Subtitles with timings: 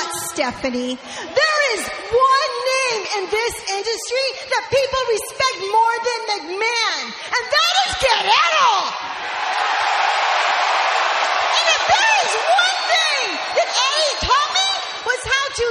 [0.00, 0.96] not, Stephanie.
[0.96, 7.72] There is one name in this industry that people respect more than McMahon, and that
[7.84, 8.72] is Guerrero.
[11.52, 13.24] And if there is one thing
[13.60, 14.68] that Eddie taught me
[15.04, 15.66] was how to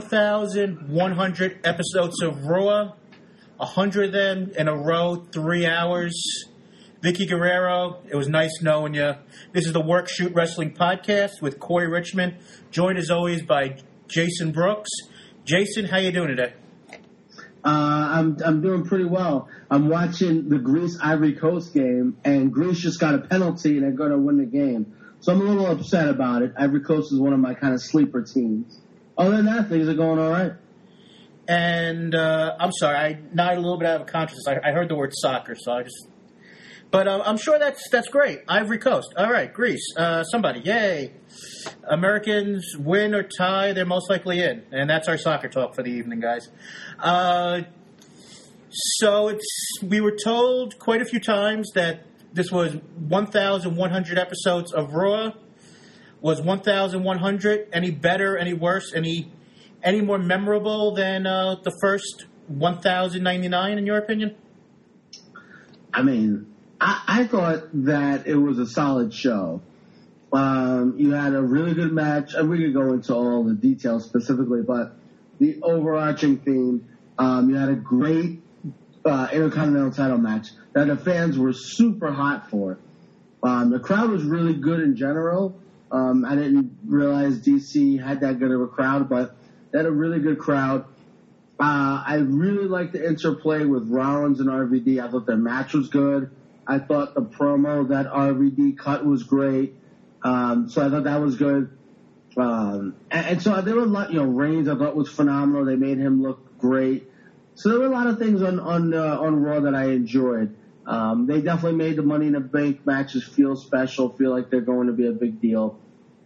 [0.00, 2.94] 1,100 episodes of Raw,
[3.58, 6.12] 100 of them in a row, three hours.
[7.00, 9.14] Vickie Guerrero, it was nice knowing you.
[9.52, 12.38] This is the Work Shoot Wrestling Podcast with Corey Richmond,
[12.72, 13.76] joined as always by
[14.08, 14.90] Jason Brooks.
[15.44, 16.54] Jason, how you doing today?
[17.64, 19.48] Uh, I'm I'm doing pretty well.
[19.70, 23.92] I'm watching the Greece Ivory Coast game, and Greece just got a penalty, and they're
[23.92, 24.96] going to win the game.
[25.20, 26.52] So I'm a little upset about it.
[26.58, 28.80] Ivory Coast is one of my kind of sleeper teams.
[29.16, 30.52] Other than that, things are going all right.
[31.46, 34.46] And uh, I'm sorry, I nodded a little bit out of consciousness.
[34.48, 36.08] I, I heard the word soccer, so I just.
[36.90, 38.40] But uh, I'm sure that's that's great.
[38.48, 39.12] Ivory Coast.
[39.16, 39.84] All right, Greece.
[39.96, 41.12] Uh, somebody, yay!
[41.88, 45.90] Americans win or tie, they're most likely in, and that's our soccer talk for the
[45.90, 46.48] evening, guys.
[46.98, 47.62] Uh,
[48.70, 54.92] so it's we were told quite a few times that this was 1,100 episodes of
[54.94, 55.32] Raw.
[56.24, 59.30] Was 1,100 any better, any worse, any
[59.82, 64.34] any more memorable than uh, the first 1,099 in your opinion?
[65.92, 66.46] I mean,
[66.80, 69.60] I, I thought that it was a solid show.
[70.32, 74.06] Um, you had a really good match, and we could go into all the details
[74.06, 74.96] specifically, but
[75.38, 76.88] the overarching theme,
[77.18, 78.40] um, you had a great
[79.04, 82.78] uh, Intercontinental title match that the fans were super hot for.
[83.42, 85.60] Um, the crowd was really good in general.
[85.94, 89.36] Um, I didn't realize DC had that good of a crowd, but
[89.70, 90.86] they had a really good crowd.
[91.60, 95.00] Uh, I really liked the interplay with Rollins and RVD.
[95.00, 96.32] I thought their match was good.
[96.66, 99.76] I thought the promo that RVD cut was great.
[100.24, 101.70] Um, so I thought that was good.
[102.36, 105.64] Um, and, and so there were a lot, you know, Reigns I thought was phenomenal.
[105.64, 107.08] They made him look great.
[107.54, 110.56] So there were a lot of things on on uh, on Raw that I enjoyed.
[110.88, 114.60] Um, they definitely made the Money in the Bank matches feel special, feel like they're
[114.60, 115.78] going to be a big deal.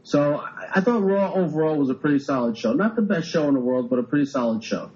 [0.09, 0.43] So
[0.75, 2.73] I, thought Raw overall was a pretty solid show.
[2.73, 4.91] Not the best show in the world, but a pretty solid show.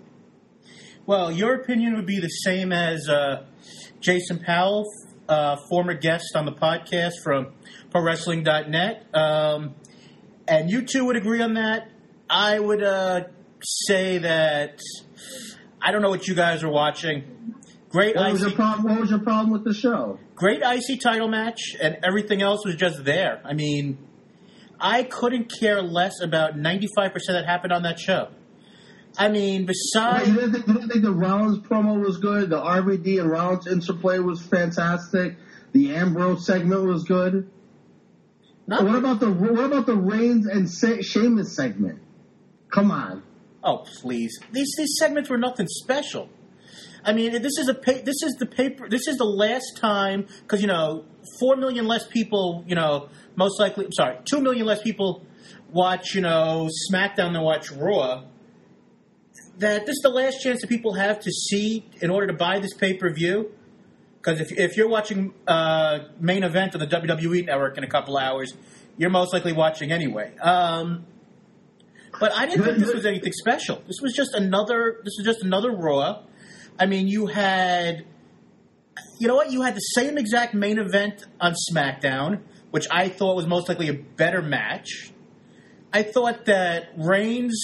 [1.04, 3.44] Well, your opinion would be the same as uh,
[4.00, 4.86] Jason Powell,
[5.28, 7.52] uh, former guest on the podcast from
[7.90, 9.14] ProWrestling.net.
[9.14, 9.74] Um,
[10.48, 11.90] and you two would agree on that.
[12.30, 13.24] I would uh,
[13.60, 14.80] say that
[15.82, 17.54] I don't know what you guys are watching.
[17.90, 18.94] Great What was icy, problem?
[18.94, 20.18] What was your problem with the show?
[20.36, 23.42] great IC title match, and everything else was just there.
[23.44, 23.98] I mean,
[24.82, 28.28] I couldn't care less about ninety five percent that happened on that show.
[29.16, 30.28] I mean, Wait, besides.
[30.28, 32.50] you, didn't think, you didn't think the Rollins promo was good?
[32.50, 35.36] The RVD and Rollins interplay was fantastic.
[35.72, 37.50] The Ambrose segment was good.
[38.66, 42.00] Not What about the what about the Reigns and Se- Sheamus segment?
[42.70, 43.22] Come on.
[43.62, 44.38] Oh please!
[44.50, 46.28] These these segments were nothing special.
[47.04, 48.88] I mean, this is a pa- this is the paper.
[48.88, 51.04] This is the last time because you know
[51.40, 52.64] four million less people.
[52.66, 53.88] You know, most likely.
[53.92, 55.24] Sorry, two million less people
[55.70, 56.14] watch.
[56.14, 58.24] You know, SmackDown than watch Raw.
[59.58, 62.58] That this is the last chance that people have to see in order to buy
[62.58, 63.52] this pay per view.
[64.16, 68.16] Because if if you're watching uh, main event on the WWE network in a couple
[68.16, 68.54] hours,
[68.96, 70.36] you're most likely watching anyway.
[70.38, 71.06] Um,
[72.20, 73.82] but I didn't think this was anything special.
[73.86, 75.00] This was just another.
[75.02, 76.22] This was just another Raw.
[76.78, 78.04] I mean, you had,
[79.18, 79.52] you know what?
[79.52, 82.40] You had the same exact main event on SmackDown,
[82.70, 85.12] which I thought was most likely a better match.
[85.92, 87.60] I thought that Reigns,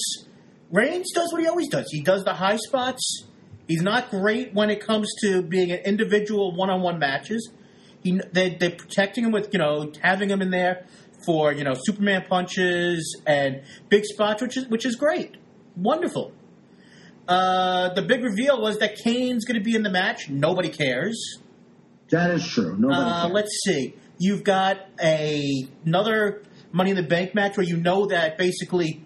[0.71, 1.87] Reigns does what he always does.
[1.91, 3.25] He does the high spots.
[3.67, 7.51] He's not great when it comes to being an individual one-on-one matches.
[8.03, 10.87] He, they, they're protecting him with, you know, having him in there
[11.27, 15.37] for, you know, Superman punches and big spots, which is which is great,
[15.77, 16.33] wonderful.
[17.29, 20.31] Uh, the big reveal was that Kane's going to be in the match.
[20.31, 21.39] Nobody cares.
[22.11, 22.75] That is true.
[22.79, 23.95] Nobody Uh, let's see.
[24.19, 26.43] You've got a another
[26.73, 29.03] Money in the Bank match where you know that basically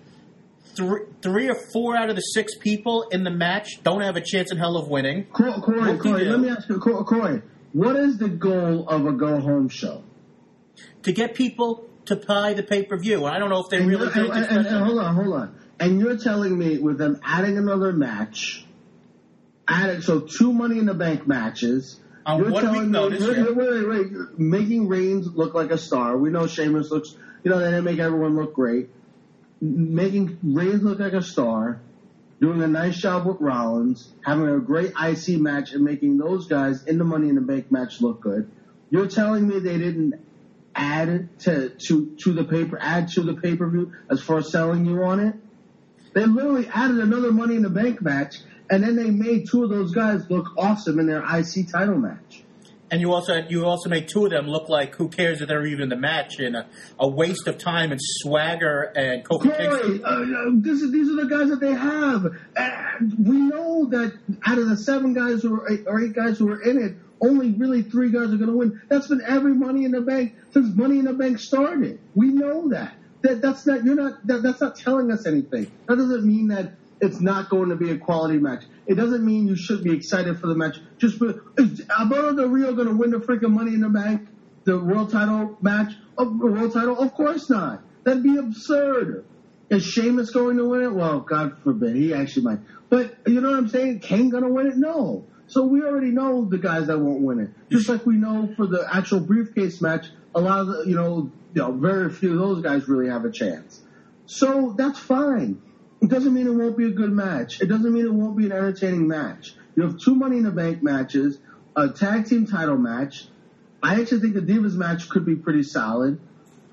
[0.77, 4.21] three, three or four out of the six people in the match don't have a
[4.21, 5.25] chance in hell of winning.
[5.33, 7.43] Cor- Corey, Corey, let me ask you, Corey,
[7.73, 10.03] what is the goal of a go home show?
[11.03, 13.89] To get people to buy the pay per view, I don't know if they And,
[13.89, 15.55] really and- and- and hold on, hold on.
[15.83, 18.65] And you're telling me with them adding another match,
[19.67, 23.37] adding so two Money in the Bank matches, On You're one telling week me- you're-
[23.37, 24.39] you're- wait, wait, wait.
[24.39, 26.17] Making Reigns look like a star.
[26.17, 28.91] We know Sheamus looks, you know, they didn't make everyone look great.
[29.61, 31.81] Making Reigns look like a star,
[32.41, 36.85] doing a nice job with Rollins, having a great IC match, and making those guys
[36.85, 38.47] in the Money in the Bank match look good.
[38.91, 40.15] You're telling me they didn't
[40.77, 44.53] add to to to the paper, add to the pay per view as far as
[44.53, 45.35] selling you on it?
[46.15, 48.39] They literally added another Money in the Bank match,
[48.71, 52.43] and then they made two of those guys look awesome in their IC title match.
[52.93, 55.65] And you also you also made two of them look like who cares if they're
[55.65, 56.67] even in the match and a,
[56.99, 60.01] a waste of time and swagger and Kofi Kingston.
[60.01, 62.27] Corey, uh, uh, this is, these are the guys that they have.
[62.55, 64.13] And we know that
[64.47, 67.53] out of the seven guys who are, or eight guys who are in it, only
[67.53, 68.83] really three guys are going to win.
[68.91, 71.99] That's been every Money in the Bank since Money in the Bank started.
[72.15, 72.93] We know that.
[73.23, 75.71] That that's not you're not that, that's not telling us anything.
[75.89, 78.65] That doesn't mean that it's not going to be a quality match.
[78.87, 80.77] It doesn't mean you should be excited for the match.
[80.99, 81.21] Just
[81.59, 84.29] is Alberto Del Rio going to win the freaking Money in the Bank,
[84.65, 86.99] the world title match, the world title?
[86.99, 87.83] Of course not.
[88.05, 89.25] That'd be absurd.
[89.71, 90.93] Is Sheamus going to win it?
[90.93, 91.97] Well, God forbid.
[91.97, 92.59] He actually might.
[92.89, 94.01] But you know what I'm saying?
[94.01, 94.77] Kane going to win it?
[94.77, 95.25] No.
[95.47, 97.51] So we already know the guys that won't win it.
[97.71, 101.31] Just like we know for the actual briefcase match, a lot of the, you know,
[101.55, 103.81] you know, very few of those guys really have a chance.
[104.27, 105.61] So that's fine.
[106.01, 107.61] It doesn't mean it won't be a good match.
[107.61, 109.55] It doesn't mean it won't be an entertaining match.
[109.77, 111.39] You have two Money in the Bank matches,
[111.77, 113.27] a tag team title match.
[113.83, 116.21] I actually think the Divas match could be pretty solid.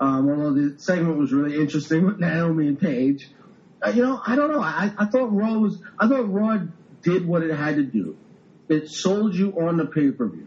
[0.00, 3.30] Um, although the segment was really interesting with Naomi and Paige.
[3.82, 4.60] Uh, you know, I don't know.
[4.60, 6.58] I, I thought Raw was, I thought Raw
[7.02, 8.16] did what it had to do.
[8.68, 10.46] It sold you on the pay per view,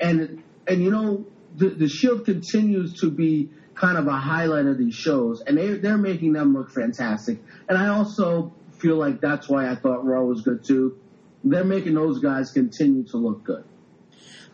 [0.00, 4.78] and and you know the the Shield continues to be kind of a highlight of
[4.78, 7.38] these shows, and they they're making them look fantastic.
[7.68, 10.98] And I also feel like that's why I thought Raw was good too.
[11.44, 13.64] They're making those guys continue to look good.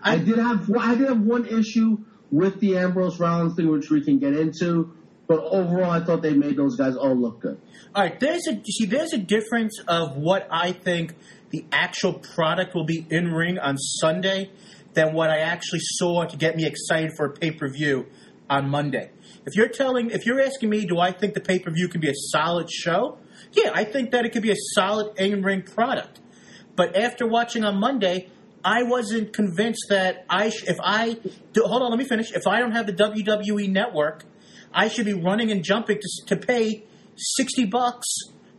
[0.03, 1.99] I did have I did have one issue
[2.31, 4.94] with the Ambrose Rollins thing, which we can get into.
[5.26, 7.61] But overall, I thought they made those guys all look good.
[7.94, 11.14] All right, there's a see there's a difference of what I think
[11.50, 14.50] the actual product will be in ring on Sunday
[14.94, 18.06] than what I actually saw to get me excited for a pay per view
[18.50, 19.11] on Monday.
[19.47, 22.00] If you're telling, if you're asking me, do I think the pay per view can
[22.00, 23.19] be a solid show?
[23.53, 26.21] Yeah, I think that it could be a solid in ring product.
[26.77, 28.31] But after watching on Monday,
[28.65, 31.19] I wasn't convinced that I sh- if I
[31.53, 32.33] do, hold on, let me finish.
[32.33, 34.25] If I don't have the WWE network,
[34.73, 36.85] I should be running and jumping to, to pay
[37.17, 38.06] sixty bucks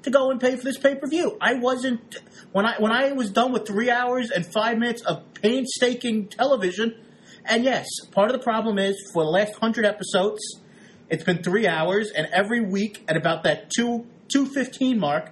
[0.04, 1.38] to go and pay for this pay per view.
[1.42, 2.18] I wasn't
[2.52, 6.96] when I when I was done with three hours and five minutes of painstaking television.
[7.50, 10.40] And yes, part of the problem is for the last hundred episodes,
[11.10, 15.32] it's been three hours, and every week at about that two two fifteen mark,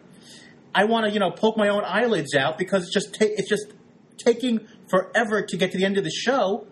[0.73, 3.47] I want to you know poke my own eyelids out because it's just ta- it's
[3.47, 3.71] just
[4.17, 6.65] taking forever to get to the end of the show.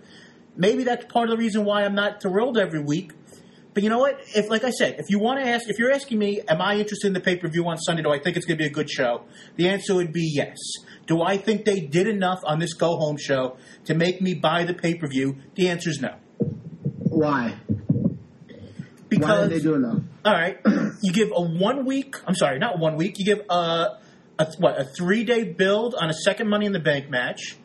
[0.57, 3.11] Maybe that's part of the reason why I'm not thrilled every week.
[3.75, 4.19] But you know what?
[4.33, 6.77] If like I said, if you want to ask, if you're asking me, am I
[6.77, 8.01] interested in the pay per view on Sunday?
[8.01, 9.25] Do I think it's going to be a good show?
[9.57, 10.57] The answer would be yes.
[11.05, 14.63] Do I think they did enough on this go home show to make me buy
[14.63, 15.37] the pay per view?
[15.55, 16.15] The answer is no.
[16.97, 17.55] Why?
[19.07, 19.99] Because Why did they do enough?
[20.25, 20.57] all right,
[21.01, 22.15] you give a one week.
[22.27, 23.19] I'm sorry, not one week.
[23.19, 23.99] You give a,
[24.39, 27.55] a what a three day build on a second Money in the Bank match.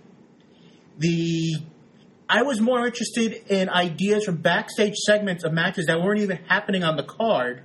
[0.99, 1.55] The
[2.29, 6.85] I was more interested in ideas from backstage segments of matches that weren't even happening
[6.85, 7.63] on the card.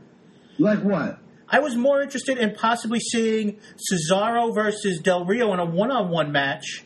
[0.57, 1.19] Like what?
[1.49, 6.09] I was more interested in possibly seeing Cesaro versus Del Rio in a one on
[6.09, 6.83] one match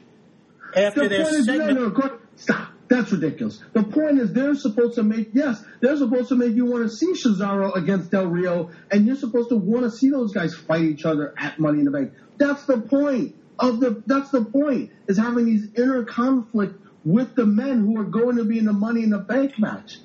[0.76, 1.80] after The their point is, no, segment.
[1.80, 2.70] no, go- stop.
[2.90, 3.62] That's ridiculous.
[3.74, 6.90] The point is, they're supposed to make yes, they're supposed to make you want to
[6.90, 10.82] see Cesaro against Del Rio, and you're supposed to want to see those guys fight
[10.82, 12.14] each other at Money in the Bank.
[12.40, 14.02] That's the point of the.
[14.08, 18.44] That's the point is having these inner conflict with the men who are going to
[18.44, 19.98] be in the Money in the Bank match.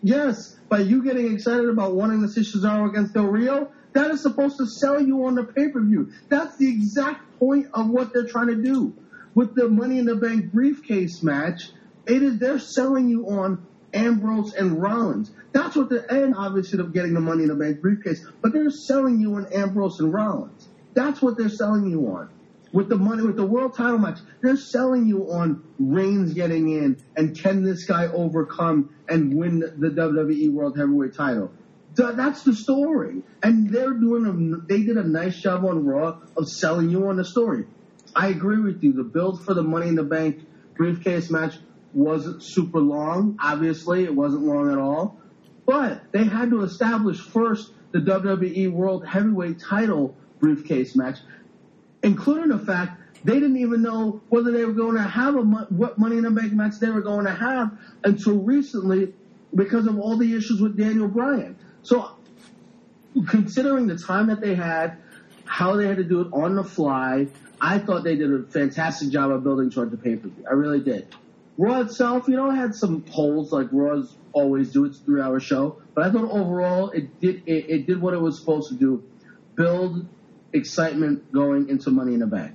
[0.00, 4.22] Yes, by you getting excited about wanting to see Cesaro against Del Rio, that is
[4.22, 6.12] supposed to sell you on the pay per view.
[6.28, 8.94] That's the exact point of what they're trying to do
[9.34, 11.70] with the Money in the Bank briefcase match.
[12.06, 15.30] It is they're selling you on Ambrose and Rollins.
[15.52, 18.70] That's what they're and obviously they're getting the Money in the Bank briefcase, but they're
[18.70, 20.68] selling you on Ambrose and Rollins.
[20.94, 22.30] That's what they're selling you on.
[22.72, 27.02] With the money, with the world title match, they're selling you on Reigns getting in
[27.16, 31.50] and can this guy overcome and win the WWE World Heavyweight title.
[31.96, 34.66] Th- That's the story, and they're doing a.
[34.66, 37.64] They did a nice job on Raw of selling you on the story.
[38.14, 38.92] I agree with you.
[38.92, 40.40] The build for the Money in the Bank
[40.76, 41.54] briefcase match
[41.92, 43.38] wasn't super long.
[43.42, 45.20] Obviously, it wasn't long at all.
[45.66, 51.18] But they had to establish first the WWE World Heavyweight title briefcase match,
[52.02, 55.98] including the fact They didn't even know whether they were going to have a what
[55.98, 59.12] Money in the Bank match they were going to have until recently
[59.54, 61.57] because of all the issues with Daniel Bryan.
[61.88, 62.10] So,
[63.28, 64.98] considering the time that they had,
[65.46, 67.28] how they had to do it on the fly,
[67.58, 70.44] I thought they did a fantastic job of building towards the pay per view.
[70.46, 71.06] I really did.
[71.56, 74.84] Raw itself, you know, had some holes like Raw's always do.
[74.84, 78.12] It's a three hour show, but I thought overall it did it, it did what
[78.12, 79.02] it was supposed to do:
[79.54, 80.06] build
[80.52, 82.52] excitement going into Money in the Bank.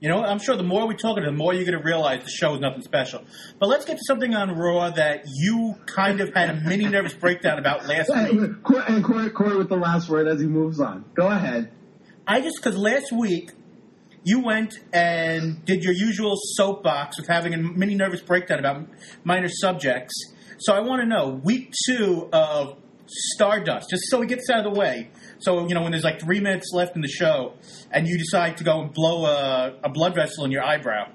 [0.00, 1.84] You know, I'm sure the more we talk about it, the more you're going to
[1.84, 3.24] realize the show is nothing special.
[3.58, 7.14] But let's get to something on Raw that you kind of had a mini nervous
[7.14, 8.30] breakdown about last week.
[8.30, 11.04] And Corey, and Corey, Corey with the last word as he moves on.
[11.14, 11.72] Go ahead.
[12.26, 13.50] I just because last week
[14.22, 18.86] you went and did your usual soapbox with having a mini nervous breakdown about
[19.24, 20.14] minor subjects.
[20.58, 22.76] So I want to know week two of
[23.08, 25.10] Stardust, just so he gets out of the way.
[25.38, 27.54] So you know when there's like three minutes left in the show,
[27.90, 31.10] and you decide to go and blow a, a blood vessel in your eyebrow.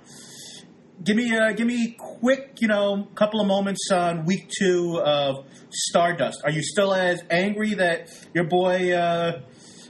[1.03, 5.45] Give me a give me quick, you know, couple of moments on week two of
[5.69, 6.41] Stardust.
[6.43, 9.41] Are you still as angry that your boy uh,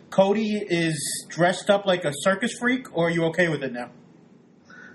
[0.10, 3.91] Cody is dressed up like a circus freak, or are you okay with it now?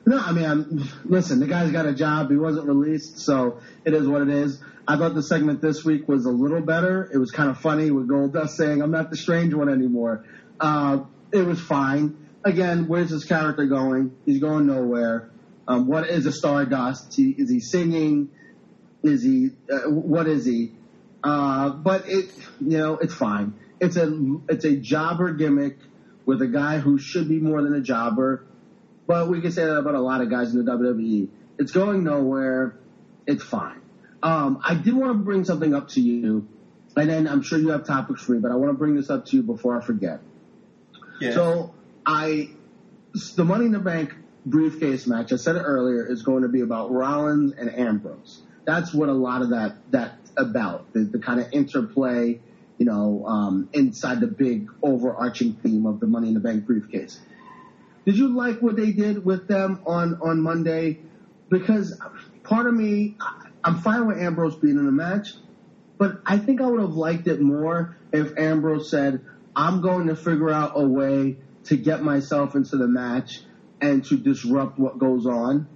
[0.06, 2.30] No, I mean, I'm, listen, the guy's got a job.
[2.30, 4.62] He wasn't released, so it is what it is.
[4.90, 7.10] I thought the segment this week was a little better.
[7.12, 10.24] It was kind of funny with Goldust saying, I'm not the strange one anymore.
[10.58, 12.16] Uh, it was fine.
[12.42, 14.16] Again, where's his character going?
[14.24, 15.28] He's going nowhere.
[15.68, 17.14] Um, what is a Stardust?
[17.14, 18.30] He, is he singing?
[19.02, 20.72] Is he, uh, what is he?
[21.22, 23.52] Uh, but it, you know, it's fine.
[23.80, 25.76] It's a, it's a jobber gimmick
[26.24, 28.46] with a guy who should be more than a jobber.
[29.06, 31.28] But we can say that about a lot of guys in the WWE.
[31.58, 32.78] It's going nowhere.
[33.26, 33.82] It's fine.
[34.22, 36.46] Um, I did want to bring something up to you,
[36.96, 39.10] and then I'm sure you have topics for me, but I want to bring this
[39.10, 40.20] up to you before I forget.
[41.20, 41.32] Yeah.
[41.32, 42.50] So I,
[43.36, 46.60] the Money in the Bank briefcase match, I said it earlier, is going to be
[46.60, 48.42] about Rollins and Ambrose.
[48.64, 50.92] That's what a lot of that that's about.
[50.92, 52.40] The, the kind of interplay,
[52.78, 57.20] you know, um, inside the big overarching theme of the Money in the Bank briefcase.
[58.04, 60.98] Did you like what they did with them on on Monday?
[61.50, 61.98] Because
[62.42, 65.34] part of me, I- I'm fine with Ambrose being in the match,
[65.98, 69.24] but I think I would have liked it more if Ambrose said,
[69.54, 73.40] "I'm going to figure out a way to get myself into the match
[73.80, 75.66] and to disrupt what goes on,"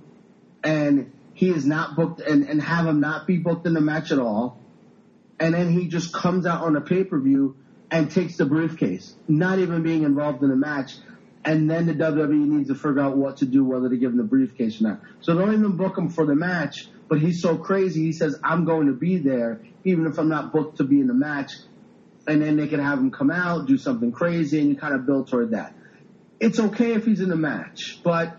[0.63, 4.13] and he is not booked, and, and have him not be booked in the match
[4.13, 4.61] at all,
[5.41, 7.57] and then he just comes out on a pay per view
[7.91, 10.97] and takes the briefcase, not even being involved in the match.
[11.45, 14.17] And then the WWE needs to figure out what to do, whether to give him
[14.17, 15.01] the briefcase or not.
[15.21, 16.89] So don't even book him for the match.
[17.09, 20.53] But he's so crazy, he says, I'm going to be there, even if I'm not
[20.53, 21.53] booked to be in the match.
[22.27, 25.05] And then they can have him come out, do something crazy, and you kind of
[25.05, 25.75] build toward that.
[26.41, 28.37] It's okay if he's in the match, but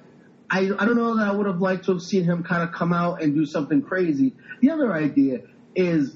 [0.50, 2.74] I, I don't know that I would have liked to have seen him kind of
[2.74, 4.34] come out and do something crazy.
[4.62, 5.42] The other idea
[5.76, 6.16] is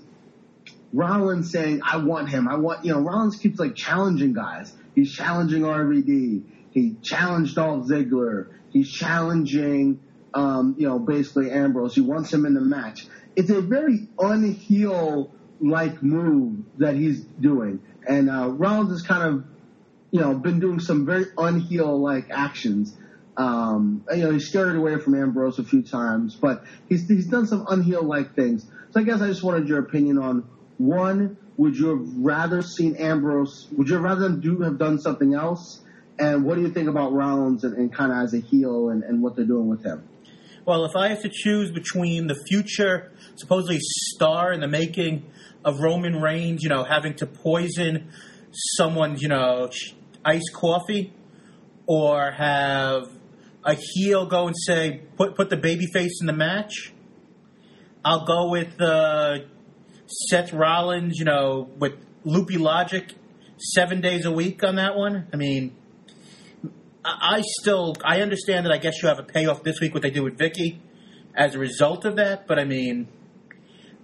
[0.94, 2.48] Rollins saying, I want him.
[2.48, 4.74] I want, you know, Rollins keeps like challenging guys.
[4.96, 6.44] He's challenging RVD.
[6.78, 8.46] He challenged Dolph Ziggler.
[8.72, 10.00] He's challenging,
[10.36, 11.96] um, you know, basically Ambrose.
[11.96, 13.08] He wants him in the match.
[13.36, 17.80] It's a very unheel like move that he's doing.
[18.08, 19.44] And, uh, Rollins has kind of,
[20.12, 22.96] you know, been doing some very unheel like actions.
[23.38, 27.48] Um, you know, he's scared away from Ambrose a few times, but he's, he's done
[27.48, 28.68] some unheel like things.
[28.92, 32.98] So I guess I just wanted your opinion on one, would you have rather seen
[32.98, 35.82] Ambrose, would you rather do have done something else?
[36.20, 39.04] And what do you think about Rollins and, and kind of as a heel and,
[39.04, 40.08] and what they're doing with him?
[40.66, 45.26] Well, if I have to choose between the future, supposedly star in the making
[45.64, 48.10] of Roman Reigns, you know, having to poison
[48.52, 49.70] someone's, you know,
[50.26, 51.14] iced coffee,
[51.86, 53.04] or have
[53.64, 56.92] a heel go and say, put put the baby face in the match,
[58.04, 59.40] I'll go with uh,
[60.08, 61.94] Seth Rollins, you know, with
[62.26, 63.14] loopy logic,
[63.58, 65.28] seven days a week on that one.
[65.32, 65.77] I mean,
[67.08, 70.12] I still I understand that I guess you have a payoff this week what they
[70.12, 70.80] do with Vickie
[71.36, 73.08] as a result of that, but I mean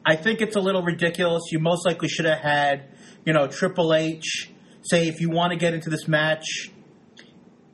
[0.05, 1.43] I think it's a little ridiculous.
[1.51, 2.89] You most likely should have had,
[3.25, 4.51] you know, Triple H
[4.83, 6.71] say if you want to get into this match,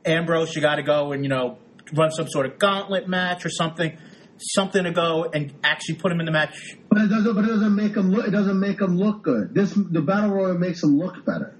[0.04, 1.58] Ambrose, you got to go and you know
[1.92, 3.98] run some sort of gauntlet match or something,
[4.38, 6.76] something to go and actually put him in the match.
[6.88, 7.34] But it doesn't.
[7.34, 8.26] But it doesn't make him look.
[8.26, 9.54] It doesn't make him look good.
[9.54, 11.56] This the battle royal makes him look better.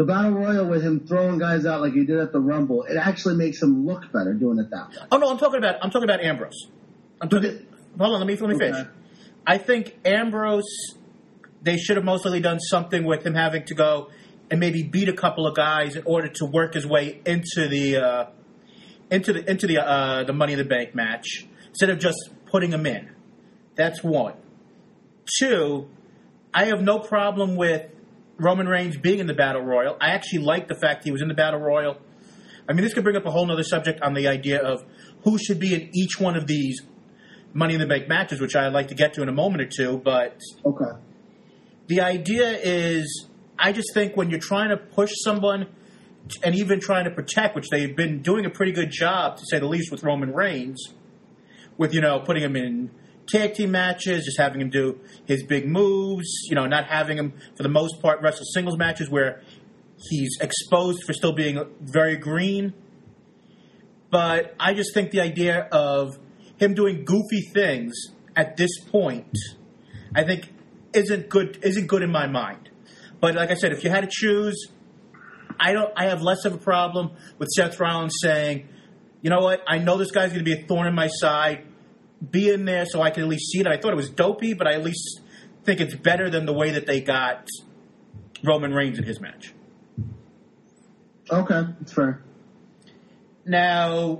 [0.00, 2.96] The battle royal with him throwing guys out like he did at the Rumble, it
[2.96, 4.96] actually makes him look better doing it that way.
[5.12, 6.68] Oh no, I'm talking about I'm talking about Ambrose.
[7.20, 7.66] I'm talking.
[7.98, 8.72] Hold on, let me let me Okay.
[8.72, 8.86] finish.
[9.46, 10.94] I think Ambrose.
[11.60, 14.08] They should have most likely done something with him having to go
[14.50, 17.98] and maybe beat a couple of guys in order to work his way into the
[17.98, 18.24] uh,
[19.10, 22.16] into the into the uh, the Money in the Bank match instead of just
[22.46, 23.10] putting him in.
[23.74, 24.32] That's one.
[25.38, 25.90] Two,
[26.54, 27.82] I have no problem with
[28.40, 29.96] Roman Reigns being in the Battle Royal.
[30.00, 31.98] I actually like the fact he was in the Battle Royal.
[32.68, 34.82] I mean, this could bring up a whole other subject on the idea of
[35.24, 36.80] who should be in each one of these
[37.52, 39.66] Money in the Bank matches, which I'd like to get to in a moment or
[39.66, 39.98] two.
[40.02, 40.98] But Okay.
[41.88, 43.26] the idea is,
[43.58, 45.66] I just think when you're trying to push someone
[46.44, 49.58] and even trying to protect, which they've been doing a pretty good job, to say
[49.58, 50.94] the least, with Roman Reigns,
[51.76, 52.90] with you know putting him in
[53.26, 57.32] tag team matches, just having him do his big moves, you know, not having him
[57.56, 59.42] for the most part wrestle singles matches where
[60.08, 62.72] he's exposed for still being very green.
[64.10, 66.18] But I just think the idea of
[66.56, 67.94] him doing goofy things
[68.36, 69.36] at this point,
[70.14, 70.52] I think
[70.92, 72.70] isn't good isn't good in my mind.
[73.20, 74.68] But like I said, if you had to choose,
[75.58, 78.68] I don't I have less of a problem with Seth Rollins saying,
[79.22, 81.66] you know what, I know this guy's gonna be a thorn in my side.
[82.28, 83.66] Be in there so I can at least see it.
[83.66, 85.20] I thought it was dopey, but I at least
[85.64, 87.48] think it's better than the way that they got
[88.44, 89.54] Roman Reigns in his match.
[91.30, 92.22] Okay, it's fair.
[93.46, 94.18] Now,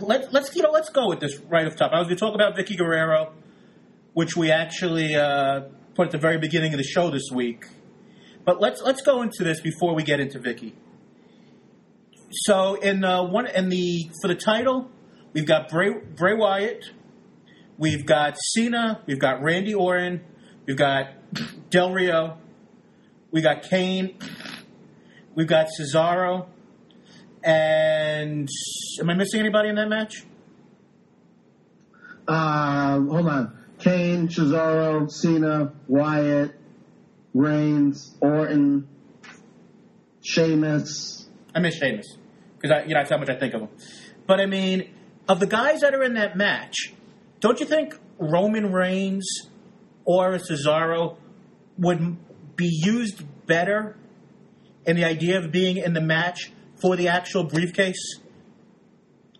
[0.00, 1.92] let, let's you know let's go with this right off top.
[1.92, 3.32] I was going to talk about Vickie Guerrero,
[4.12, 5.62] which we actually uh,
[5.94, 7.64] put at the very beginning of the show this week.
[8.44, 10.74] But let's let's go into this before we get into Vickie.
[12.30, 14.90] So in uh, one in the for the title,
[15.34, 16.84] we've got Bray Bray Wyatt,
[17.76, 20.22] we've got Cena, we've got Randy Orton,
[20.64, 21.08] we've got
[21.68, 22.38] Del Rio,
[23.30, 24.16] we got Kane,
[25.34, 26.46] we've got Cesaro,
[27.42, 28.48] and
[29.00, 30.24] am I missing anybody in that match?
[32.26, 33.58] Uh, hold on.
[33.80, 36.54] Kane, Cesaro, Cena, Wyatt,
[37.34, 38.88] Reigns, Orton,
[40.22, 41.28] Sheamus.
[41.54, 42.16] I miss Sheamus
[42.56, 43.68] because I, you know, that's how much I think of him.
[44.26, 44.93] But I mean,
[45.28, 46.92] of the guys that are in that match,
[47.40, 49.26] don't you think Roman Reigns
[50.04, 51.16] or Cesaro
[51.78, 52.16] would
[52.56, 53.96] be used better
[54.86, 58.20] in the idea of being in the match for the actual briefcase?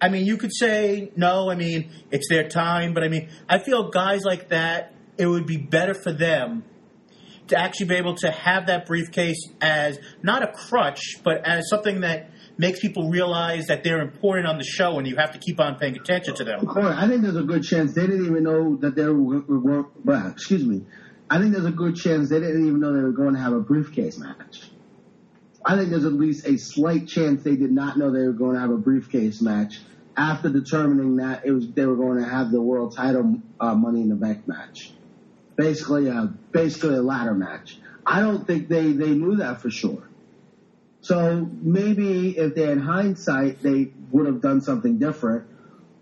[0.01, 1.51] I mean, you could say no.
[1.51, 5.47] I mean, it's their time, but I mean, I feel guys like that, it would
[5.47, 6.65] be better for them
[7.49, 12.01] to actually be able to have that briefcase as not a crutch, but as something
[12.01, 15.61] that makes people realize that they're important on the show, and you have to keep
[15.61, 16.69] on paying attention to them.
[16.69, 20.65] I think there's a good chance they didn't even know that they were, well, excuse
[20.65, 20.85] me.
[21.31, 23.53] I think there's a good chance they didn't even know they were going to have
[23.53, 24.63] a briefcase match.
[25.65, 28.55] I think there's at least a slight chance they did not know they were going
[28.55, 29.81] to have a briefcase match
[30.17, 34.03] after determining that it was they were going to have the world title uh, Money
[34.03, 34.93] in the Bank match.
[35.57, 37.79] Basically, a basically a ladder match.
[38.05, 40.03] I don't think they they knew that for sure.
[41.05, 45.45] So maybe if they had hindsight, they would have done something different.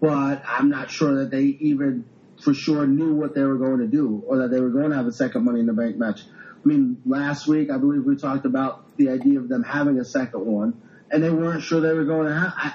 [0.00, 2.04] But I'm not sure that they even
[2.40, 4.96] for sure knew what they were going to do or that they were going to
[4.96, 6.20] have a second Money in the Bank match.
[6.64, 10.04] I mean, last week I believe we talked about the idea of them having a
[10.04, 12.52] second one, and they weren't sure they were going to have.
[12.56, 12.74] I,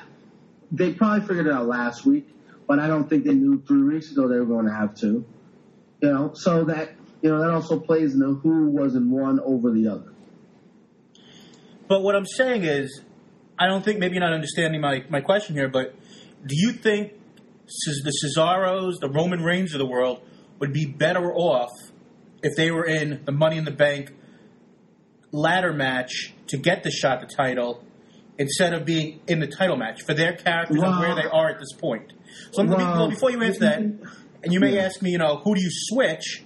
[0.69, 2.27] they probably figured it out last week,
[2.67, 5.23] but I don't think they knew three weeks ago they were going to have two.
[6.01, 9.71] You know, so that you know that also plays into who was in one over
[9.71, 10.11] the other.
[11.87, 13.01] But what I'm saying is,
[13.59, 15.95] I don't think maybe you're not understanding my, my question here, but
[16.45, 17.13] do you think
[18.03, 20.21] the Cesaros, the Roman Reigns of the world,
[20.59, 21.71] would be better off
[22.43, 24.13] if they were in the Money in the Bank
[25.31, 27.83] ladder match to get the shot at the title
[28.37, 31.59] instead of being in the title match for their characters and where they are at
[31.59, 32.13] this point?
[32.51, 34.83] So Well, well, before you answer that, and you may Yeah.
[34.83, 36.43] ask me, you know, who do you switch?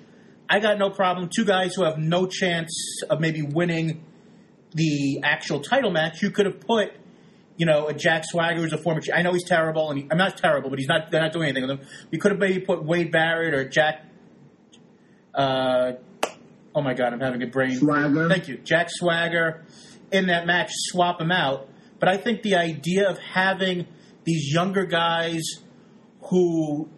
[0.49, 1.29] I got no problem.
[1.33, 2.71] Two guys who have no chance
[3.09, 4.03] of maybe winning
[4.73, 6.93] the actual title match, you could have put,
[7.57, 9.01] you know, a Jack Swagger who's a former.
[9.13, 11.11] I know he's terrible, and he, I'm not terrible, but he's not.
[11.11, 11.87] They're not doing anything with him.
[12.11, 14.05] You could have maybe put Wade Barrett or Jack.
[15.33, 15.93] Uh,
[16.75, 17.77] oh my God, I'm having a brain.
[17.77, 18.29] Swagger.
[18.29, 19.63] Thank you, Jack Swagger,
[20.11, 20.69] in that match.
[20.71, 21.67] Swap him out,
[21.99, 23.87] but I think the idea of having
[24.23, 25.41] these younger guys
[26.23, 26.89] who,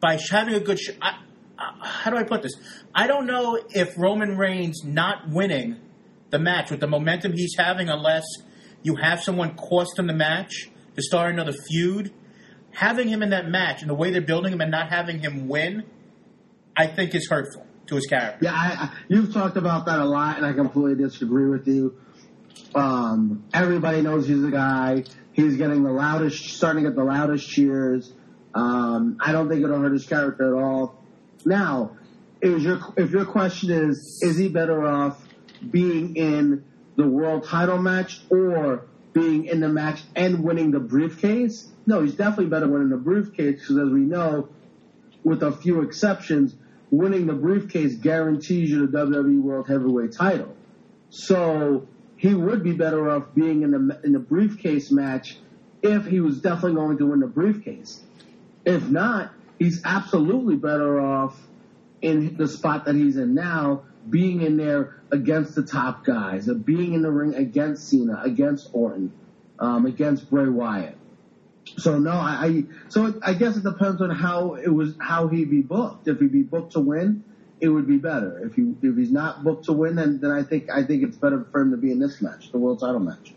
[0.00, 0.78] by having a good.
[0.78, 1.20] Sh- I,
[1.58, 2.52] I, how do I put this?
[2.94, 5.80] I don't know if Roman Reigns not winning
[6.30, 8.24] the match with the momentum he's having, unless
[8.82, 12.12] you have someone cost him the match to start another feud.
[12.72, 15.48] Having him in that match and the way they're building him and not having him
[15.48, 15.84] win,
[16.76, 18.38] I think is hurtful to his character.
[18.42, 21.96] Yeah, I, I, you've talked about that a lot, and I completely disagree with you.
[22.74, 25.04] Um, everybody knows he's the guy.
[25.32, 28.12] He's getting the loudest, starting to get the loudest cheers.
[28.54, 31.02] Um, I don't think it'll hurt his character at all.
[31.44, 31.96] Now,
[32.42, 35.25] is your if your question is, is he better off
[35.70, 36.64] being in
[36.96, 41.68] the world title match or being in the match and winning the briefcase.
[41.86, 44.48] No, he's definitely better winning the briefcase because, as we know,
[45.24, 46.54] with a few exceptions,
[46.90, 50.54] winning the briefcase guarantees you the WWE World Heavyweight Title.
[51.10, 55.38] So he would be better off being in the in the briefcase match
[55.82, 58.02] if he was definitely going to win the briefcase.
[58.64, 61.38] If not, he's absolutely better off
[62.02, 66.64] in the spot that he's in now, being in there against the top guys, of
[66.64, 69.12] being in the ring against Cena, against Orton,
[69.58, 70.96] um, against Bray Wyatt.
[71.78, 75.44] So no, I, I so I guess it depends on how it was how he
[75.44, 76.08] be booked.
[76.08, 77.24] If he be booked to win,
[77.60, 78.38] it would be better.
[78.46, 81.16] If he if he's not booked to win, then then I think I think it's
[81.16, 83.34] better for him to be in this match, the world title match.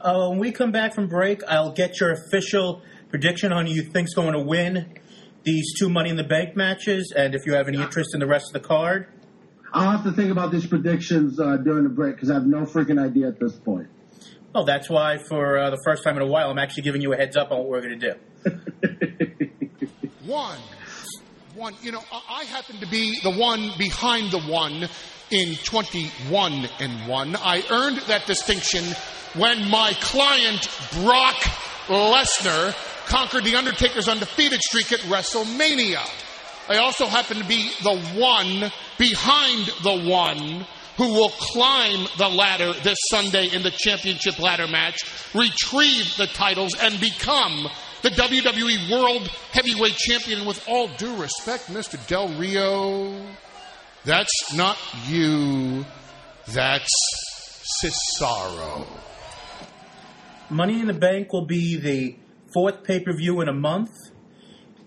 [0.00, 3.82] Uh, when we come back from break, I'll get your official prediction on who you
[3.82, 4.98] think's going to win
[5.44, 8.26] these two Money in the Bank matches, and if you have any interest in the
[8.26, 9.06] rest of the card.
[9.72, 12.62] I'll have to think about these predictions uh, during the break because I have no
[12.62, 13.88] freaking idea at this point.
[14.54, 17.14] Well, that's why for uh, the first time in a while, I'm actually giving you
[17.14, 19.48] a heads up on what we're going to do.
[20.26, 20.58] One.
[21.54, 21.74] One.
[21.82, 24.88] You know, I I happen to be the one behind the one
[25.30, 27.36] in 21 and 1.
[27.36, 28.84] I earned that distinction
[29.34, 31.36] when my client, Brock
[31.88, 32.74] Lesnar,
[33.06, 36.00] conquered The Undertaker's undefeated streak at WrestleMania.
[36.68, 38.70] I also happen to be the one
[39.02, 40.64] behind the one
[40.96, 45.02] who will climb the ladder this Sunday in the championship ladder match,
[45.34, 47.66] retrieve the titles, and become
[48.02, 50.40] the WWE World Heavyweight Champion.
[50.40, 51.98] And with all due respect, Mr.
[52.06, 53.26] Del Rio,
[54.04, 55.84] that's not you,
[56.46, 56.92] that's
[57.82, 58.86] Cesaro.
[60.48, 62.16] Money in the Bank will be the
[62.54, 63.90] fourth pay per view in a month.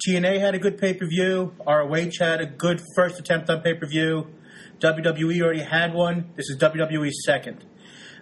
[0.07, 1.53] TNA had a good pay per view.
[1.65, 4.27] ROH had a good first attempt on pay per view.
[4.79, 6.31] WWE already had one.
[6.35, 7.65] This is WWE's second.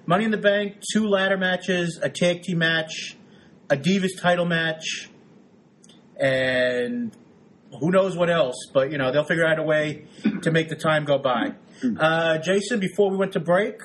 [0.06, 3.18] Money in the Bank, two ladder matches, a tag team match,
[3.70, 5.10] a Divas title match,
[6.20, 7.16] and
[7.80, 8.56] who knows what else.
[8.74, 10.06] But, you know, they'll figure out a way
[10.42, 11.54] to make the time go by.
[12.00, 13.76] Uh, Jason, before we went to break,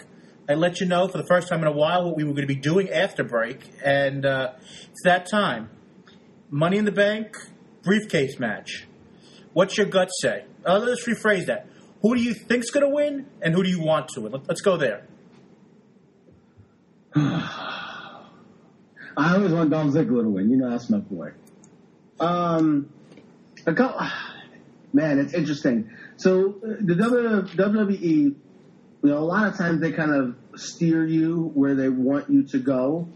[0.48, 2.46] I let you know for the first time in a while what we were going
[2.46, 4.52] to be doing after break, and uh,
[4.90, 5.70] it's that time.
[6.50, 7.36] Money in the Bank,
[7.92, 8.86] briefcase match.
[9.54, 10.44] What's your gut say?
[10.62, 11.66] Uh, let's rephrase that.
[12.02, 14.32] Who do you think's going to win, and who do you want to win?
[14.32, 15.06] Let- Let's go there.
[17.16, 18.26] I
[19.16, 20.50] always want Dolph Ziggler to win.
[20.50, 21.30] You know that's my boy.
[22.20, 22.90] Um,
[23.66, 24.06] a couple,
[24.92, 25.90] man, it's interesting.
[26.18, 28.36] So uh, the WWE, you
[29.02, 32.58] know, a lot of times they kind of steer you where they want you to
[32.58, 33.08] go,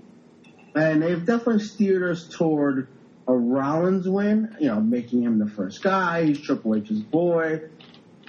[0.74, 2.88] and they've definitely steered us toward
[3.26, 4.56] a Rollins win.
[4.60, 6.26] You know, making him the first guy.
[6.26, 7.62] He's Triple H's boy.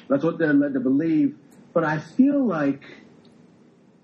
[0.10, 1.38] That's what they're led to believe.
[1.74, 2.84] But I feel like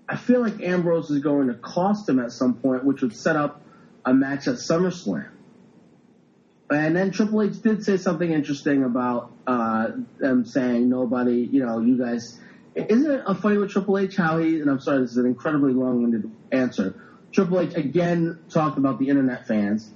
[0.08, 3.36] I feel like Ambrose is going to cost him at some point, which would set
[3.36, 3.62] up
[4.04, 5.28] a match at SummerSlam.
[6.68, 11.80] And then Triple H did say something interesting about uh, them saying nobody, you know,
[11.80, 12.38] you guys.
[12.74, 14.60] Isn't it a funny with Triple H how he?
[14.60, 16.94] And I'm sorry, this is an incredibly long-winded answer.
[17.32, 19.92] Triple H again talked about the internet fans,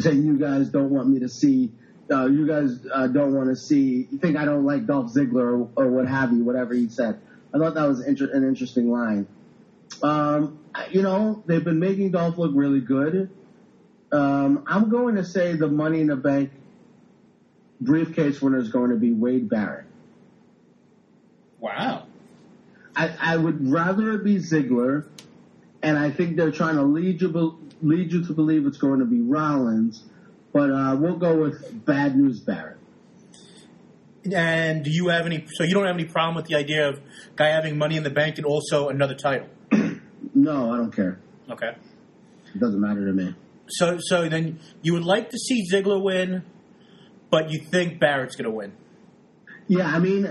[0.00, 1.72] saying you guys don't want me to see.
[2.10, 4.08] Uh, you guys uh, don't want to see.
[4.10, 6.44] You think I don't like Dolph Ziggler or, or what have you?
[6.44, 7.20] Whatever he said.
[7.54, 9.26] I thought that was inter- an interesting line.
[10.02, 10.58] Um,
[10.90, 13.30] you know, they've been making Dolph look really good.
[14.12, 16.50] Um, I'm going to say the Money in the Bank
[17.80, 19.86] briefcase winner is going to be Wade Barrett.
[21.58, 22.06] Wow.
[22.94, 25.06] I, I would rather it be Ziggler,
[25.82, 29.06] and I think they're trying to lead you lead you to believe it's going to
[29.06, 30.04] be Rollins,
[30.52, 32.76] but uh, we'll go with Bad News Barrett.
[34.30, 35.46] And do you have any?
[35.54, 37.00] So you don't have any problem with the idea of
[37.36, 39.48] guy having Money in the Bank and also another title?
[40.34, 41.18] No, I don't care.
[41.50, 41.74] Okay.
[42.54, 43.34] It doesn't matter to me.
[43.68, 46.44] So so then you would like to see Ziggler win,
[47.30, 48.72] but you think Barrett's going to win.
[49.66, 50.30] Yeah, I mean,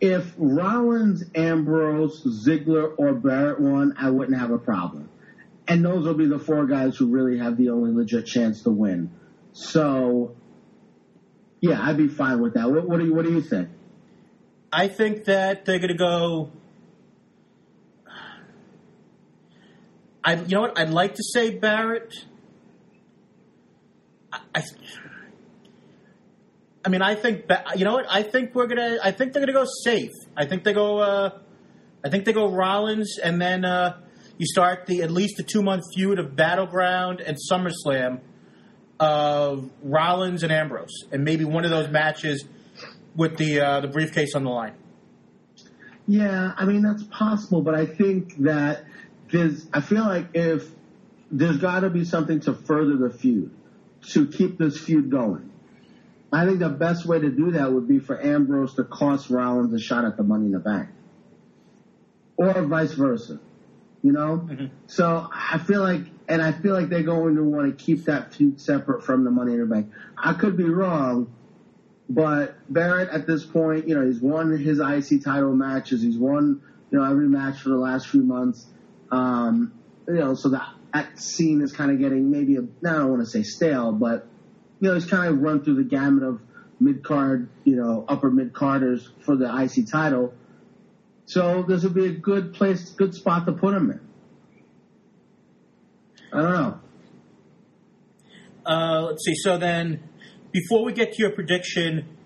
[0.00, 5.08] if Rollins, Ambrose, Ziggler, or Barrett won, I wouldn't have a problem.
[5.66, 8.70] And those will be the four guys who really have the only legit chance to
[8.70, 9.10] win.
[9.52, 10.36] So,
[11.60, 12.70] yeah, I'd be fine with that.
[12.70, 13.70] What, what do you What do you think?
[14.72, 16.50] I think that they're going to go.
[20.24, 22.12] I you know what I'd like to say Barrett.
[24.32, 24.62] I, I,
[26.84, 29.52] I mean I think you know what I think we're gonna I think they're gonna
[29.52, 30.12] go safe.
[30.36, 30.98] I think they go.
[30.98, 31.38] Uh,
[32.04, 33.98] I think they go Rollins and then uh,
[34.36, 38.20] you start the at least the two month feud of Battleground and SummerSlam
[39.00, 42.44] of Rollins and Ambrose, and maybe one of those matches
[43.16, 44.74] with the uh, the briefcase on the line.
[46.06, 48.84] Yeah, I mean that's possible, but I think that
[49.30, 50.68] there's I feel like if
[51.30, 53.50] there's got to be something to further the feud,
[54.10, 55.50] to keep this feud going.
[56.34, 59.72] I think the best way to do that would be for Ambrose to cost Rollins
[59.72, 60.88] a shot at the Money in the Bank,
[62.36, 63.40] or vice versa.
[64.02, 64.48] You know,
[64.86, 68.34] so I feel like, and I feel like they're going to want to keep that
[68.34, 69.92] feud separate from the Money in the Bank.
[70.16, 71.32] I could be wrong,
[72.08, 76.02] but Barrett at this point, you know, he's won his IC title matches.
[76.02, 78.66] He's won, you know, every match for the last few months.
[79.10, 79.72] Um,
[80.06, 83.22] you know, so that, that scene is kind of getting maybe, a, I don't want
[83.22, 84.26] to say stale, but,
[84.80, 86.40] you know, he's kind of run through the gamut of
[86.80, 90.34] mid card, you know, upper mid carders for the IC title.
[91.26, 94.00] So this would be a good place, good spot to put him in.
[96.32, 96.80] I don't know.
[98.66, 99.34] Uh, let's see.
[99.36, 100.02] So then,
[100.52, 102.16] before we get to your prediction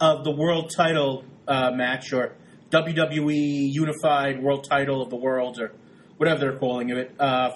[0.00, 2.36] of the world title uh, match or
[2.70, 5.72] WWE Unified World Title of the World or
[6.16, 7.50] whatever they're calling it, uh,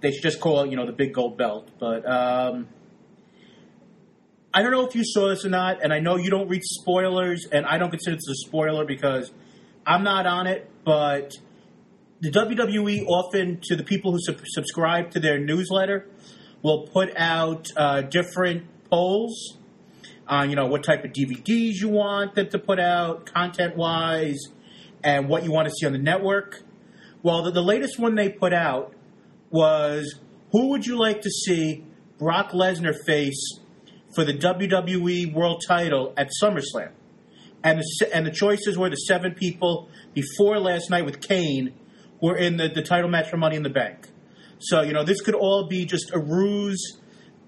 [0.00, 1.70] they should just call it, you know, the big gold belt.
[1.78, 2.68] But um,
[4.54, 6.62] I don't know if you saw this or not, and I know you don't read
[6.62, 9.32] spoilers, and I don't consider this a spoiler because
[9.86, 11.32] I'm not on it, but
[12.20, 16.06] the WWE often, to the people who sub- subscribe to their newsletter,
[16.62, 19.56] will put out uh, different polls
[20.28, 24.38] on, you know, what type of DVDs you want them to put out, content-wise,
[25.02, 26.60] and what you want to see on the network.
[27.22, 28.92] Well, the, the latest one they put out
[29.50, 31.86] was who would you like to see
[32.18, 33.60] Brock Lesnar face
[34.14, 36.92] for the WWE World Title at SummerSlam?
[37.64, 41.74] And the, and the choices were the seven people before last night with Kane
[42.20, 44.08] were in the, the title match for Money in the Bank.
[44.58, 46.98] So, you know, this could all be just a ruse,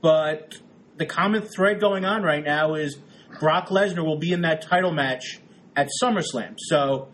[0.01, 0.57] but
[0.97, 2.99] the common thread going on right now is
[3.41, 5.41] Brock Lesnar will be in that title match
[5.77, 6.57] at SummerSlam.
[6.59, 7.09] So,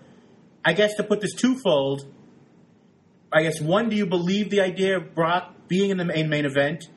[0.64, 2.06] I guess to put this twofold,
[3.32, 6.44] I guess one, do you believe the idea of Brock being in the main main
[6.44, 6.88] event,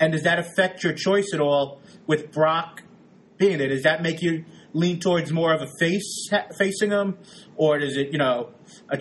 [0.00, 2.82] and does that affect your choice at all with Brock
[3.38, 3.68] being there?
[3.68, 7.18] Does that make you lean towards more of a face facing him,
[7.56, 8.50] or does it, you know,
[8.88, 8.98] a,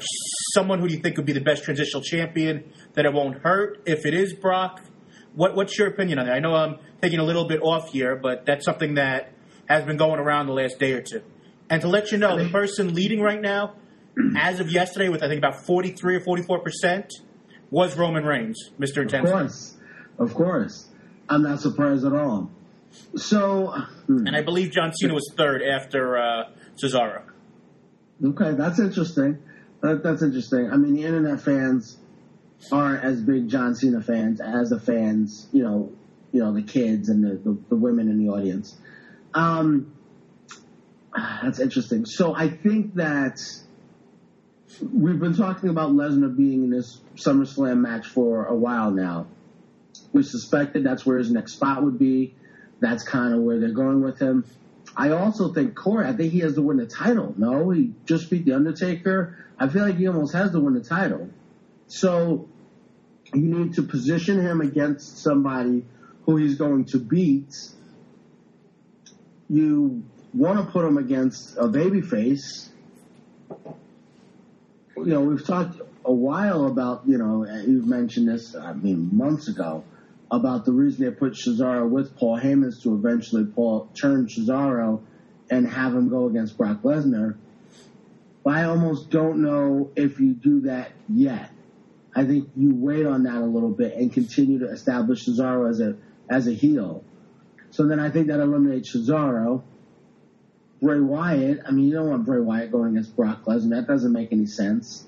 [0.54, 4.06] someone who you think would be the best transitional champion that it won't hurt if
[4.06, 4.82] it is Brock?
[5.34, 6.36] What, what's your opinion on that?
[6.36, 9.34] I know I'm taking a little bit off here, but that's something that
[9.68, 11.22] has been going around the last day or two.
[11.70, 13.76] And to let you know, the person leading right now,
[14.38, 17.14] as of yesterday, with I think about 43 or 44 percent,
[17.70, 19.02] was Roman Reigns, Mr.
[19.02, 19.30] Intense.
[19.30, 19.78] Of course,
[20.20, 20.90] of course.
[21.30, 22.52] I'm not surprised at all.
[23.16, 23.74] So,
[24.08, 26.44] hmm, And I believe John Cena was third after uh,
[26.82, 27.24] Cesaro.
[28.24, 29.40] okay, that's interesting.
[29.82, 30.70] That, that's interesting.
[30.72, 31.98] I mean, the internet fans
[32.72, 35.92] aren't as big John Cena fans as the fans, you know,
[36.32, 38.78] you know, the kids and the, the, the women in the audience.
[39.34, 39.94] Um,
[41.14, 42.06] that's interesting.
[42.06, 43.38] So I think that
[44.82, 49.28] we've been talking about Lesnar being in this SummerSlam match for a while now.
[50.14, 52.36] We suspected that's where his next spot would be.
[52.82, 54.44] That's kind of where they're going with him.
[54.98, 57.34] I also think Corey, I think he has to win the title.
[57.38, 59.38] No, he just beat The Undertaker.
[59.58, 61.30] I feel like he almost has to win the title.
[61.88, 62.50] So
[63.34, 65.86] you need to position him against somebody
[66.26, 67.54] who he's going to beat.
[69.50, 72.70] You want to put him against a babyface.
[74.98, 79.48] You know, we've talked a while about, you know, you've mentioned this, I mean, months
[79.48, 79.84] ago,
[80.32, 85.02] about the reason they put Cesaro with Paul Heyman is to eventually Paul turn Cesaro
[85.50, 87.36] and have him go against Brock Lesnar.
[88.44, 91.52] But I almost don't know if you do that yet.
[92.16, 95.80] I think you wait on that a little bit and continue to establish Cesaro as
[95.82, 95.98] a
[96.30, 97.04] as a heel.
[97.72, 99.64] So then I think that eliminates Cesaro.
[100.82, 103.70] Bray Wyatt, I mean, you don't want Bray Wyatt going against Brock Lesnar.
[103.72, 105.06] That doesn't make any sense.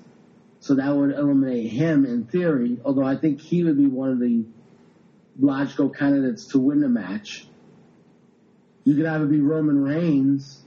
[0.60, 4.20] So that would eliminate him in theory, although I think he would be one of
[4.20, 4.44] the
[5.38, 7.46] logical candidates to win the match.
[8.84, 10.62] You could have it be Roman Reigns,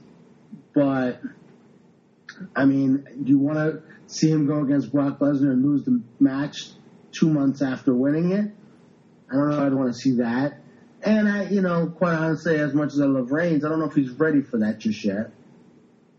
[0.74, 1.20] but
[2.54, 6.02] I mean, do you want to see him go against Brock Lesnar and lose the
[6.18, 6.70] match
[7.12, 8.50] two months after winning it?
[9.30, 9.66] I don't know.
[9.66, 10.60] I'd want to see that.
[11.02, 13.86] And I, you know, quite honestly, as much as I love Reigns, I don't know
[13.86, 15.30] if he's ready for that just yet.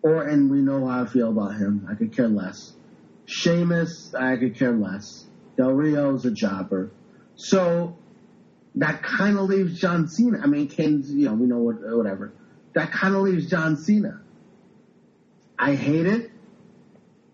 [0.02, 1.86] Or, and we know how I feel about him.
[1.90, 2.74] I could care less.
[3.26, 5.26] Sheamus, I could care less.
[5.58, 6.92] Del Rio's a jobber.
[7.36, 7.98] So
[8.80, 10.40] that kind of leaves John Cena.
[10.42, 12.34] I mean, Kane's, you know, we know what, whatever.
[12.74, 14.22] That kind of leaves John Cena.
[15.58, 16.32] I hate it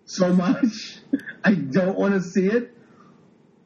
[0.05, 0.99] so much.
[1.43, 2.71] I don't want to see it.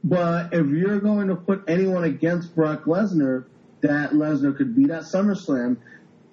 [0.04, 3.46] But if you're going to put anyone against Brock Lesnar,
[3.82, 5.78] that Lesnar could beat at SummerSlam,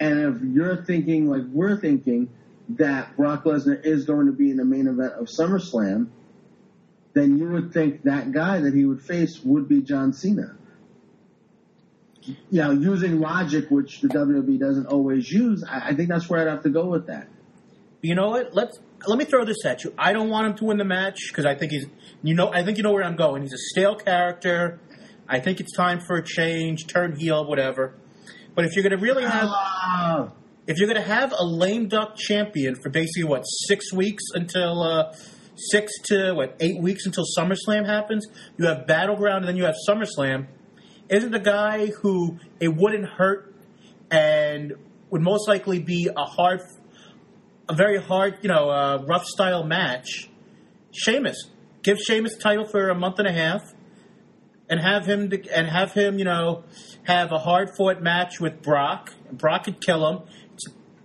[0.00, 2.28] and if you're thinking like we're thinking
[2.70, 6.09] that Brock Lesnar is going to be in the main event of SummerSlam,
[7.12, 10.56] then you would think that guy that he would face would be John Cena.
[12.27, 16.41] You know, using logic, which the WWE doesn't always use, I, I think that's where
[16.41, 17.29] I'd have to go with that.
[18.03, 18.55] You know what?
[18.55, 19.93] Let's let me throw this at you.
[19.99, 21.87] I don't want him to win the match because I think he's
[22.23, 23.43] you know I think you know where I'm going.
[23.43, 24.81] He's a stale character.
[25.29, 27.95] I think it's time for a change, turn heel, whatever.
[28.55, 30.31] But if you're going to really have Ah,
[30.67, 34.83] if you're going to have a lame duck champion for basically what six weeks until
[34.83, 35.12] uh,
[35.57, 38.27] six to what eight weeks until SummerSlam happens,
[38.59, 40.47] you have Battleground and then you have SummerSlam.
[41.09, 43.55] Isn't the guy who it wouldn't hurt
[44.11, 44.75] and
[45.11, 46.61] would most likely be a hard,
[47.69, 50.29] a very hard, you know, uh, rough style match?
[50.92, 51.51] Sheamus.
[51.83, 53.62] Give Sheamus title for a month and a half,
[54.69, 56.64] and have him to, and have him, you know,
[57.05, 59.14] have a hard fought match with Brock.
[59.31, 60.23] Brock could kill him.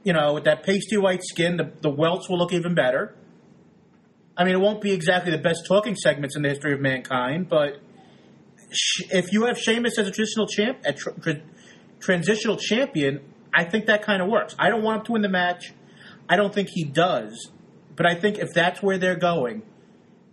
[0.03, 3.15] You know, with that pasty white skin, the, the welts will look even better.
[4.35, 7.47] I mean, it won't be exactly the best talking segments in the history of mankind,
[7.47, 7.79] but
[9.11, 11.31] if you have Sheamus as a traditional champ, a tr- tr-
[11.99, 13.21] transitional champion,
[13.53, 14.55] I think that kind of works.
[14.57, 15.73] I don't want him to win the match.
[16.29, 17.51] I don't think he does,
[17.95, 19.63] but I think if that's where they're going,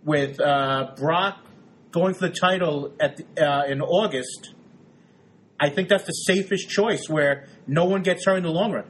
[0.03, 1.45] with uh, Brock
[1.91, 4.53] going for the title at the, uh, in August,
[5.59, 8.85] I think that's the safest choice where no one gets hurt in the long run.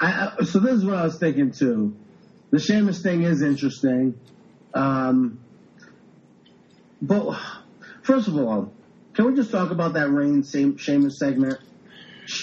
[0.00, 1.96] I, so this is what I was thinking too.
[2.50, 4.18] The Sheamus thing is interesting,
[4.74, 5.40] um,
[7.00, 7.38] but
[8.08, 8.72] first of all,
[9.12, 11.58] can we just talk about that Reigns Sheamus segment?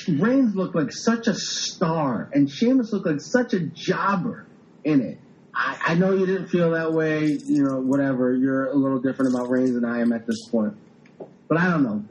[0.08, 4.46] Reigns looked like such a star, and Sheamus looked like such a jobber
[4.84, 5.20] in it.
[5.56, 8.36] I, I know you didn't feel that way, you know, whatever.
[8.36, 10.78] You're a little different about Reigns than I am at this point.
[11.48, 12.04] But I don't know.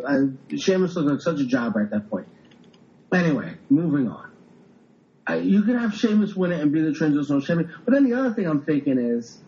[0.51, 2.27] I, Sheamus looked like such a jobber at that point.
[3.13, 4.31] Anyway, moving on.
[5.27, 7.73] I, you can have Sheamus win it and be the transitional champion.
[7.85, 9.39] But then the other thing I'm thinking is,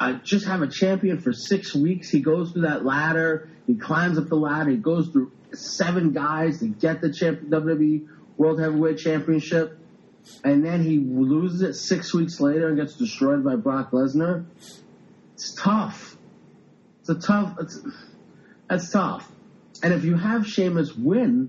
[0.00, 2.08] uh, just have a champion for six weeks.
[2.08, 3.48] He goes through that ladder.
[3.66, 4.70] He climbs up the ladder.
[4.70, 8.06] He goes through seven guys to get the champ- WWE
[8.36, 9.78] World Heavyweight Championship.
[10.44, 14.44] And then he loses it six weeks later and gets destroyed by Brock Lesnar.
[15.34, 16.16] It's tough.
[17.00, 17.56] It's a tough.
[17.60, 17.80] It's,
[18.68, 19.30] that's tough.
[19.82, 21.48] And if you have Sheamus win,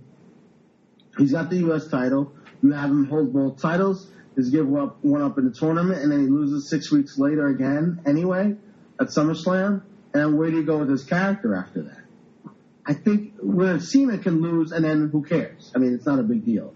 [1.18, 1.88] he's got the U.S.
[1.88, 2.32] title.
[2.62, 4.08] You have him hold both titles.
[4.40, 7.48] He's give up one up in the tournament, and then he loses six weeks later
[7.48, 8.02] again.
[8.06, 8.56] Anyway,
[9.00, 12.52] at SummerSlam, and where do you go with his character after that?
[12.86, 15.72] I think where Cena can lose, and then who cares?
[15.76, 16.74] I mean, it's not a big deal.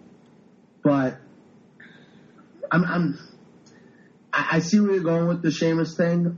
[0.83, 1.17] But
[2.69, 3.19] I'm, I'm
[4.33, 6.37] I, see where you're going with the Sheamus thing.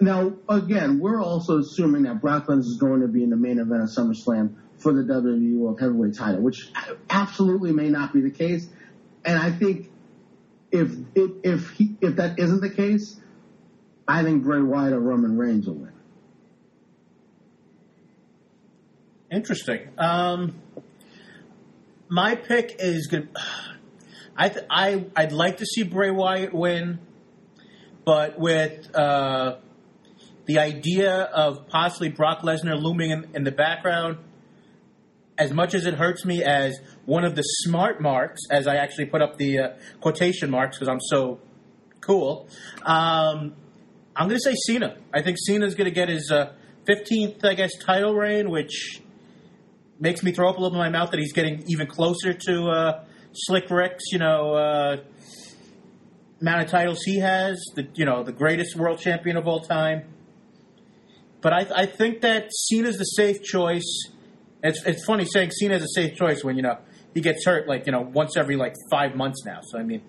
[0.00, 3.58] Now, again, we're also assuming that Brock Lesnar is going to be in the main
[3.58, 6.70] event of SummerSlam for the WWE World Heavyweight title, which
[7.10, 8.66] absolutely may not be the case.
[9.24, 9.91] And I think
[10.72, 13.20] if if if, he, if that isn't the case,
[14.08, 15.92] I think Bray Wyatt or Roman Reigns will win.
[19.30, 19.88] Interesting.
[19.98, 20.60] Um,
[22.08, 23.28] my pick is good.
[24.36, 26.98] I th- I I'd like to see Bray Wyatt win,
[28.04, 29.56] but with uh,
[30.46, 34.18] the idea of possibly Brock Lesnar looming in, in the background,
[35.42, 39.06] as much as it hurts me as one of the smart marks, as I actually
[39.06, 39.68] put up the uh,
[40.00, 41.40] quotation marks because I'm so
[42.00, 42.48] cool.
[42.84, 43.54] Um,
[44.14, 44.96] I'm going to say Cena.
[45.12, 46.52] I think Cena's going to get his uh,
[46.88, 49.02] 15th, I guess, title reign, which
[49.98, 52.68] makes me throw up a little in my mouth that he's getting even closer to
[52.68, 54.96] uh, Slick Rick's, you know, uh,
[56.40, 57.60] amount of titles he has.
[57.74, 60.04] The you know the greatest world champion of all time.
[61.40, 64.11] But I, I think that Cena's the safe choice.
[64.62, 66.78] It's it's funny saying Cena's a safe choice when you know
[67.14, 69.60] he gets hurt like you know once every like five months now.
[69.62, 70.02] So I mean,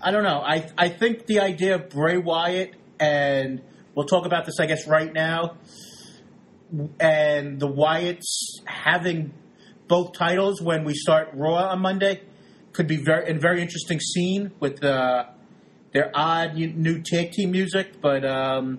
[0.00, 0.40] I don't know.
[0.40, 3.62] I I think the idea of Bray Wyatt and
[3.94, 5.56] we'll talk about this I guess right now
[6.98, 9.32] and the Wyatts having
[9.88, 12.22] both titles when we start Raw on Monday
[12.72, 15.24] could be very a very interesting scene with uh,
[15.92, 18.00] their odd new- new tag team music.
[18.00, 18.78] But um,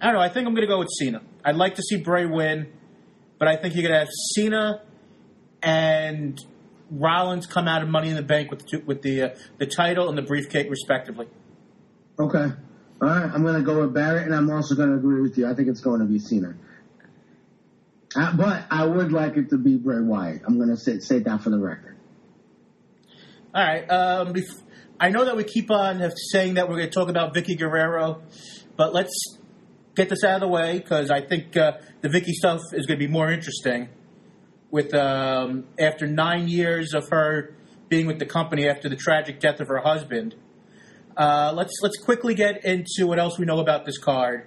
[0.00, 0.20] I don't know.
[0.20, 1.22] I think I'm going to go with Cena.
[1.44, 2.70] I'd like to see Bray win,
[3.38, 4.82] but I think you're going to have Cena
[5.62, 6.38] and
[6.90, 9.28] Rollins come out of Money in the Bank with the two, with the uh,
[9.58, 11.28] the title and the briefcase respectively.
[12.18, 12.46] Okay.
[13.00, 13.30] All right.
[13.32, 15.46] I'm going to go with Barrett, and I'm also going to agree with you.
[15.46, 16.54] I think it's going to be Cena.
[18.16, 20.42] Uh, but I would like it to be Bray Wyatt.
[20.46, 21.96] I'm going to say, say that for the record.
[23.54, 23.88] All right.
[23.90, 24.34] Um,
[24.98, 28.22] I know that we keep on saying that we're going to talk about Vickie Guerrero,
[28.76, 29.37] but let's
[29.98, 31.72] get this out of the way because I think uh,
[32.02, 33.88] the Vickie stuff is going to be more interesting.
[34.70, 37.54] With um, after nine years of her
[37.88, 40.34] being with the company after the tragic death of her husband,
[41.16, 44.46] uh, let's let's quickly get into what else we know about this card.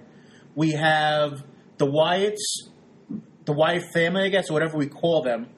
[0.54, 1.44] we have
[1.78, 2.70] the Wyatts,
[3.44, 5.48] the Wyatt family, I guess, or whatever we call them,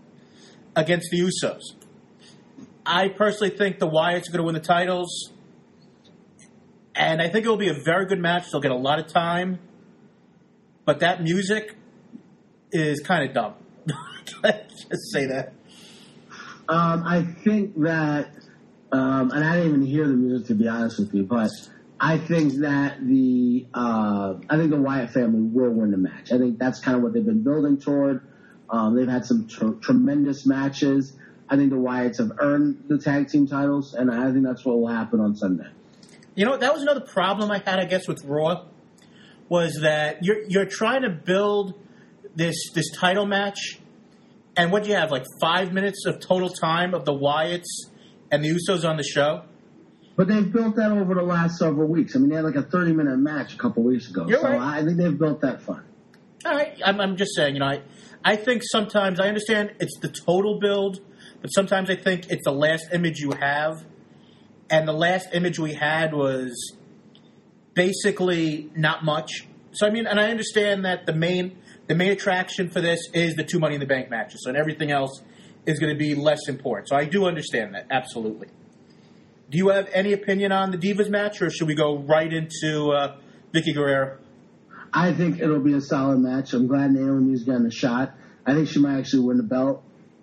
[0.75, 1.61] against the Usos.
[2.87, 5.33] I personally think the Wyatts are going to win the titles,
[6.95, 8.51] and I think it will be a very good match.
[8.51, 9.59] They'll get a lot of time,
[10.85, 11.77] but that music
[12.73, 13.55] is kind of dumb.
[14.43, 15.53] Let's Just say that.
[16.69, 18.31] Um, I think that,
[18.91, 21.51] um, and I didn't even hear the music to be honest with you, but
[22.01, 26.33] I think that the uh, I think the Wyatt family will win the match.
[26.33, 28.27] I think that's kind of what they've been building toward.
[28.71, 31.17] Um, they've had some tr- tremendous matches.
[31.49, 34.79] I think the Wyatts have earned the tag team titles, and I think that's what
[34.79, 35.69] will happen on Sunday.
[36.35, 38.65] You know, that was another problem I had, I guess, with Raw,
[39.49, 41.75] was that you're you're trying to build
[42.35, 43.79] this this title match,
[44.57, 47.91] and what do you have like five minutes of total time of the Wyatts
[48.35, 49.43] and the Usos on the show.
[50.17, 52.15] But they've built that over the last several weeks.
[52.15, 54.27] I mean, they had like a 30 minute match a couple weeks ago.
[54.29, 54.81] You're so right.
[54.81, 55.85] I think they've built that fun.
[56.47, 57.81] All right, I'm, I'm just saying, you know, I,
[58.23, 61.01] I think sometimes I understand it's the total build,
[61.41, 63.85] but sometimes I think it's the last image you have,
[64.69, 66.77] and the last image we had was
[67.75, 69.47] basically not much.
[69.73, 73.35] So I mean, and I understand that the main the main attraction for this is
[73.35, 75.23] the two Money in the Bank matches, so and everything else
[75.67, 76.89] is going to be less important.
[76.89, 78.49] So I do understand that absolutely.
[79.51, 82.91] Do you have any opinion on the Divas match, or should we go right into
[82.91, 83.17] uh,
[83.53, 84.19] Vickie Guerrero?
[84.93, 86.55] I think it'll be a solid match.
[86.55, 88.15] I'm glad Naomi's getting a shot.
[88.47, 89.83] I think she might actually win the belt.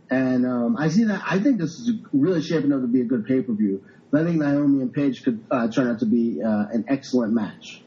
[0.09, 1.21] And um, I see that.
[1.25, 3.83] I think this is really shaping up to be a good pay per view.
[4.13, 7.81] I think Naomi and Paige could uh, turn out to be uh, an excellent match.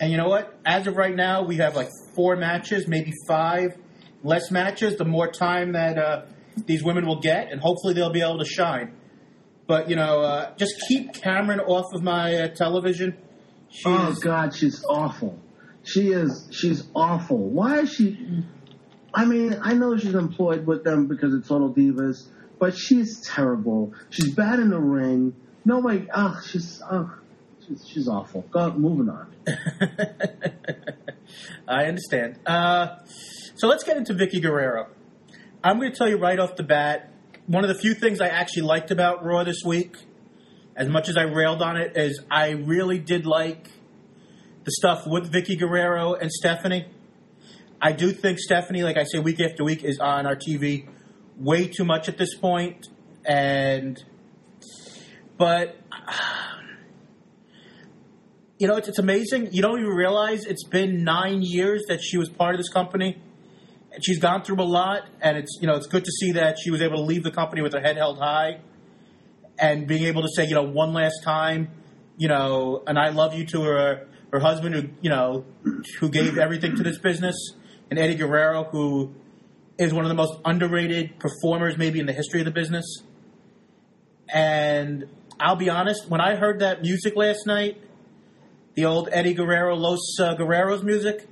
[0.00, 0.58] And you know what?
[0.64, 3.76] As of right now, we have like four matches, maybe five.
[4.22, 6.22] Less matches, the more time that uh,
[6.66, 8.94] these women will get, and hopefully they'll be able to shine.
[9.66, 13.16] But you know, uh, just keep Cameron off of my uh, television.
[13.70, 15.38] She Oh is- God, she's awful.
[15.84, 16.48] She is.
[16.50, 17.38] She's awful.
[17.38, 18.44] Why is she?
[19.14, 22.26] I mean, I know she's employed with them because of Total Divas,
[22.60, 23.92] but she's terrible.
[24.10, 25.34] She's bad in the ring.
[25.64, 26.06] Nobody.
[26.12, 26.80] Ugh, she's.
[26.88, 27.10] Ugh,
[27.66, 28.42] she's, she's awful.
[28.52, 29.34] Go moving on.
[31.66, 32.38] I understand.
[32.46, 32.98] Uh,
[33.56, 34.88] so let's get into Vickie Guerrero.
[35.64, 37.12] I'm going to tell you right off the bat,
[37.46, 39.96] one of the few things I actually liked about Raw this week,
[40.76, 43.68] as much as I railed on it, is I really did like
[44.64, 46.86] the stuff with Vickie Guerrero and Stephanie.
[47.80, 50.86] I do think Stephanie, like I say week after week, is on our TV
[51.40, 52.88] way too much at this point,
[53.24, 54.02] and
[55.36, 55.76] but
[58.60, 59.48] you know, it's, it's amazing.
[59.52, 63.18] You don't even realize it's been nine years that she was part of this company.
[63.92, 66.58] And she's gone through a lot, and it's you know it's good to see that
[66.62, 68.60] she was able to leave the company with her head held high,
[69.58, 71.70] and being able to say you know one last time,
[72.16, 75.44] you know, and I love you to her her husband who you know
[75.98, 77.34] who gave everything to this business,
[77.90, 79.12] and Eddie Guerrero who
[79.80, 82.84] is one of the most underrated performers maybe in the history of the business.
[84.32, 85.06] And
[85.40, 87.80] I'll be honest, when I heard that music last night,
[88.74, 91.26] the old Eddie Guerrero, Los uh, Guerreros music,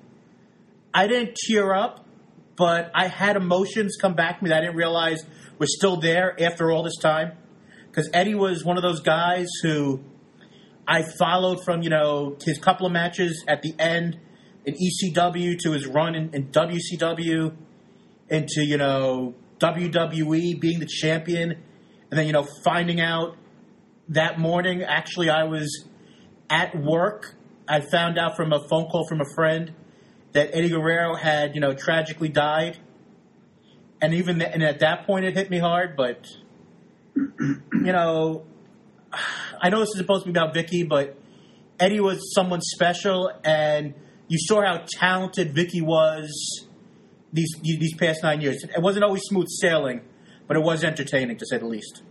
[0.94, 2.06] I didn't tear up,
[2.56, 5.22] but I had emotions come back to me that I didn't realize
[5.58, 7.32] were still there after all this time.
[7.88, 10.00] Because Eddie was one of those guys who
[10.86, 14.18] I followed from, you know, his couple of matches at the end
[14.64, 17.54] in ECW to his run in, in WCW
[18.28, 21.52] into, you know, WWE being the champion.
[22.10, 23.36] And then, you know, finding out
[24.08, 25.86] that morning, actually, I was
[26.48, 27.34] at work.
[27.68, 29.74] I found out from a phone call from a friend
[30.32, 32.78] that Eddie Guerrero had, you know, tragically died.
[34.00, 35.96] And even th- and at that point, it hit me hard.
[35.96, 36.26] But
[37.16, 37.62] you
[37.92, 38.44] know,
[39.60, 41.18] I know this is supposed to be about Vickie, but
[41.80, 43.94] Eddie was someone special, and
[44.28, 46.67] you saw how talented Vickie was
[47.32, 48.64] these these past nine years.
[48.64, 50.00] It wasn't always smooth sailing,
[50.46, 52.02] but it was entertaining to say the least.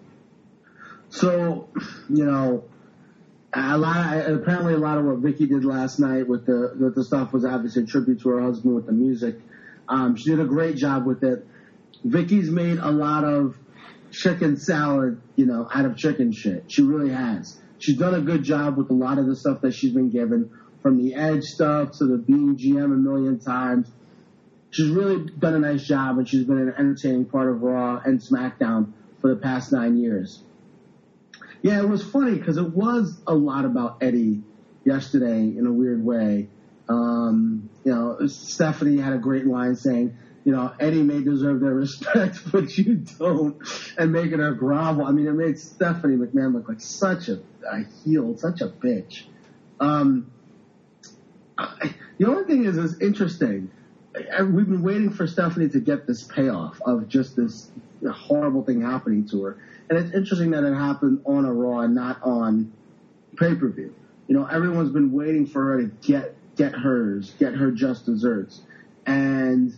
[1.10, 1.70] So,
[2.10, 2.66] you know,
[3.54, 4.30] a lot.
[4.30, 7.46] apparently, a lot of what Vickie did last night with the with the stuff was
[7.46, 9.40] obviously a tribute to her husband with the music.
[9.90, 11.48] Um, she did a great job with it.
[12.06, 13.58] Vickie's made a lot of
[14.12, 16.66] chicken salad, you know, out of chicken shit.
[16.68, 17.60] She really has.
[17.80, 20.52] She's done a good job with a lot of the stuff that she's been given,
[20.82, 23.90] from the Edge stuff to the being GM a million times.
[24.70, 28.20] She's really done a nice job, and she's been an entertaining part of Raw and
[28.20, 28.92] SmackDown
[29.22, 30.44] for the past nine years.
[31.62, 34.44] Yeah, it was funny because it was a lot about Eddie
[34.84, 36.50] yesterday in a weird way.
[36.88, 41.74] Um, you know, Stephanie had a great line saying, you know, Eddie may deserve their
[41.74, 43.58] respect, but you don't,
[43.98, 45.06] and making her grovel.
[45.06, 49.24] I mean, it made Stephanie McMahon look like such a, a heel, such a bitch.
[49.80, 50.32] Um,
[51.58, 53.72] I, the only thing is, is interesting.
[54.40, 57.70] We've been waiting for Stephanie to get this payoff of just this
[58.10, 59.58] horrible thing happening to her,
[59.90, 62.74] and it's interesting that it happened on a Raw and not on
[63.36, 63.94] pay per view.
[64.28, 68.62] You know, everyone's been waiting for her to get get hers, get her just desserts,
[69.06, 69.74] and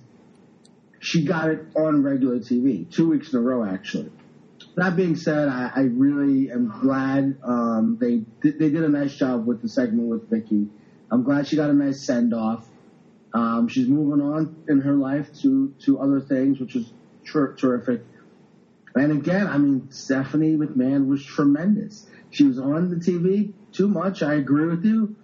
[0.99, 4.11] she got it on regular TV two weeks in a row, actually.
[4.75, 9.45] That being said, I, I really am glad um, they they did a nice job
[9.45, 10.69] with the segment with Vickie.
[11.11, 12.68] I'm glad she got a nice send off.
[13.33, 16.91] Um, she's moving on in her life to to other things, which is
[17.25, 18.01] ter- terrific.
[18.95, 22.07] And again, I mean, Stephanie McMahon was tremendous.
[22.31, 24.23] She was on the TV too much.
[24.23, 25.15] I agree with you,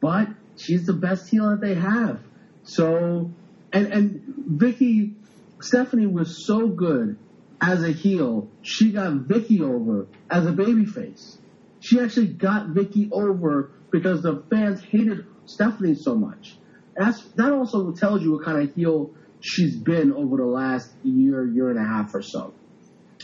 [0.00, 2.20] but she's the best heel that they have.
[2.62, 3.30] So,
[3.72, 5.14] and and Vickie,
[5.60, 7.18] Stephanie was so good
[7.60, 8.48] as a heel.
[8.62, 11.36] She got Vickie over as a babyface.
[11.80, 16.56] She actually got Vickie over because the fans hated Stephanie so much.
[16.96, 21.46] That's that also tells you what kind of heel she's been over the last year,
[21.46, 22.54] year and a half or so.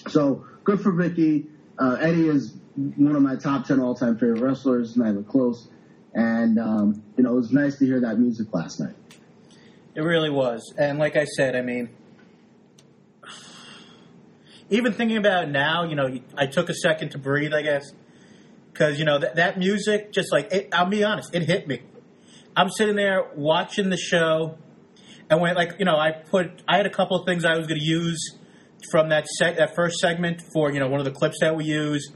[0.08, 1.46] So good for Vickie.
[1.78, 5.68] Uh, Eddie is one of my top ten all time favorite wrestlers, not even close.
[6.14, 8.96] And um, you know, it was nice to hear that music last night.
[9.94, 10.74] It really was.
[10.78, 11.90] And like I said, I mean,
[14.70, 17.92] even thinking about it now, you know, I took a second to breathe, I guess.
[18.72, 21.82] Because, you know, that, that music, just like, it, I'll be honest, it hit me.
[22.56, 24.58] I'm sitting there watching the show,
[25.30, 27.66] and when, like, you know, I put, I had a couple of things I was
[27.66, 28.36] going to use
[28.90, 31.64] from that seg- that first segment for, you know, one of the clips that we
[31.64, 32.10] use.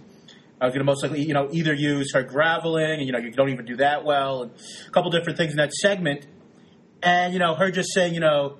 [0.61, 3.18] I was going to most likely, you know, either use her graveling, and, you know,
[3.18, 4.53] you don't even do that well, and
[4.87, 6.26] a couple different things in that segment.
[7.03, 8.59] And, you know, her just saying, you know,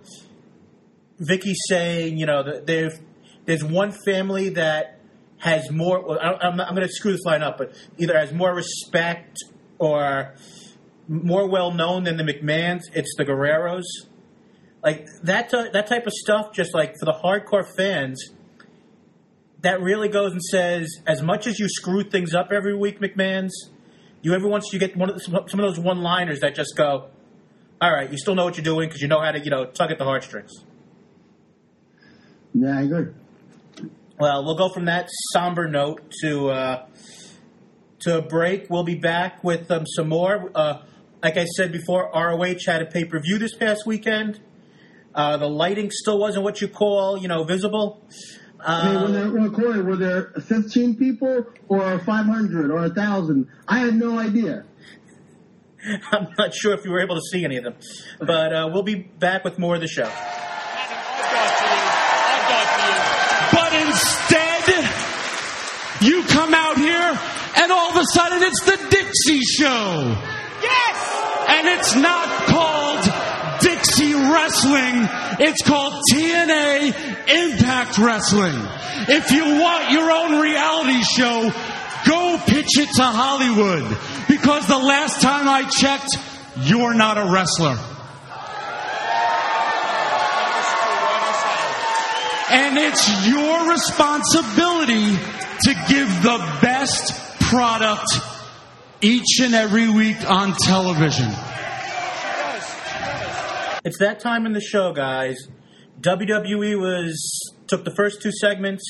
[1.21, 2.99] Vickie saying, you know, that there's
[3.47, 5.01] there's one family that
[5.39, 6.21] has more.
[6.23, 9.37] I'm, I'm going to screw this line up, but either has more respect
[9.79, 10.35] or
[11.09, 12.83] more well known than the McMahons.
[12.93, 13.85] It's the Guerreros.
[14.83, 16.53] Like that ty- that type of stuff.
[16.53, 18.23] Just like for the hardcore fans,
[19.61, 23.51] that really goes and says, as much as you screw things up every week, McMahons,
[24.23, 26.77] you every once you get one of the, some of those one liners that just
[26.77, 27.09] go,
[27.81, 29.65] all right, you still know what you're doing because you know how to you know
[29.67, 30.53] tug at the heartstrings.
[32.55, 33.13] Yeah, I agree.
[34.19, 36.87] Well, we'll go from that somber note to uh,
[38.01, 38.71] to a break.
[38.71, 40.51] We'll be back with um, some more.
[40.55, 40.83] Uh,
[41.25, 44.39] like I said before, ROH had a pay per view this past weekend.
[45.15, 48.03] Uh, the lighting still wasn't what you call, you know, visible.
[48.61, 53.49] I mean, Uh, when there, well, Corey, were there 15 people or 500 or 1,000?
[53.67, 54.65] I had no idea.
[56.13, 57.75] I'm not sure if you were able to see any of them,
[58.19, 60.11] but uh, we'll be back with more of the show.
[63.53, 64.91] But instead,
[66.03, 67.19] you come out here
[67.57, 70.34] and all of a sudden it's the Dixie Show.
[70.65, 70.97] Yes!
[71.49, 73.05] And it's not called
[73.61, 75.09] Dixie Wrestling,
[75.41, 76.93] it's called TNA
[77.29, 78.57] Impact Wrestling.
[79.09, 81.53] If you want your own reality show,
[82.07, 83.85] go pitch it to Hollywood.
[84.29, 86.17] Because the last time I checked,
[86.63, 87.79] you're not a wrestler.
[92.51, 98.07] And it's your responsibility to give the best product
[99.05, 101.29] each and every week on television.
[103.85, 105.37] It's that time in the show, guys.
[106.01, 108.83] WWE was took the first two segments.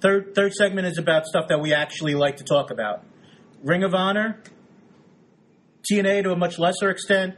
[0.00, 3.04] Third third segment is about stuff that we actually like to talk about.
[3.62, 4.42] Ring of Honor,
[5.88, 7.36] TNA to a much lesser extent.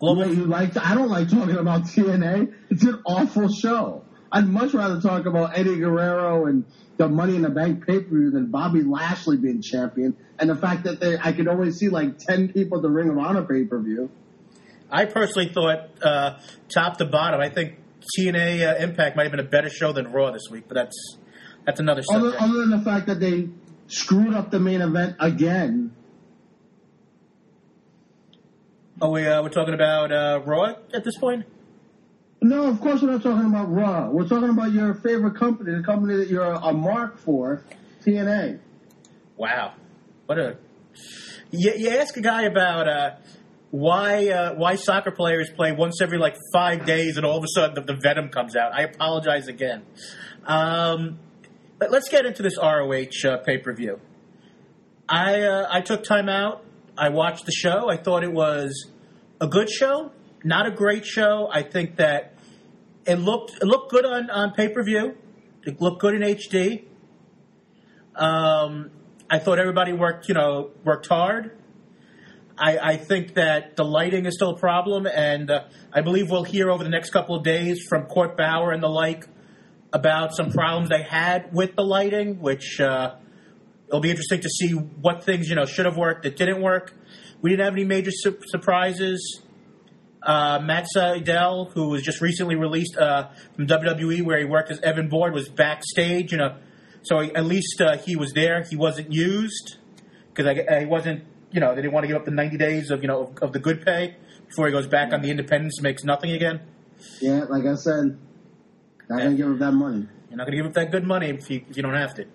[0.00, 0.76] Global You like?
[0.76, 2.52] I don't like talking about TNA.
[2.70, 4.04] It's an awful show.
[4.30, 6.64] I'd much rather talk about Eddie Guerrero and
[6.98, 10.56] the Money in the Bank pay per view than Bobby Lashley being champion, and the
[10.56, 13.42] fact that they, I could only see like ten people at the Ring of Honor
[13.42, 14.10] pay per view.
[14.90, 16.38] I personally thought uh,
[16.72, 17.40] top to bottom.
[17.40, 17.78] I think
[18.18, 21.16] TNA uh, Impact might have been a better show than Raw this week, but that's
[21.64, 23.48] that's another Other, other than the fact that they
[23.86, 25.94] screwed up the main event again.
[29.00, 31.44] Oh, we uh, we're talking about uh, Raw at this point.
[32.40, 34.10] No, of course we're not talking about Raw.
[34.10, 37.64] We're talking about your favorite company, the company that you're a mark for,
[38.04, 38.60] TNA.
[39.36, 39.74] Wow,
[40.26, 40.56] what a
[41.50, 43.10] you, you ask a guy about uh,
[43.70, 47.48] why uh, why soccer players play once every like five days, and all of a
[47.54, 48.72] sudden the, the venom comes out.
[48.72, 49.82] I apologize again.
[50.44, 51.18] Um,
[51.78, 54.00] but let's get into this ROH uh, pay per view.
[55.08, 56.64] I uh, I took time out.
[56.96, 57.88] I watched the show.
[57.88, 58.90] I thought it was
[59.40, 60.12] a good show,
[60.44, 61.48] not a great show.
[61.52, 62.34] I think that
[63.06, 65.16] it looked it looked good on, on pay per view.
[65.64, 66.84] It looked good in HD.
[68.14, 68.90] Um,
[69.30, 71.56] I thought everybody worked, you know, worked hard.
[72.56, 76.44] I, I think that the lighting is still a problem, and uh, I believe we'll
[76.44, 79.28] hear over the next couple of days from Court Bauer and the like
[79.92, 83.14] about some problems they had with the lighting, which uh,
[83.86, 86.94] it'll be interesting to see what things you know should have worked that didn't work.
[87.40, 89.42] We didn't have any major su- surprises.
[90.22, 94.80] Uh, Matt Sydal, who was just recently released uh, from WWE, where he worked as
[94.80, 96.32] Evan Bourne, was backstage.
[96.32, 96.56] You know,
[97.02, 98.64] so at least uh, he was there.
[98.68, 99.76] He wasn't used
[100.34, 101.24] because he wasn't.
[101.50, 103.38] You know, they didn't want to give up the ninety days of you know of,
[103.42, 104.16] of the good pay
[104.48, 106.60] before he goes back on the independence, makes nothing again.
[107.20, 108.18] Yeah, like I said,
[109.08, 110.08] not gonna give up that money.
[110.28, 112.14] You're not going to give up that good money if you, if you don't have
[112.16, 112.26] to.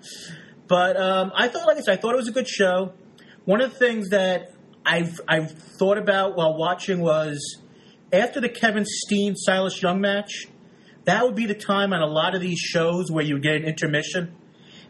[0.68, 2.94] But um, I thought, like I said, I thought it was a good show.
[3.46, 4.50] One of the things that
[4.86, 7.62] I've I've thought about while watching was
[8.14, 10.48] after the Kevin Steen Silas Young match,
[11.06, 13.64] that would be the time on a lot of these shows where you get an
[13.66, 14.36] intermission,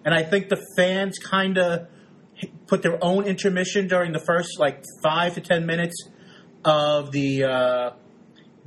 [0.05, 1.87] and I think the fans kind of
[2.67, 5.95] put their own intermission during the first like five to ten minutes
[6.65, 7.91] of the uh,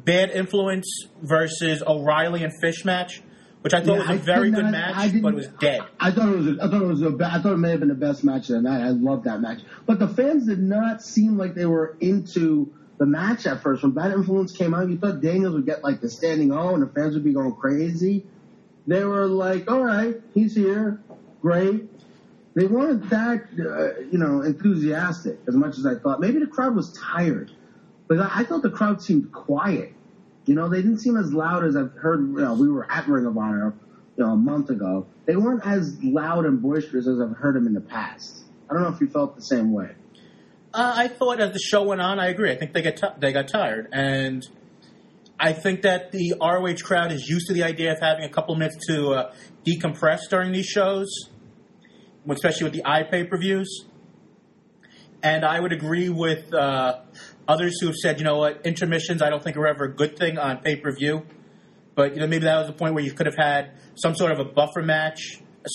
[0.05, 0.87] Bad Influence
[1.23, 3.23] versus O'Reilly and Fish match,
[3.61, 5.81] which I thought Yeah, was a I very good match, I but it was dead.
[6.01, 6.47] I thought it was.
[6.47, 7.03] A, I thought it was.
[7.03, 8.83] A, I thought it may have been the best match of the night.
[8.83, 13.07] I loved that match, but the fans did not seem like they were into the
[13.07, 13.83] match at first.
[13.83, 16.83] When Bad Influence came out, you thought Daniels would get like the standing O, and
[16.83, 18.25] the fans would be going crazy.
[18.87, 21.01] They were like, "All right, he's here,
[21.43, 21.91] great."
[22.55, 26.21] They weren't that, uh, you know, enthusiastic as much as I thought.
[26.21, 27.51] Maybe the crowd was tired,
[28.09, 29.93] but I, thought the crowd seemed quiet.
[30.47, 32.21] You know, they didn't seem as loud as I've heard.
[32.21, 33.75] You know, we were at Ring of Honor,
[34.17, 35.07] you know, a month ago.
[35.27, 38.45] They weren't as loud and boisterous as I've heard them in the past.
[38.71, 39.91] I don't know if you felt the same way.
[40.75, 42.51] Uh, I thought as the show went on, I agree.
[42.51, 44.47] I think they got ti they got tired, and
[45.39, 48.55] I think that the ROH crowd is used to the idea of having a couple
[48.57, 49.35] minutes to uh,
[49.67, 51.09] decompress during these shows,
[52.29, 53.87] especially with the i pay per views.
[55.23, 57.01] And I would agree with uh,
[57.49, 60.17] others who have said, you know what, intermissions I don't think are ever a good
[60.17, 61.27] thing on pay per view.
[61.95, 64.33] But you know, maybe that was the point where you could have had some sort
[64.33, 65.69] of a buffer match, a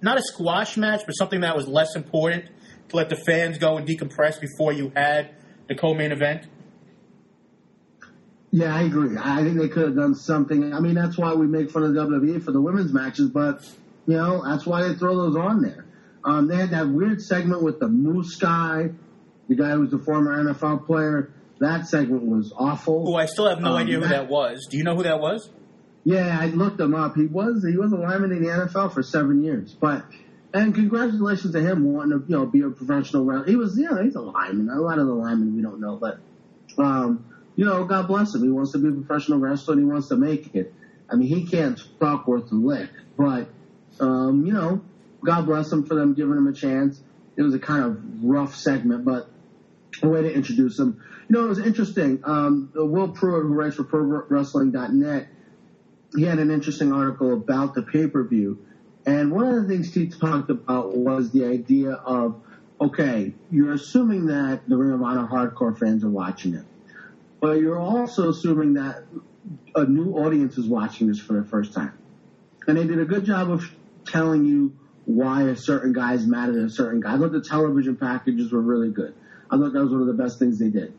[0.00, 2.46] not a squash match, but something that was less important
[2.88, 5.30] to let the fans go and decompress before you had
[5.68, 6.46] the co-main event.
[8.50, 9.16] Yeah, I agree.
[9.18, 10.72] I think they could have done something.
[10.72, 13.60] I mean, that's why we make fun of WWE for the women's matches, but
[14.06, 15.84] you know, that's why they throw those on there.
[16.24, 18.90] Um, they had that weird segment with the Moose guy,
[19.48, 21.30] the guy who was the former NFL player.
[21.60, 23.04] That segment was awful.
[23.04, 24.66] Who I still have no Um, idea who that- that was.
[24.70, 25.50] Do you know who that was?
[26.04, 27.16] Yeah, I looked him up.
[27.16, 29.76] He was he was a lineman in the NFL for seven years.
[29.78, 30.04] But
[30.52, 33.46] and congratulations to him wanting to you know be a professional wrestler.
[33.46, 34.68] He was you know he's a lineman.
[34.68, 36.18] A lot of the linemen we don't know, but
[36.82, 37.24] um,
[37.56, 38.42] you know God bless him.
[38.42, 40.72] He wants to be a professional wrestler and he wants to make it.
[41.10, 43.48] I mean he can't talk worth a lick, but
[44.00, 44.82] um, you know
[45.24, 47.00] God bless him for them giving him a chance.
[47.36, 49.28] It was a kind of rough segment, but
[50.02, 51.00] a way to introduce him.
[51.28, 52.20] You know, it was interesting.
[52.24, 55.28] Um, Will Pruett, who writes for ProWrestling.net,
[56.14, 58.58] he had an interesting article about the pay per view.
[59.08, 62.42] And one of the things he talked about was the idea of
[62.78, 66.66] okay, you're assuming that the Ring of Honor hardcore fans are watching it,
[67.40, 69.04] but you're also assuming that
[69.74, 71.94] a new audience is watching this for the first time.
[72.66, 73.64] And they did a good job of
[74.04, 77.14] telling you why a certain guy's mad at a certain guy.
[77.14, 79.14] I thought the television packages were really good.
[79.50, 80.92] I thought that was one of the best things they did.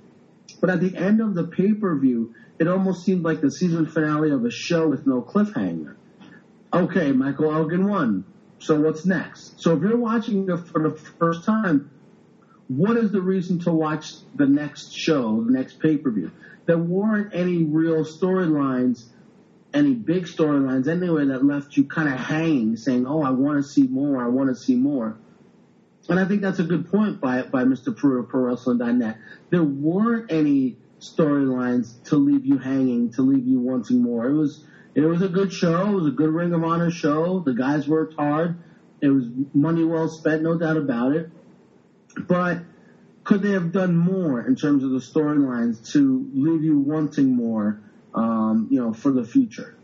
[0.60, 3.86] But at the end of the pay per view, it almost seemed like the season
[3.86, 5.94] finale of a show with no cliffhanger.
[6.72, 8.26] Okay, Michael Elgin won.
[8.60, 9.60] So what's next?
[9.60, 11.90] So if you're watching it for the first time,
[12.68, 16.32] what is the reason to watch the next show, the next pay per view?
[16.66, 19.06] There weren't any real storylines,
[19.74, 23.64] any big storylines anyway that left you kind of hanging, saying, "Oh, I want to
[23.64, 24.24] see more.
[24.24, 25.18] I want to see more."
[26.10, 27.96] And I think that's a good point by by Mr.
[27.96, 29.18] Pruett of ProWrestling.net.
[29.50, 34.28] There weren't any storylines to leave you hanging, to leave you wanting more.
[34.28, 34.64] It was
[34.96, 35.88] it was a good show.
[35.88, 37.40] It was a good Ring of Honor show.
[37.40, 38.58] The guys worked hard.
[39.02, 41.30] It was money well spent, no doubt about it.
[42.28, 42.60] But
[43.24, 47.80] could they have done more in terms of the storylines to leave you wanting more,
[48.14, 49.76] um, you know, for the future?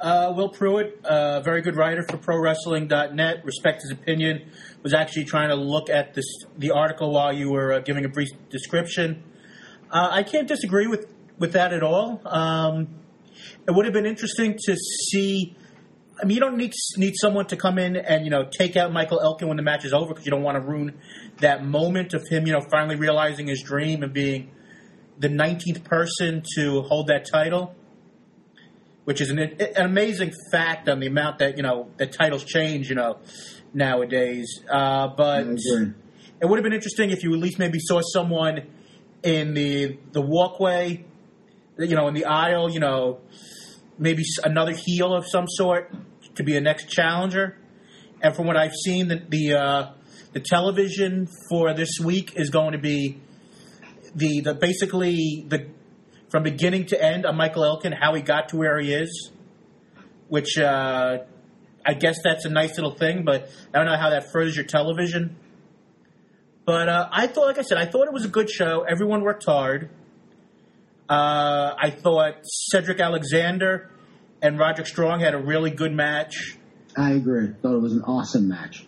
[0.00, 4.50] Uh, Will Pruett, a very good writer for ProWrestling.net, respect his opinion,
[4.82, 6.26] was actually trying to look at this,
[6.58, 9.22] the article while you were uh, giving a brief description.
[9.90, 11.06] Uh, I can't disagree with,
[11.38, 12.20] with that at all.
[12.26, 12.88] Um,
[13.66, 15.56] it would have been interesting to see.
[16.22, 18.92] I mean, you don't need need someone to come in and you know take out
[18.92, 20.98] Michael Elgin when the match is over because you don't want to ruin
[21.38, 24.50] that moment of him, you know, finally realizing his dream and being
[25.18, 27.74] the 19th person to hold that title
[29.04, 32.88] which is an, an amazing fact on the amount that you know that titles change,
[32.88, 33.18] you know,
[33.72, 34.62] nowadays.
[34.68, 38.66] Uh, but it would have been interesting if you at least maybe saw someone
[39.22, 41.04] in the the walkway,
[41.78, 43.20] you know, in the aisle, you know,
[43.98, 45.92] maybe another heel of some sort
[46.36, 47.58] to be a next challenger.
[48.20, 49.92] And from what I've seen, the the, uh,
[50.32, 53.20] the television for this week is going to be
[54.14, 55.66] the the basically the
[56.30, 59.30] from beginning to end on Michael Elgin, how he got to where he is,
[60.28, 61.18] which uh,
[61.86, 64.64] I guess that's a nice little thing, but I don't know how that furthers your
[64.64, 65.36] television.
[66.64, 68.82] But uh, I thought, like I said, I thought it was a good show.
[68.88, 69.90] Everyone worked hard.
[71.08, 73.90] Uh, I thought Cedric Alexander
[74.40, 76.56] and Roderick Strong had a really good match.
[76.96, 77.48] I agree.
[77.62, 78.86] Thought it was an awesome match.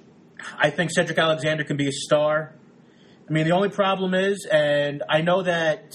[0.58, 2.54] I think Cedric Alexander can be a star.
[3.28, 5.92] I mean, the only problem is, and I know that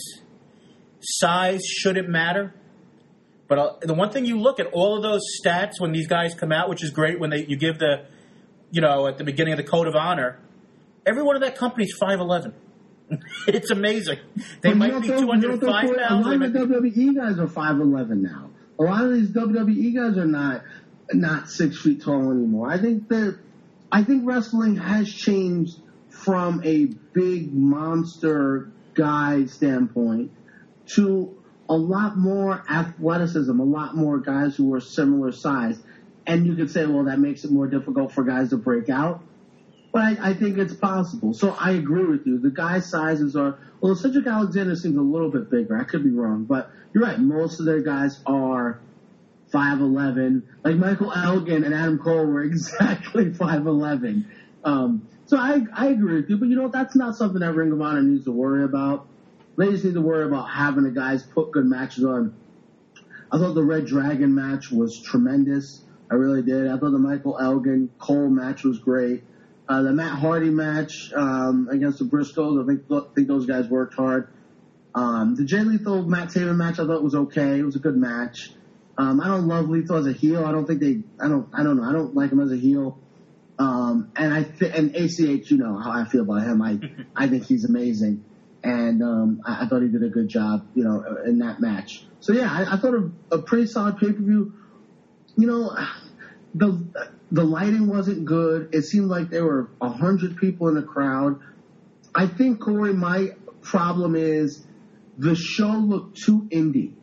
[1.00, 2.54] size shouldn't matter,
[3.48, 6.34] but uh, the one thing you look at all of those stats when these guys
[6.34, 8.06] come out, which is great when they you give the,
[8.70, 10.40] you know, at the beginning of the code of honor,
[11.06, 12.54] every one of that company's five eleven.
[13.48, 14.20] it's amazing.
[14.62, 16.26] They But might be two hundred five pounds.
[16.26, 18.50] A lot of the WWE guys are five eleven now.
[18.80, 20.64] A lot of these WWE guys are not
[21.14, 22.70] not six feet tall anymore.
[22.72, 23.38] I think that
[23.92, 25.78] I think wrestling has changed
[26.10, 30.32] from a big monster guy standpoint
[30.96, 31.38] to
[31.70, 35.82] a lot more athleticism, a lot more guys who are similar size.
[36.28, 39.24] And you could say, well, that makes it more difficult for guys to break out.
[39.92, 41.34] But I, I think it's possible.
[41.34, 42.40] So I agree with you.
[42.40, 45.78] The guy sizes are, well, Cedric Alexander seems a little bit bigger.
[45.78, 47.20] I could be wrong, but you're right.
[47.20, 48.80] Most of their guys are
[49.54, 50.44] 5'11.
[50.64, 54.26] Like Michael Elgin and Adam Cole were exactly 5'11.
[54.64, 57.72] Um, so I, I agree with you, but you know, that's not something that Ring
[57.72, 59.08] of Honor needs to worry about.
[59.58, 62.34] They just need to worry about having the guys put good matches on.
[63.32, 65.84] I thought the Red Dragon match was tremendous.
[66.10, 66.68] I really did.
[66.68, 69.24] I thought the Michael Elgin Cole match was great.
[69.72, 73.94] Uh, the Matt Hardy match um, against the Briscoes, I think think those guys worked
[73.94, 74.28] hard.
[74.94, 77.58] Um, the Jay Lethal Matt Taven match, I thought was okay.
[77.58, 78.52] It was a good match.
[78.98, 80.44] Um, I don't love Lethal as a heel.
[80.44, 81.00] I don't think they.
[81.24, 81.48] I don't.
[81.54, 81.84] I don't know.
[81.84, 83.00] I don't like him as a heel.
[83.60, 86.62] Um, and I th- and ACH, you know how I feel about him.
[86.62, 86.78] I
[87.16, 88.26] I think he's amazing,
[88.66, 92.06] and um, I, I thought he did a good job, you know, in that match.
[92.20, 94.52] So yeah, I, I thought a, a pretty solid pay per view.
[95.38, 95.74] You know,
[96.56, 98.70] the the lighting wasn't good.
[98.74, 101.40] It seemed like there were a hundred people in the crowd.
[102.14, 104.66] I think Corey, my problem is
[105.18, 106.94] the show looked too indie.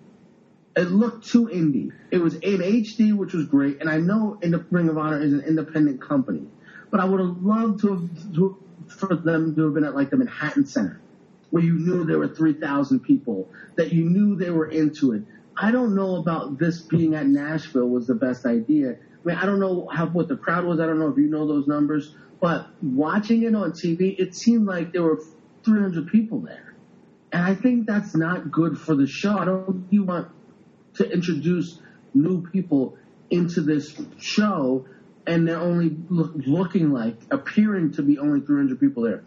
[0.76, 1.92] It looked too indie.
[2.10, 5.20] It was in HD, which was great, and I know in the Ring of Honor
[5.20, 6.46] is an independent company,
[6.90, 8.56] but I would have loved to have to,
[8.86, 11.00] for them to have been at like the Manhattan Center,
[11.50, 15.22] where you knew there were three thousand people, that you knew they were into it.
[15.56, 18.98] I don't know about this being at Nashville was the best idea.
[19.28, 20.80] I mean, I don't know how what the crowd was.
[20.80, 24.66] I don't know if you know those numbers, but watching it on TV, it seemed
[24.66, 25.20] like there were
[25.64, 26.72] 300 people there,
[27.30, 29.36] and I think that's not good for the show.
[29.36, 29.86] I don't.
[29.90, 30.28] You want
[30.94, 31.78] to introduce
[32.14, 32.96] new people
[33.28, 34.86] into this show,
[35.26, 39.24] and they're only look, looking like appearing to be only 300 people there.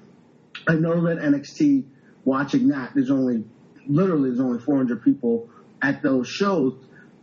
[0.68, 1.84] I know that NXT
[2.26, 3.44] watching that there's only
[3.86, 5.48] literally there's only 400 people
[5.80, 6.74] at those shows,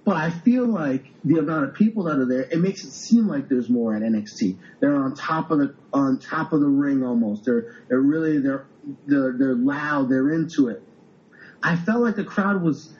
[0.09, 3.29] but I feel like the amount of people that are there it makes it seem
[3.29, 4.57] like there's more at NXT.
[4.81, 7.45] They're on top of the on top of the ring almost.
[7.45, 8.65] They're they're really they're
[9.07, 10.09] they're they're loud.
[10.09, 10.83] They're into it.
[11.63, 12.91] I felt like the crowd was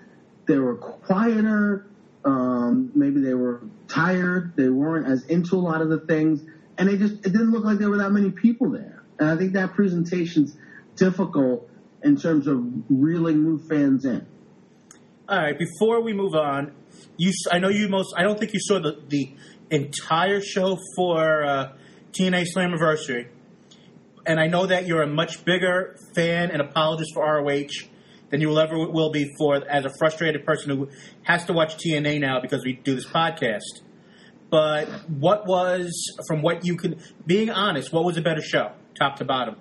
[0.47, 1.87] they were quieter.
[2.27, 4.53] Um, maybe they were tired.
[4.55, 6.43] They weren't as into a lot of the things,
[6.77, 9.03] and they just it didn't look like there were that many people there.
[9.19, 10.55] And I think that presentation's
[10.97, 11.71] difficult
[12.05, 14.27] in terms of reeling new fans in.
[15.27, 16.73] All right, before we move on,
[17.17, 19.31] you I know you most I don't think you saw the the
[19.71, 21.73] entire show for uh,
[22.13, 23.29] TNA Slammiversary,
[24.27, 27.89] and I know that you're a much bigger fan and apologist for ROH
[28.31, 30.89] than you will ever will be for as a frustrated person who
[31.23, 33.81] has to watch TNA now because we do this podcast.
[34.51, 35.93] But what was
[36.27, 39.57] from what you could being honest, what was a better show, top to bottom,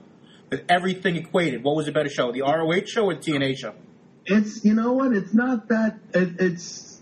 [0.49, 1.63] with everything equated?
[1.63, 3.73] What was a better show, the ROH show or the TNA show?
[4.25, 5.13] It's you know what?
[5.13, 5.99] It's not that.
[6.13, 6.96] It, it's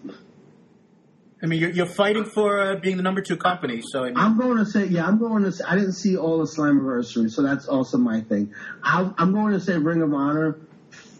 [1.43, 4.17] I mean, you're, you're fighting for uh, being the number two company, so I mean,
[4.17, 7.29] I'm going to say, yeah, I'm going to say, I didn't see all the Slammiversary,
[7.29, 8.53] so that's also my thing.
[8.81, 10.57] I, I'm going to say Ring of Honor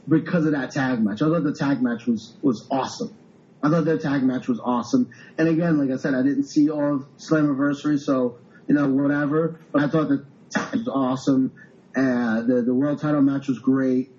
[0.07, 1.21] because of that tag match.
[1.21, 3.13] I thought the tag match was, was awesome.
[3.61, 5.09] I thought that tag match was awesome.
[5.37, 8.37] And again, like I said, I didn't see all of Slammiversary, so,
[8.67, 9.59] you know, whatever.
[9.71, 11.51] But I thought the tag was awesome.
[11.95, 14.11] Uh, the, the world title match was great.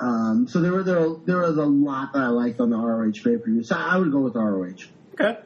[0.00, 3.12] Um, so there were, there, there was a lot that I liked on the ROH
[3.22, 3.62] pay-per-view.
[3.62, 4.88] So I would go with ROH.
[5.20, 5.40] Okay.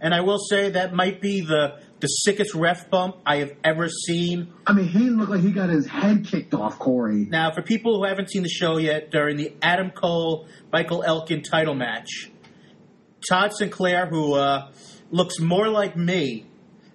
[0.00, 3.88] And I will say that might be the the sickest ref bump I have ever
[3.88, 4.52] seen.
[4.66, 7.26] I mean, he looked like he got his head kicked off, Corey.
[7.30, 11.42] Now, for people who haven't seen the show yet, during the Adam Cole Michael Elgin
[11.42, 12.32] title match,
[13.28, 14.72] Todd Sinclair, who uh,
[15.12, 16.46] looks more like me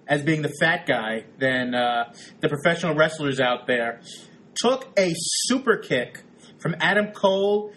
[0.06, 4.02] as being the fat guy than uh, the professional wrestlers out there,
[4.56, 6.22] took a super kick
[6.58, 7.72] from Adam Cole,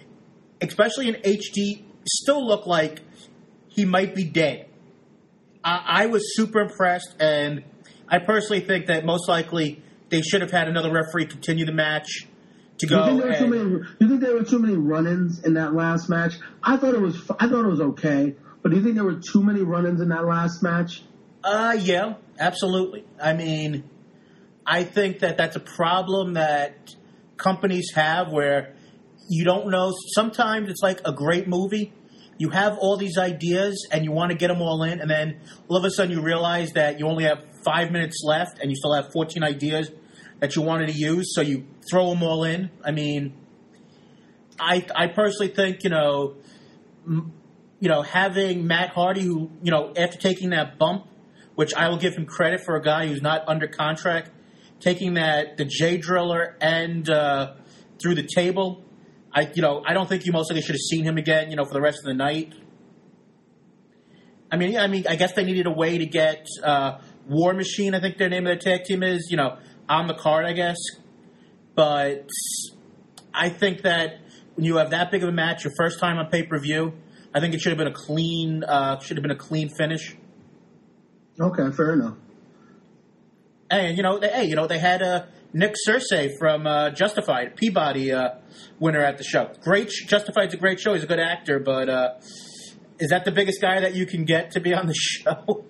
[0.59, 2.99] especially in HD, still looked like
[3.73, 4.67] he might be dead.
[5.63, 7.63] I, I was super impressed, and
[8.07, 12.27] I personally think that most likely they should have had another referee continue the match
[12.79, 13.05] to Do you go.
[13.05, 13.85] think there were and- many?
[13.99, 16.33] You think there were too many run-ins in that last match?
[16.63, 17.15] I thought it was.
[17.39, 20.09] I thought it was okay, but do you think there were too many run-ins in
[20.09, 21.03] that last match?
[21.43, 23.03] Uh, yeah, absolutely.
[23.21, 23.83] I mean,
[24.65, 26.75] I think that that's a problem that
[27.37, 28.75] companies have where
[29.29, 29.93] you don't know.
[30.13, 31.93] Sometimes it's like a great movie.
[32.41, 35.41] You have all these ideas and you want to get them all in, and then
[35.67, 38.75] all of a sudden you realize that you only have five minutes left and you
[38.75, 39.91] still have 14 ideas
[40.39, 42.71] that you wanted to use, so you throw them all in.
[42.83, 43.35] I mean,
[44.59, 46.37] I, I personally think, you know,
[47.05, 47.31] m-
[47.79, 51.05] you know, having Matt Hardy, who, you know, after taking that bump,
[51.53, 54.31] which I will give him credit for a guy who's not under contract,
[54.79, 57.53] taking that the Jay Driller and uh,
[58.01, 58.83] through the table.
[59.33, 61.49] I you know I don't think you most likely should have seen him again.
[61.49, 62.53] You know for the rest of the night.
[64.51, 67.95] I mean I mean I guess they needed a way to get uh, War Machine.
[67.95, 69.57] I think their name of their tag team is you know
[69.87, 70.45] on the card.
[70.45, 70.77] I guess,
[71.75, 72.29] but
[73.33, 74.19] I think that
[74.55, 76.93] when you have that big of a match, your first time on pay per view,
[77.33, 80.15] I think it should have been a clean uh, should have been a clean finish.
[81.39, 82.17] Okay, fair enough.
[83.69, 85.23] And you know, they, hey, you know, they had uh,
[85.53, 88.35] Nick Searcy from uh, Justified, Peabody uh,
[88.79, 89.51] winner at the show.
[89.61, 90.93] Great, sh- Justified's a great show.
[90.93, 92.13] He's a good actor, but uh,
[92.99, 95.65] is that the biggest guy that you can get to be on the show?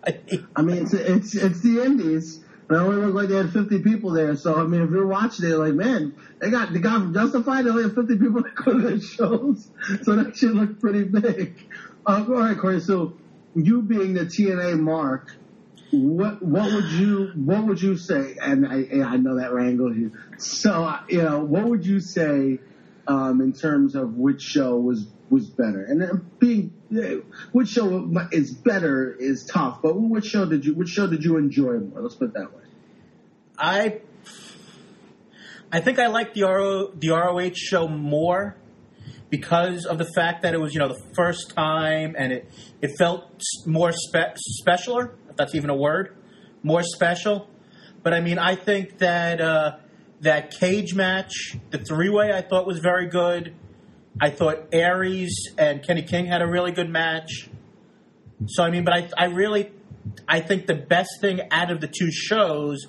[0.56, 2.44] I mean, it's it's it's the Indies.
[2.70, 4.34] And it only looked like they had 50 people there.
[4.38, 7.66] So, I mean, if you're watching it, like, man, they got the guy from Justified,
[7.66, 9.70] they only have 50 people that go to their shows.
[10.04, 11.68] So that should look pretty big.
[12.06, 12.80] Uh, all right, Corey.
[12.80, 13.18] So,
[13.56, 15.36] you being the TNA mark,
[15.92, 18.38] what what would you what would you say?
[18.42, 20.12] And I and I know that wrangles you.
[20.38, 22.60] So, uh, you know, what would you say
[23.08, 25.84] um, in terms of which show was was better?
[25.84, 30.90] And being uh, which show is better is tough, but which show did you which
[30.90, 32.02] show did you enjoy more?
[32.02, 32.64] Let's put it that way.
[33.58, 34.02] I
[35.72, 38.56] I think I like the RO, the ROH show more
[39.32, 42.52] because of the fact that it was you know the first time and it
[42.82, 46.16] it felt more spe- specialer if that's even a word
[46.62, 47.50] more special.
[48.04, 49.78] But I mean I think that uh,
[50.20, 53.56] that cage match the three way I thought was very good.
[54.20, 57.50] I thought Aries and Kenny King had a really good match.
[58.48, 59.72] So I mean but I I really
[60.28, 62.86] I think the best thing out of the two shows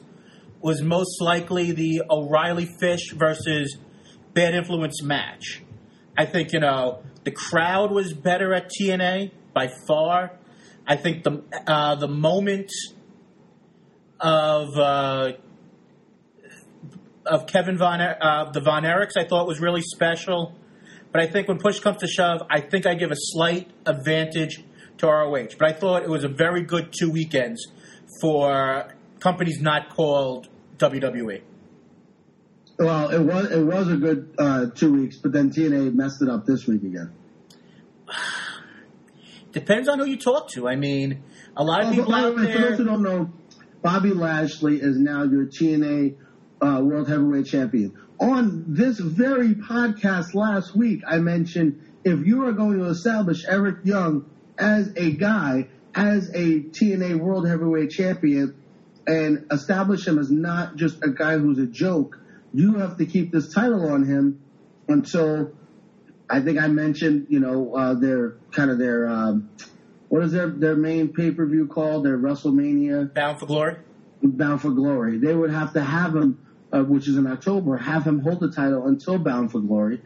[0.61, 3.77] was most likely the O'Reilly Fish versus
[4.35, 5.62] Bad Influence match.
[6.17, 10.39] I think you know the crowd was better at TNA by far.
[10.87, 12.71] I think the uh, the moment
[14.21, 15.33] of uh,
[17.27, 20.57] of Kevin Von uh, the Von Erichs I thought was really special.
[21.13, 24.65] But I think when push comes to shove, I think I give a slight advantage
[24.97, 25.49] to ROH.
[25.59, 27.63] But I thought it was a very good two weekends
[28.21, 30.49] for companies not called.
[30.83, 31.43] WWE.
[32.83, 36.29] Well, it was it was a good uh, two weeks, but then TNA messed it
[36.29, 37.13] up this week again.
[39.53, 40.67] Depends on who you talk to.
[40.69, 41.23] I mean,
[41.57, 43.31] a lot of Oh, people out way, for those who don't know,
[43.83, 46.17] Bobby Lashley is now your TNA
[46.61, 47.97] uh, World Heavyweight Champion.
[48.19, 53.85] On this very podcast last week, I mentioned if you are going to establish Eric
[53.85, 54.29] Young
[54.59, 58.57] as a guy, as a TNA World Heavyweight Champion,
[59.07, 62.19] and establish him as not just a guy who's a joke,
[62.55, 64.43] you have to keep this title on him
[64.89, 65.53] until
[66.29, 69.51] I think I mentioned, you know, uh, their kind of their um,
[70.09, 72.05] what is their their main pay per view called?
[72.05, 73.77] Their WrestleMania Bound for Glory.
[74.23, 75.19] Bound for Glory.
[75.19, 76.39] They would have to have him,
[76.73, 80.01] uh, which is in October, have him hold the title until Bound for Glory,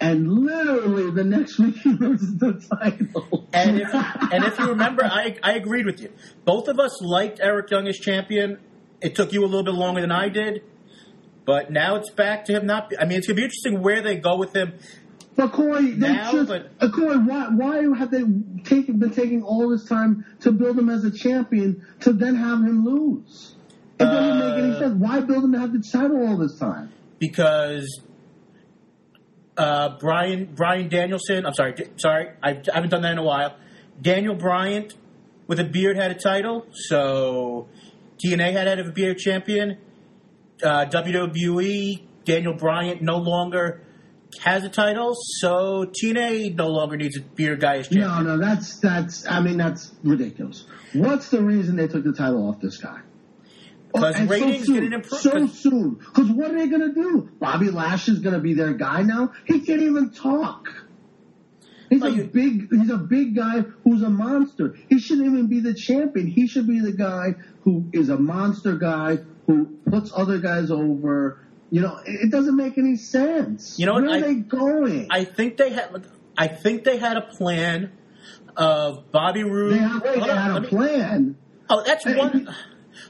[0.00, 3.46] and literally the next week he loses the title.
[3.52, 6.12] And if and if you remember, I I agreed with you.
[6.44, 8.58] Both of us liked Eric Young as champion.
[9.00, 10.62] It took you a little bit longer than I did,
[11.48, 12.90] but now it's back to him not.
[12.90, 14.74] Be, I mean, it's gonna be interesting where they go with him.
[15.34, 18.22] But Corey, they Now, just, but- uh, Corey, why why have they
[18.64, 22.58] taken been taking all this time to build him as a champion to then have
[22.58, 23.54] him lose?
[23.98, 24.94] It doesn't make any Uh, sense.
[24.96, 26.90] Why build him to have the title all this time?
[27.18, 27.88] because
[29.56, 31.46] uh, Brian Bryan Danielson.
[31.46, 33.56] I'm sorry, sorry, I, I haven't done that in a while.
[34.00, 34.88] Daniel Bryan
[35.46, 37.66] with a beard had a title, so
[38.22, 39.78] TNA had be a champion.
[40.62, 43.82] Uh, WWE, Daniel Bryan no longer
[44.42, 48.24] has a title, so TNA no longer needs a beer guy as champion.
[48.24, 49.26] No, no, that's that's.
[49.26, 50.66] I mean, that's ridiculous.
[50.92, 53.00] What's the reason they took the title off this guy?
[53.92, 54.74] Because and ratings soon.
[54.74, 55.20] didn't improve.
[55.20, 55.94] So 'cause- soon.
[55.94, 57.30] Because what are they going to do?
[57.40, 59.32] Bobby Lash is going to be their guy now.
[59.46, 60.68] He can't even talk.
[61.88, 62.68] He's a big.
[62.70, 64.74] He's a big guy who's a monster.
[64.90, 66.26] He shouldn't even be the champion.
[66.26, 71.40] He should be the guy who is a monster guy who puts other guys over.
[71.70, 73.78] You know, it doesn't make any sense.
[73.78, 73.94] You know?
[73.94, 75.08] Where are I- they going?
[75.10, 76.06] I think they had.
[76.36, 77.90] I think they had a plan
[78.56, 79.72] of Bobby Roode.
[79.74, 81.36] they had, wait, they had a me- plan.
[81.68, 82.54] Oh, that's one.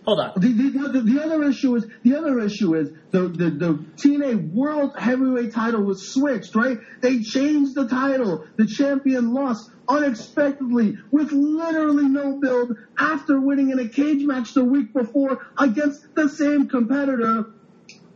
[0.05, 0.32] Hold on.
[0.36, 4.53] The, the, the, the other issue is the other issue is the, the the TNA
[4.53, 6.78] World Heavyweight Title was switched, right?
[7.01, 8.45] They changed the title.
[8.57, 14.64] The champion lost unexpectedly with literally no build after winning in a cage match the
[14.64, 17.47] week before against the same competitor.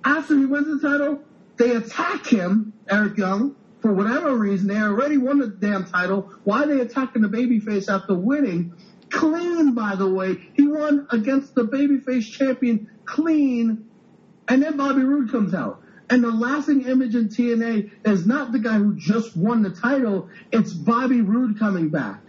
[0.05, 1.23] After he wins the title,
[1.57, 4.69] they attack him, Eric Young, for whatever reason.
[4.69, 6.31] They already won the damn title.
[6.45, 8.73] Why are they attacking the babyface after winning?
[9.13, 10.37] Clean, by the way.
[10.55, 13.89] He won against the babyface champion clean.
[14.49, 15.83] And then Bobby Roode comes out.
[16.11, 20.29] And the lasting image in TNA is not the guy who just won the title,
[20.51, 22.21] it's Bobby Roode coming back.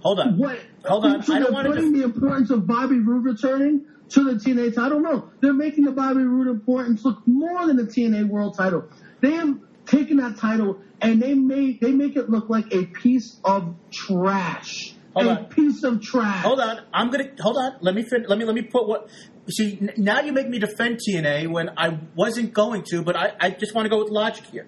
[0.00, 0.38] Hold on.
[0.38, 0.58] What?
[0.84, 1.22] Hold on.
[1.22, 1.72] So I they're want to.
[1.72, 5.00] putting the importance of Bobby Roode returning to the TNA title.
[5.00, 8.88] No, they're making the Bobby Roode importance look more than the TNA World Title.
[9.20, 13.38] They have taken that title and they make they make it look like a piece
[13.44, 14.93] of trash.
[15.14, 15.44] Hold a on.
[15.46, 16.42] piece of trash.
[16.44, 16.80] Hold on.
[16.92, 17.76] I'm gonna hold on.
[17.80, 19.08] Let me fin- let me let me put what.
[19.50, 23.32] See, n- now you make me defend TNA when I wasn't going to, but I,
[23.40, 24.66] I just want to go with logic here.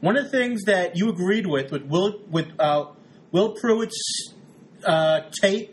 [0.00, 2.86] One of the things that you agreed with with Will with uh,
[3.32, 4.34] Will Pruett's
[4.84, 5.72] uh, take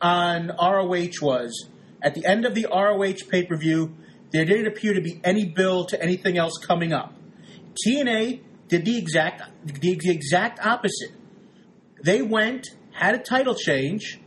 [0.00, 1.68] on ROH was
[2.02, 3.94] at the end of the ROH pay per view,
[4.32, 7.14] there didn't appear to be any bill to anything else coming up.
[7.86, 11.12] TNA did the exact the, the exact opposite.
[12.02, 12.68] They went
[13.00, 14.20] had a title change,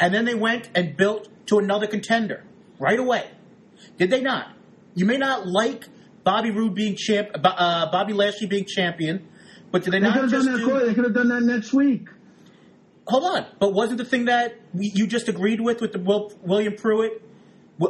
[0.00, 2.44] and then they went and built to another contender
[2.78, 3.28] right away.
[3.98, 4.52] Did they not?
[4.94, 5.88] You may not like
[6.22, 9.26] Bobby Roode being champ, uh, Bobby Lashley being champion,
[9.70, 10.66] but did they, They could not have just done that.
[10.66, 10.86] do?
[10.86, 12.08] They could have done that next week.
[13.06, 16.32] Hold on, but wasn't the thing that we, you just agreed with with the Will,
[16.42, 17.20] William Pruett?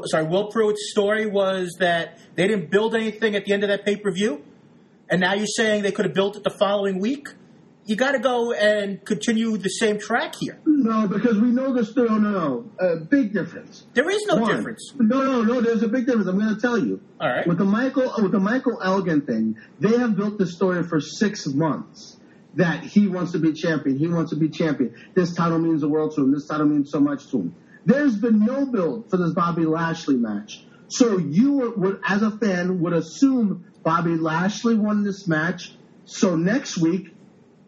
[0.07, 3.85] Sorry, Will Pruett's story was that they didn't build anything at the end of that
[3.85, 4.43] pay per view,
[5.09, 7.29] and now you're saying they could have built it the following week.
[7.87, 10.59] You got to go and continue the same track here.
[10.64, 12.09] No, because we know the story.
[12.09, 12.70] No, no, no.
[12.80, 13.85] Uh, big difference.
[13.93, 14.57] There is no One.
[14.57, 14.93] difference.
[14.99, 15.61] No, no, no.
[15.61, 16.26] There's a big difference.
[16.26, 17.01] I'm going to tell you.
[17.20, 17.47] All right.
[17.47, 21.47] With the Michael, with the Michael Elgin thing, they have built the story for six
[21.47, 22.16] months
[22.55, 23.99] that he wants to be champion.
[23.99, 24.95] He wants to be champion.
[25.14, 26.32] This title means the world to him.
[26.32, 27.55] This title means so much to him.
[27.85, 30.64] There's been no build for this Bobby Lashley match.
[30.89, 35.74] So you would as a fan, would assume Bobby Lashley won this match.
[36.07, 37.14] So next week,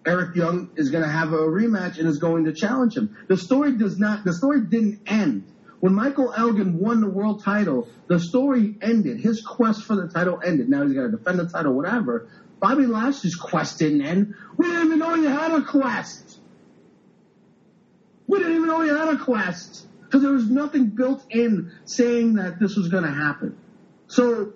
[0.07, 3.17] Eric Young is going to have a rematch and is going to challenge him.
[3.27, 5.53] The story does not, the story didn't end.
[5.81, 9.21] When Michael Elgin won the world title, the story ended.
[9.21, 10.69] His quest for the title ended.
[10.69, 12.29] Now he's got to defend the title, whatever.
[12.61, 14.35] Bobby Lashley's quest didn't end.
[14.57, 16.39] We didn't even know he had a quest.
[18.27, 19.87] We didn't even know he had a quest.
[20.05, 23.59] Because there was nothing built in saying that this was going to happen.
[24.07, 24.53] So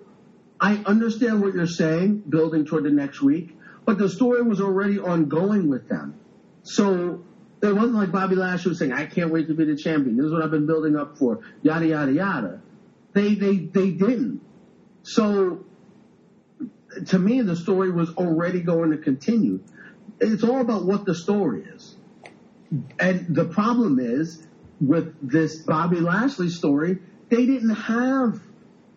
[0.59, 4.99] I understand what you're saying, building toward the next week, but the story was already
[4.99, 6.19] ongoing with them.
[6.63, 7.23] So
[7.61, 10.17] it wasn't like Bobby Lashley was saying, I can't wait to be the champion.
[10.17, 12.61] This is what I've been building up for, yada, yada, yada.
[13.13, 14.41] They, they, they didn't.
[15.03, 15.65] So
[17.07, 19.59] to me, the story was already going to continue.
[20.19, 21.95] It's all about what the story is.
[22.99, 24.45] And the problem is
[24.79, 28.39] with this Bobby Lashley story, they didn't have,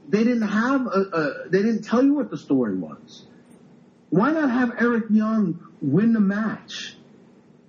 [0.09, 3.26] they didn't have a, a they didn't tell you what the story was.
[4.15, 6.97] Why not have Eric Young win the match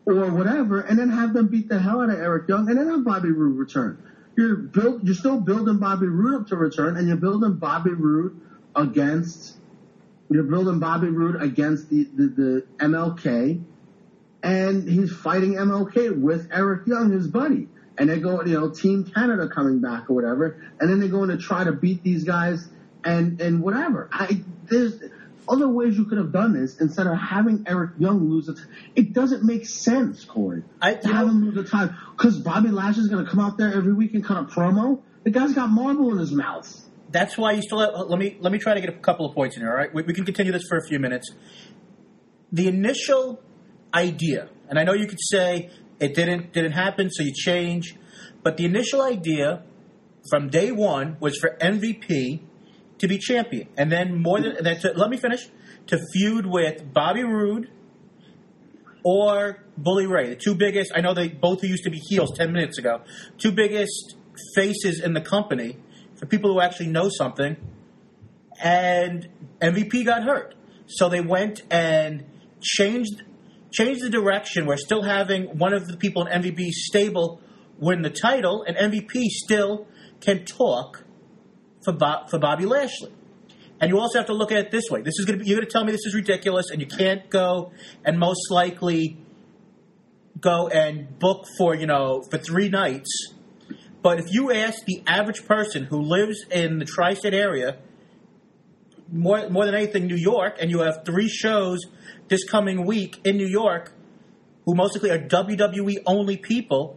[0.06, 2.88] or whatever, and then have them beat the hell out of Eric Young, and then
[2.88, 3.98] have Bobby Roode return?
[4.38, 4.70] You're
[5.02, 8.39] you're still building Bobby Roode up to return, and you're building Bobby Roode
[8.76, 9.58] against,
[10.30, 13.64] you're building Bobby Roode against the, the, the MLK,
[14.43, 17.70] and he's fighting MLK with Eric Young, his buddy.
[17.98, 21.30] And they go, you know, Team Canada coming back or whatever, and then they're going
[21.30, 22.70] to try to beat these guys
[23.04, 24.10] and and whatever.
[24.12, 25.02] I there's
[25.48, 28.58] other ways you could have done this instead of having Eric Young lose it.
[28.96, 30.64] It doesn't make sense, Corey.
[30.82, 33.74] I- to have him lose the time because Bobby Lashley's going to come out there
[33.74, 35.02] every week and cut a promo.
[35.24, 36.82] The guy's got marble in his mouth.
[37.12, 39.26] That's why you still have, uh, let me let me try to get a couple
[39.26, 39.70] of points in here.
[39.72, 41.32] All right, we, we can continue this for a few minutes.
[42.52, 43.41] The initial
[43.93, 45.70] idea, and I know you could say
[46.00, 47.96] it didn't didn't happen, so you change,
[48.43, 49.64] but the initial idea
[50.30, 52.41] from day one was for MVP
[53.00, 54.98] to be champion, and then more than that.
[54.98, 55.48] Let me finish.
[55.88, 57.70] To feud with Bobby Roode
[59.04, 60.91] or Bully Ray, the two biggest.
[60.96, 63.02] I know they both used to be heels ten minutes ago.
[63.38, 64.16] Two biggest
[64.56, 65.78] faces in the company
[66.16, 67.58] for people who actually know something.
[68.64, 69.28] And
[69.62, 70.56] MVP got hurt,
[70.88, 72.26] so they went and
[72.62, 73.24] changed
[73.72, 74.66] changed the direction.
[74.66, 77.41] We're still having one of the people in MVP stable
[77.78, 79.88] win the title, and MVP still
[80.22, 81.05] can talk
[81.86, 81.96] for
[82.30, 83.12] for Bobby Lashley.
[83.80, 85.02] And you also have to look at it this way.
[85.02, 86.88] This is going to be, you're going to tell me this is ridiculous, and you
[86.88, 87.72] can't go
[88.06, 89.18] and most likely
[90.40, 93.34] go and book for you know for three nights.
[94.02, 97.78] But if you ask the average person who lives in the tri-state area,
[99.12, 101.80] more more than anything, New York, and you have three shows
[102.28, 103.94] this coming week in New York,
[104.66, 106.95] who mostly are WWE only people.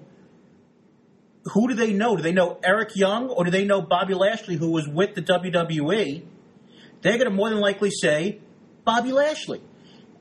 [1.53, 2.17] Who do they know?
[2.17, 5.23] Do they know Eric Young or do they know Bobby Lashley, who was with the
[5.23, 6.25] WWE?
[7.03, 8.41] They're going to more than likely say
[8.85, 9.63] Bobby Lashley.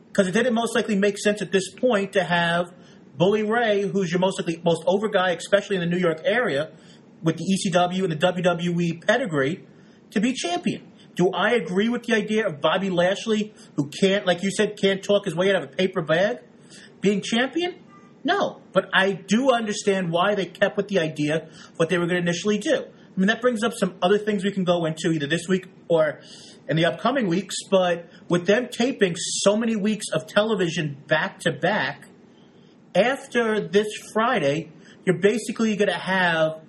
[0.07, 2.73] Because it didn't most likely make sense at this point to have
[3.17, 6.71] Bully Ray, who's your most likely most over guy, especially in the New York area,
[7.21, 9.65] with the ECW and the WWE pedigree,
[10.11, 10.91] to be champion.
[11.15, 15.03] Do I agree with the idea of Bobby Lashley, who can't, like you said, can't
[15.03, 16.37] talk his way out of a paper bag,
[17.01, 17.75] being champion?
[18.27, 21.47] No, but I do understand why they kept with the idea
[21.77, 22.83] what they were going to initially do.
[22.83, 25.67] I mean, that brings up some other things we can go into either this week
[25.87, 26.19] or
[26.67, 27.55] in the upcoming weeks.
[27.71, 32.09] But with them taping so many weeks of television back to back,
[32.93, 34.73] after this Friday,
[35.05, 36.59] you're basically going to have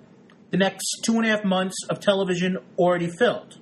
[0.51, 3.58] the next two and a half months of television already filmed.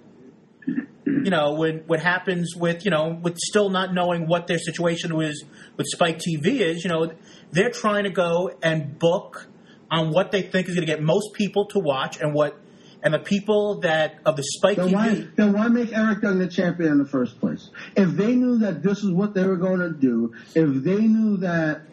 [1.08, 5.16] You know, when what happens with you know with still not knowing what their situation
[5.16, 5.44] was
[5.78, 7.12] with Spike TV is, you know,
[7.52, 9.48] they're trying to go and book
[9.90, 12.60] on what they think is going to get most people to watch and what
[13.04, 14.94] and the people that of the Spike Then TV.
[14.94, 17.70] why, then why make Eric Young the champion in the first place?
[17.96, 21.38] If they knew that this is what they were going to do, if they knew
[21.38, 21.84] that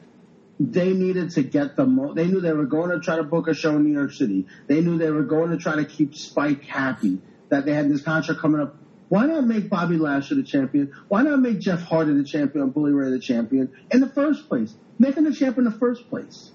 [0.58, 3.48] they needed to get the mo, they knew they were going to try to book
[3.48, 4.46] a show in New York City.
[4.66, 7.20] They knew they were going to try to keep Spike happy.
[7.50, 8.74] That they had this contract coming up.
[9.14, 10.92] Why not make Bobby Lashley the champion?
[11.06, 14.74] Why not make Jeff Hardy the champion, Bully Ray the champion in the first place?
[14.98, 16.50] Make him the champion in the first place.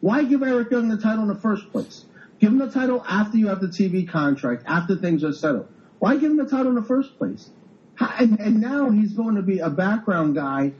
[0.00, 2.06] Why give Eric Young the title in the first place?
[2.38, 5.68] Give him the title after you have the TV contract, after things are settled.
[5.98, 7.50] Why give him the title in the first place?
[8.00, 10.72] And, and now he's going to be a background guy,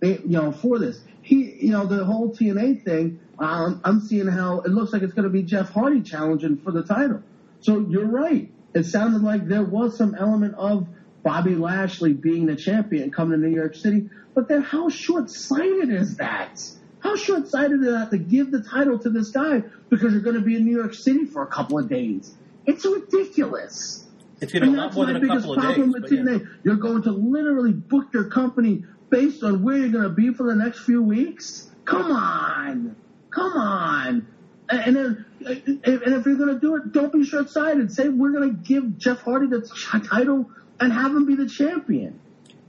[0.00, 1.04] you know, for this.
[1.20, 3.20] He, you know, the whole TNA thing.
[3.38, 6.70] Um, I'm seeing how it looks like it's going to be Jeff Hardy challenging for
[6.70, 7.22] the title.
[7.60, 8.50] So you're right.
[8.74, 10.86] It sounded like there was some element of
[11.22, 14.10] Bobby Lashley being the champion coming to New York City.
[14.34, 16.62] But then how short-sighted is that?
[17.00, 20.42] How short-sighted is that to give the title to this guy because you're going to
[20.42, 22.34] be in New York City for a couple of days?
[22.66, 24.04] It's ridiculous.
[24.40, 25.74] It's going to be a lot that's more my than a biggest couple of days.
[25.74, 26.18] problem with but yeah.
[26.18, 26.48] TNA.
[26.64, 30.44] You're going to literally book your company based on where you're going to be for
[30.44, 31.70] the next few weeks.
[31.84, 32.96] Come on,
[33.30, 34.26] come on.
[34.68, 37.92] And then, and if you're going to do it, don't be short-sighted.
[37.92, 39.60] Say we're going to give Jeff Hardy the
[40.08, 42.18] title and have him be the champion,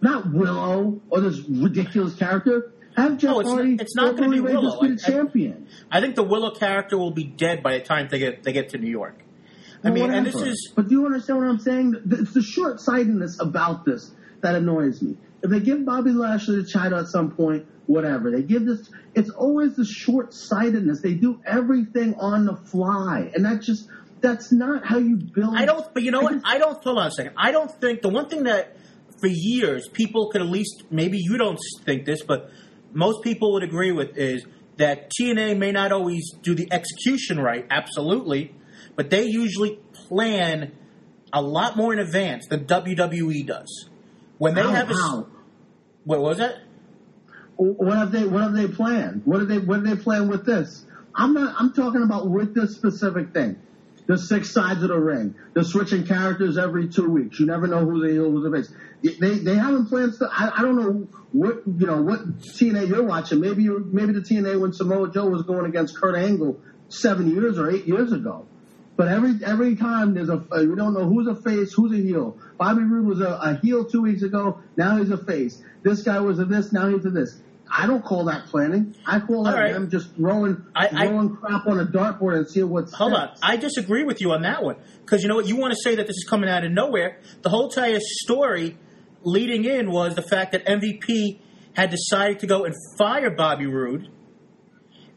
[0.02, 2.72] not Willow or this ridiculous character.
[2.96, 3.78] Have Jeff No, it's not- Hardy.
[3.80, 4.82] it's not gonna be Willow.
[4.82, 5.68] be the I- champion.
[5.92, 8.70] I think the Willow character will be dead by the time they get they get
[8.70, 9.20] to New York.
[9.84, 11.96] I mean, and this is But do you understand what I'm saying?
[12.10, 15.16] It's the short sightedness about this that annoys me.
[15.44, 18.32] If they give Bobby Lashley the title at some point, whatever.
[18.32, 21.02] They give this, it's always the short sightedness.
[21.02, 23.32] They do everything on the fly.
[23.34, 23.88] And that just,
[24.22, 25.56] that's not how you build.
[25.56, 26.34] I don't, but you know I what?
[26.34, 26.84] just- I don't.
[26.84, 27.34] Hold on a second.
[27.38, 28.76] I don't think the one thing that
[29.20, 32.52] for years people could at least maybe you don't think this, but
[32.94, 34.46] most people would agree with is
[34.78, 38.54] that TNA may not always do the execution right, absolutely,
[38.96, 40.72] but they usually plan
[41.34, 43.90] a lot more in advance than WWE does.
[44.38, 45.26] When they have a.
[46.06, 46.60] what was that?
[47.58, 49.24] What have they, what have they planned?
[49.26, 50.86] What have they, what have they planned with this?
[51.16, 53.60] I'm not, I'm talking about with this specific thing.
[54.06, 55.36] The six sides of the ring.
[55.54, 57.40] They're switching characters every two weeks.
[57.42, 59.20] You never know who's the heel, who's a face.
[59.20, 60.32] They, they haven't planned stuff.
[60.32, 63.42] I, I don't know what, you know, what TNA you're watching.
[63.42, 66.58] Maybe you maybe the TNA when Samoa Joe was going against Kurt Angle
[66.88, 68.46] seven years or eight years ago.
[68.96, 72.38] But every every time there's a we don't know who's a face, who's a heel.
[72.58, 74.62] Bobby Roode was a, a heel two weeks ago.
[74.76, 75.62] Now he's a face.
[75.84, 76.72] This guy was a this.
[76.72, 77.40] Now he's a this.
[77.70, 78.96] I don't call that planning.
[79.06, 79.74] I call that right.
[79.74, 82.94] them just throwing I- I- throwing crap on a dartboard and seeing what's.
[82.94, 83.30] Hold on.
[83.42, 84.78] I disagree with you on that one.
[85.04, 85.48] Because you know what?
[85.48, 87.20] You want to say that this is coming out of nowhere.
[87.42, 88.78] The whole entire story
[89.24, 91.40] leading in was the fact that MVP
[91.74, 94.10] had decided to go and fire Bobby Roode.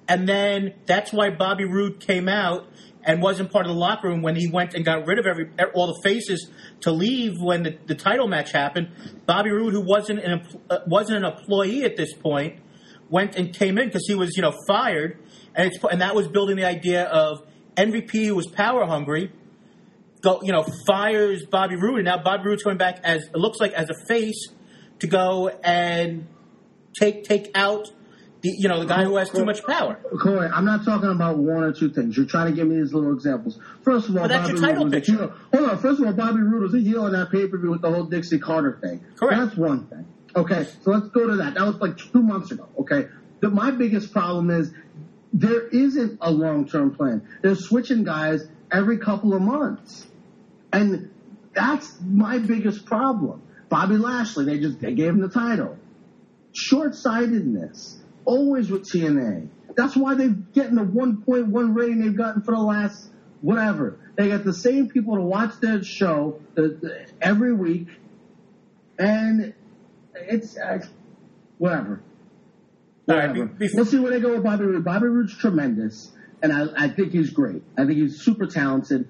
[0.08, 2.66] And then that's why Bobby Roode came out
[3.04, 5.50] and wasn't part of the locker room when he went and got rid of every
[5.74, 6.50] all the faces
[6.80, 8.88] to leave when the, the title match happened.
[9.26, 12.60] Bobby Roode, who wasn't an uh, wasn't an employee at this point,
[13.08, 15.18] went and came in because he was you know fired,
[15.54, 17.42] and it's and that was building the idea of
[17.76, 19.32] MVP who was power hungry.
[20.22, 23.58] Go, you know, fires Bobby Roode, and now Bobby Roode's coming back as it looks
[23.58, 24.48] like as a face
[24.98, 26.26] to go and
[26.94, 27.90] take take out
[28.42, 29.98] the you know the guy who has too much power.
[30.20, 32.16] Corey, I'm not talking about one or two things.
[32.16, 33.58] You're trying to give me these little examples.
[33.82, 35.12] First of all, that's Bobby your title Roode picture.
[35.12, 35.34] heel.
[35.52, 35.78] Hold on.
[35.78, 37.90] First of all, Bobby Roode was a heel on that pay per view with the
[37.90, 39.04] whole Dixie Carter thing.
[39.16, 39.40] Correct.
[39.40, 40.06] That's one thing.
[40.34, 41.54] Okay, so let's go to that.
[41.54, 42.68] That was like two months ago.
[42.78, 43.08] Okay,
[43.40, 44.72] the, my biggest problem is
[45.32, 47.26] there isn't a long term plan.
[47.42, 50.06] They're switching guys every couple of months,
[50.72, 51.10] and
[51.52, 53.42] that's my biggest problem.
[53.68, 55.76] Bobby Lashley, they just they gave him the title
[56.52, 57.99] short sightedness.
[58.24, 59.48] Always with TNA.
[59.76, 63.08] That's why they're getting the 1.1 rating they've gotten for the last
[63.40, 63.98] whatever.
[64.16, 67.88] They got the same people to watch their show the, the, every week,
[68.98, 69.54] and
[70.14, 70.80] it's uh,
[71.58, 72.02] whatever.
[73.06, 73.46] Right, Whatever.
[73.46, 74.84] be- before- we'll see where they go with Bobby Roode.
[74.84, 77.62] Bobby Roode's tremendous, and I, I think he's great.
[77.78, 79.08] I think he's super talented.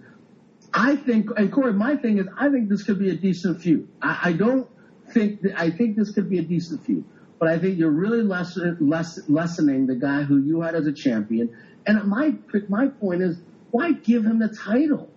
[0.73, 3.89] I think, and Corey, my thing is, I think this could be a decent feud.
[4.01, 4.69] I, I don't
[5.13, 7.05] think, that, I think this could be a decent feud,
[7.41, 10.93] but I think you're really lesser, less, lessening the guy who you had as a
[10.93, 11.57] champion.
[11.87, 12.35] And my,
[12.69, 13.41] my point is,
[13.71, 15.09] why give him the title?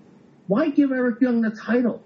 [0.47, 2.01] Why give Eric Young the title?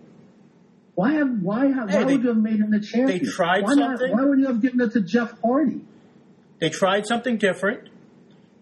[0.95, 3.19] Why have, why have, Hey, why they- would you have made him the champion?
[3.19, 4.09] They tried why something.
[4.09, 5.81] Not, why would you have given it to Jeff Hardy?
[6.59, 7.89] They tried something different.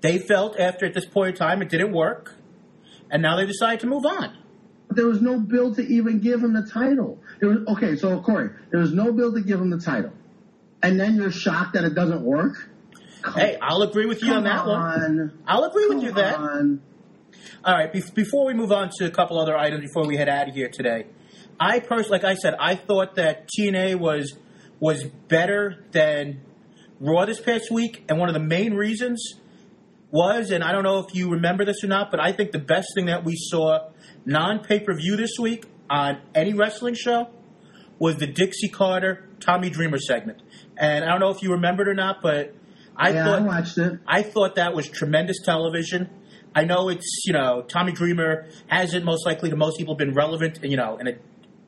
[0.02, 2.36] They felt after at this point in time it didn't work,
[3.10, 4.38] and now they decided to move on.
[4.90, 7.18] There was no bill to even give him the title.
[7.40, 10.11] There was, okay, so Corey, there was no bill to give him the title,
[10.86, 12.70] and then you're shocked that it doesn't work.
[13.24, 15.40] Come Hey, I'll agree with you on that one.
[15.48, 16.38] I'll agree with you there.
[16.38, 16.82] on.
[17.64, 20.30] All right, be- before we move on to a couple other items before we head
[20.30, 21.07] out of here today,
[21.60, 24.38] I personally, like I said, I thought that TNA was
[24.80, 26.41] was better than
[26.99, 29.40] Raw this past week, and one of the main reasons
[30.12, 32.60] was, and I don't know if you remember this or not, but I think the
[32.60, 33.90] best thing that we saw
[34.26, 37.30] non pay per view this week on any wrestling show
[37.98, 40.41] was the Dixie Carter Tommy Dreamer segment,
[40.78, 42.54] and I don't know if you remembered or not, but
[42.96, 44.00] I yeah, thought I watched it.
[44.08, 46.10] I thought that was tremendous television.
[46.54, 50.60] I know it's you know Tommy Dreamer hasn't most likely to most people been relevant
[50.64, 51.14] you know in a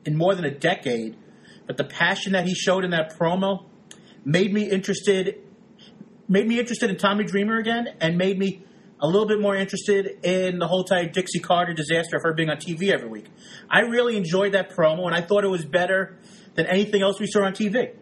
[0.04, 1.16] in more than a decade,
[1.66, 3.66] but the passion that he showed in that promo
[4.24, 5.40] made me interested
[6.28, 8.62] made me interested in Tommy Dreamer again and made me
[9.00, 12.50] a little bit more interested in the whole type Dixie Carter disaster of her being
[12.50, 13.26] on TV every week.
[13.70, 16.16] I really enjoyed that promo and I thought it was better
[16.54, 17.94] than anything else we saw on TV.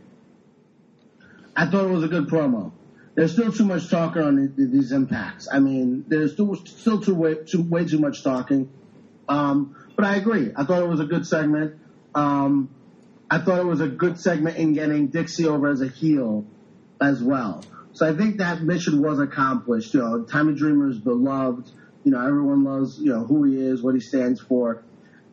[1.56, 2.72] I thought it was a good promo.
[3.14, 5.48] There's still too much talking on these impacts.
[5.50, 8.70] I mean, there's still, still too way, too way too much talking.
[9.26, 10.52] Um, but I agree.
[10.54, 11.78] I thought it was a good segment.
[12.14, 12.68] Um,
[13.30, 16.44] I thought it was a good segment in getting Dixie over as a heel
[17.00, 17.64] as well.
[17.94, 19.94] So I think that mission was accomplished.
[19.94, 21.70] You know, Tommy Dreamer is beloved.
[22.04, 24.84] You know, everyone loves you know who he is, what he stands for.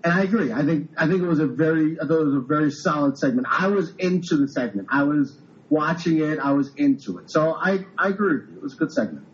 [0.03, 0.51] And I agree.
[0.51, 3.17] I think I think it was a very I thought it was a very solid
[3.17, 3.47] segment.
[3.49, 4.87] I was into the segment.
[4.89, 5.37] I was
[5.73, 6.39] watching it.
[6.39, 7.31] I was into it.
[7.31, 8.57] So I I agree with you.
[8.57, 9.25] It was a good segment.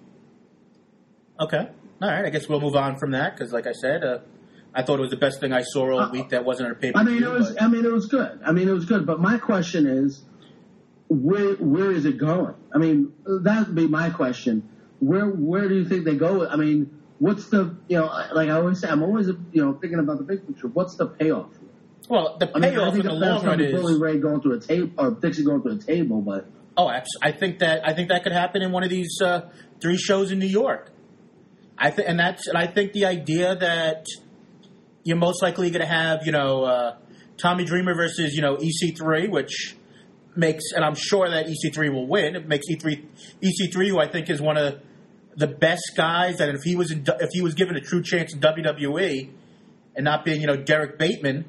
[1.39, 1.69] Okay.
[2.01, 2.25] All right.
[2.25, 4.19] I guess we'll move on from that because, like I said, uh,
[4.73, 6.97] I thought it was the best thing I saw all week that wasn't a paper.
[6.97, 7.55] I mean, it was.
[7.59, 8.39] I mean, it was good.
[8.45, 9.05] I mean, it was good.
[9.05, 10.23] But my question is,
[11.09, 12.55] where where is it going?
[12.73, 14.69] I mean, that would be my question.
[14.99, 16.47] Where where do you think they go?
[16.47, 19.99] I mean, what's the you know like I always say, I'm always you know thinking
[19.99, 20.67] about the big picture.
[20.67, 21.51] What's the payoff?
[22.09, 24.41] Well, the I mean, I payoff in the the long run is Bully Ray going
[24.41, 26.87] through a table or Dixie going through a table, but oh,
[27.21, 29.49] I think that I think that could happen in one of these uh,
[29.79, 30.91] three shows in New York.
[31.77, 34.05] I think, and that's and I think the idea that
[35.03, 36.97] you're most likely going to have you know uh,
[37.37, 39.75] Tommy Dreamer versus you know EC3, which
[40.35, 42.35] makes and I'm sure that EC3 will win.
[42.35, 43.05] It makes E E3
[43.43, 44.81] EC3, who I think is one of
[45.35, 48.33] the best guys that if he was in, if he was given a true chance
[48.33, 49.29] in WWE
[49.95, 51.45] and not being you know Derrick Bateman,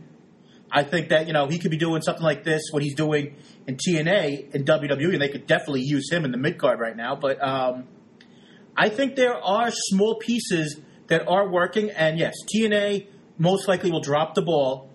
[0.72, 3.36] I think that you know he could be doing something like this what he's doing
[3.66, 6.96] in TNA in WWE, and they could definitely use him in the mid card right
[6.96, 7.16] now.
[7.16, 7.88] But um,
[8.76, 13.06] I think there are small pieces that are working, and yes, TNA
[13.36, 14.88] most likely will drop the ball.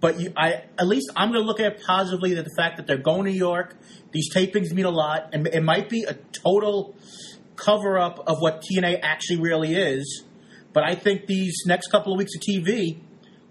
[0.00, 2.76] But you, I at least I'm going to look at it positively that the fact
[2.76, 3.76] that they're going to New York,
[4.12, 6.94] these tapings mean a lot, and it might be a total
[7.54, 10.24] cover up of what TNA actually really is.
[10.72, 12.98] But I think these next couple of weeks of TV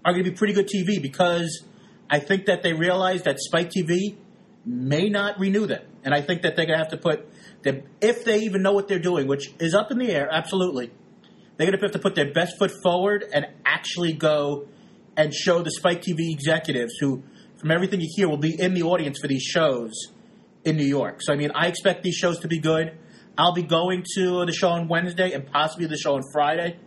[0.06, 1.64] are going to be pretty good TV because
[2.08, 4.16] I think that they realize that Spike TV
[4.64, 7.28] may not renew them, and I think that they're going to have to put
[7.62, 10.92] them if they even know what they're doing, which is up in the air, absolutely.
[11.56, 14.68] they're going to have to put their best foot forward and actually go
[15.16, 17.24] and show the Spike TV executives who,
[17.58, 19.92] from everything you hear, will be in the audience for these shows
[20.64, 21.18] in New York.
[21.20, 22.96] So, I mean, I expect these shows to be good.
[23.36, 26.78] I'll be going to the show on Wednesday and possibly the show on Friday.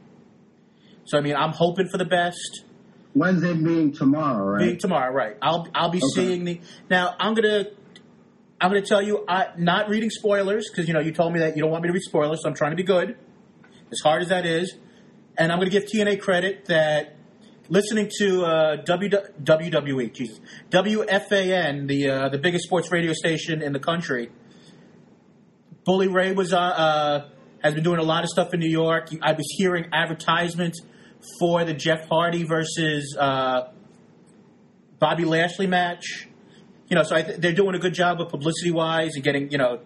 [1.05, 2.63] So, I mean, I'm hoping for the best.
[3.15, 4.59] Wednesday being tomorrow, right?
[4.59, 5.35] Being tomorrow, right?
[5.41, 6.25] I'll I'll be Okay.
[6.27, 6.61] seeing the.
[6.89, 7.65] Now, I'm gonna
[8.61, 11.55] I'm gonna tell you, I not reading spoilers because you know you told me that
[11.55, 13.17] you don't want me to read spoilers, so I'm trying to be good,
[13.91, 14.75] as hard as that is,
[15.37, 17.15] and I'm gonna give TNA credit that
[17.69, 20.39] listening to uh, w, WWE, Jesus,
[20.71, 24.29] WFAN, the uh, the biggest sports radio station in the country.
[25.85, 27.29] Bully Ray was uh, uh,
[27.63, 29.09] has been doing a lot of stuff in New York.
[29.21, 30.79] I was hearing advertisements
[31.39, 33.69] for the Jeff Hardy versus uh,
[34.99, 36.27] Bobby Lashley match.
[36.89, 39.51] You know, so I th- they're doing a good job of publicity wise and getting
[39.51, 39.79] you know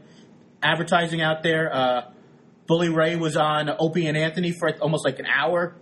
[0.62, 1.74] advertising out there.
[1.74, 2.02] Uh,
[2.68, 5.76] Bully Ray was on Opie and Anthony for almost like an hour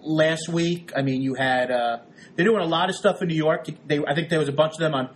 [0.00, 0.92] last week.
[0.96, 1.98] I mean, you had uh,
[2.34, 3.66] they're doing a lot of stuff in New York.
[3.86, 5.10] They, I think there was a bunch of them on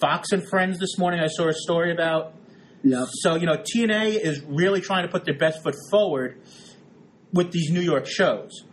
[0.00, 1.20] Fox and Friends this morning.
[1.20, 2.34] I saw a story about.
[2.82, 3.08] Yep.
[3.22, 6.40] So you know, TNA is really trying to put their best foot forward
[7.32, 8.64] with these New York shows.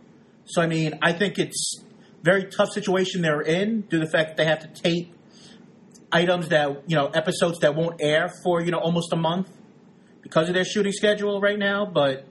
[0.52, 4.10] So I mean, I think it's a very tough situation they're in due to the
[4.10, 5.14] fact that they have to tape
[6.12, 9.48] items that you know episodes that won't air for you know almost a month
[10.20, 11.86] because of their shooting schedule right now.
[11.86, 12.26] But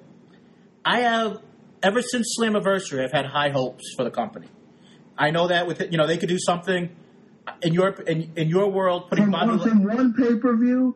[0.85, 1.41] I have
[1.81, 4.47] ever since Slammiversary, I've had high hopes for the company.
[5.17, 6.95] I know that with you know they could do something
[7.63, 9.69] in your in, in your world putting From, Bobby.
[9.69, 10.95] from one pay per view,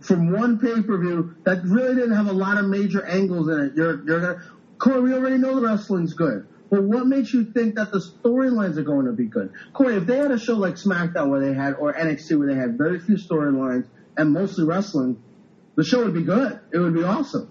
[0.00, 3.60] from one pay per view that really didn't have a lot of major angles in
[3.60, 3.76] it.
[3.76, 4.42] You're you're gonna
[4.82, 5.00] Corey.
[5.00, 6.48] We already know the wrestling's good.
[6.68, 9.52] But what makes you think that the storylines are going to be good?
[9.72, 12.58] Corey, if they had a show like SmackDown where they had, or NXT where they
[12.58, 13.86] had very few storylines
[14.16, 15.22] and mostly wrestling,
[15.76, 16.58] the show would be good.
[16.72, 17.48] It would be awesome.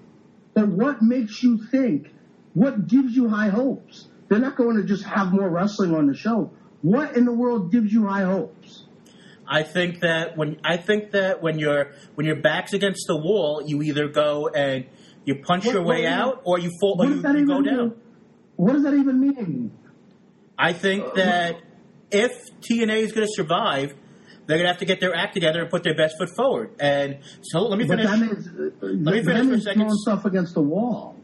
[0.54, 2.10] But what makes you think?
[2.54, 4.10] What gives you high hopes?
[4.28, 6.52] They're not going to just have more wrestling on the show.
[6.82, 8.84] What in the world gives you high hopes?
[9.48, 13.62] I think that when I think that when your when your back's against the wall,
[13.66, 14.86] you either go and
[15.26, 17.46] you punch What- your way out, or you fall, or What you, does that you
[17.48, 17.78] go down.
[17.78, 17.94] mean?
[18.56, 19.72] What does that even mean?
[20.58, 21.58] I think that
[22.12, 22.32] if
[22.62, 23.94] TNA is going to survive,
[24.46, 26.72] they're going to have to get their act together and put their best foot forward.
[26.80, 28.10] And so let me But finish.
[28.12, 29.92] that means, uh, me that finish for a second.
[29.92, 31.16] stuff against the wall.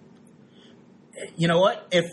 [1.35, 1.87] you know what?
[1.91, 2.05] If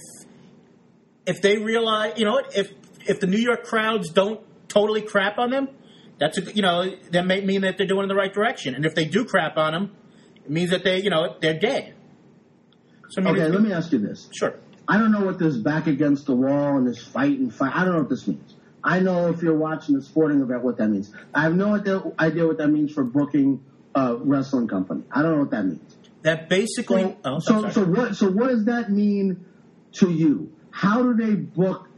[1.27, 2.57] if they realize, you know what?
[2.57, 2.71] If
[3.07, 5.69] if the New York crowds don't totally crap on them,
[6.19, 8.75] that's a, you know that may mean that they're doing in the right direction.
[8.75, 9.91] And if they do crap on them,
[10.45, 11.95] it means that they you know they're dead.
[13.11, 14.29] So Okay, let me ask you this.
[14.33, 14.55] Sure.
[14.87, 17.73] I don't know what this back against the wall and this fight and fight.
[17.75, 18.55] I don't know what this means.
[18.83, 21.11] I know if you're watching a sporting event what that means.
[21.35, 23.65] I have no idea, idea what that means for booking
[23.95, 25.05] a wrestling company.
[25.11, 25.97] I don't know what that means.
[26.23, 27.03] That basically.
[27.03, 28.17] So, oh, so, so what?
[28.17, 29.45] So what does that mean
[29.95, 30.53] to you?
[30.71, 31.89] How do they book?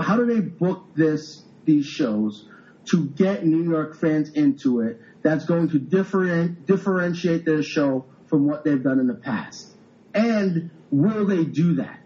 [0.00, 2.48] How do they book this these shows
[2.90, 5.00] to get New York fans into it?
[5.22, 9.70] That's going to different, differentiate their show from what they've done in the past.
[10.14, 12.02] And will they do that?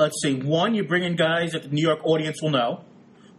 [0.00, 2.84] let's see, one, you bring in guys that the New York audience will know,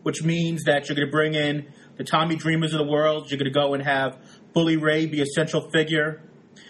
[0.03, 1.65] which means that you're going to bring in
[1.97, 3.29] the Tommy Dreamers of the world.
[3.29, 4.17] You're going to go and have
[4.53, 6.21] Bully Ray be a central figure.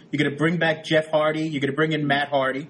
[0.10, 1.42] You're going to bring back Jeff Hardy.
[1.42, 2.70] You're going to bring in Matt Hardy.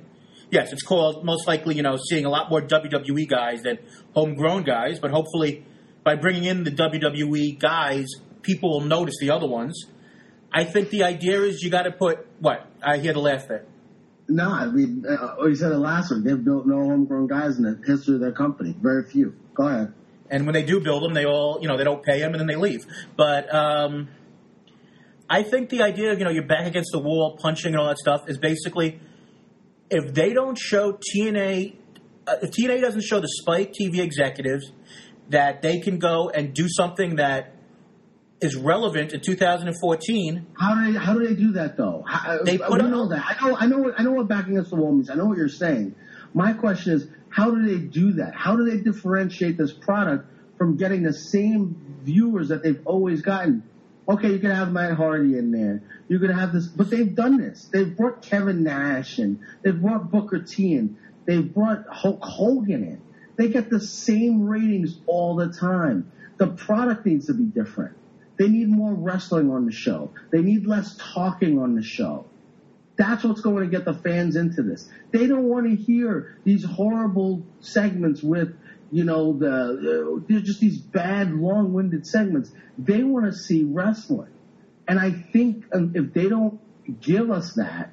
[0.49, 3.77] Yes, it's called most likely, you know, seeing a lot more WWE guys than
[4.13, 5.65] homegrown guys, but hopefully
[6.03, 8.07] by bringing in the WWE guys,
[8.41, 9.85] people will notice the other ones.
[10.53, 13.65] I think the idea is you got to put what I hear the laugh there.
[14.27, 16.23] No, I mean, uh, you said it last week.
[16.23, 18.75] They've built no homegrown guys in the history of their company.
[18.79, 19.35] Very few.
[19.53, 19.93] Go ahead.
[20.29, 22.39] And when they do build them, they all, you know, they don't pay them and
[22.39, 22.85] then they leave.
[23.17, 24.07] But um,
[25.29, 27.87] I think the idea of, you know, you're back against the wall, punching and all
[27.87, 29.01] that stuff is basically
[29.89, 31.75] if they don't show TNA,
[32.25, 34.71] uh, if TNA doesn't show the Spike TV executives
[35.29, 37.53] that they can go and do something that
[38.41, 42.03] is relevant in 2014, How do they how do they do that though?
[42.07, 43.37] How, They put we know that.
[43.39, 45.09] I know I know what I know what back against the wall means.
[45.09, 45.95] I know what you're saying.
[46.33, 48.33] My question is, how do they do that?
[48.33, 50.27] How do they differentiate this product
[50.57, 53.63] from getting the same viewers that they've always gotten?
[54.09, 55.83] Okay, you can have Matt Hardy in there.
[56.07, 57.69] You're gonna have this, but they've done this.
[57.71, 59.39] They've brought Kevin Nash in.
[59.61, 60.97] they've brought Booker T in.
[61.25, 63.01] They've brought Hulk Hogan in.
[63.37, 66.11] They get the same ratings all the time.
[66.37, 67.95] The product needs to be different.
[68.37, 70.11] They need more wrestling on the show.
[70.31, 72.25] They need less talking on the show.
[72.97, 74.87] That's what's going to get the fans into this.
[75.11, 78.55] They don't want to hear these horrible segments with,
[78.91, 82.51] you know, the just these bad, long-winded segments.
[82.77, 84.31] They want to see wrestling,
[84.87, 86.59] and I think um, if they don't
[86.99, 87.91] give us that,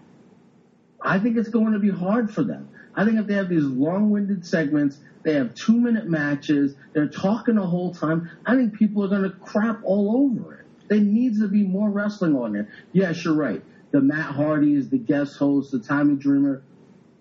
[1.01, 2.69] I think it's going to be hard for them.
[2.95, 7.67] I think if they have these long-winded segments, they have two-minute matches, they're talking the
[7.67, 8.31] whole time.
[8.47, 10.67] I think people are going to crap all over it.
[10.89, 12.69] There needs to be more wrestling on there.
[12.93, 13.63] Yes, you're right.
[13.91, 16.63] The Matt Hardy is the guest host, the Tommy Dreamer,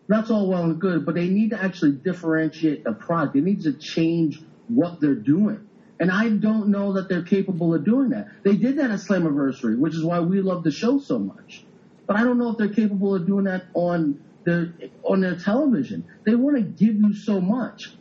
[0.07, 3.33] that's all well and good, but they need to actually differentiate the product.
[3.33, 5.67] They need to change what they're doing.
[5.99, 8.27] And I don't know that they're capable of doing that.
[8.43, 11.63] They did that at Slammiversary, which is why we love the show so much.
[12.05, 16.05] But I don't know if they're capable of doing that on their on their television.
[16.25, 17.93] They want to give you so much.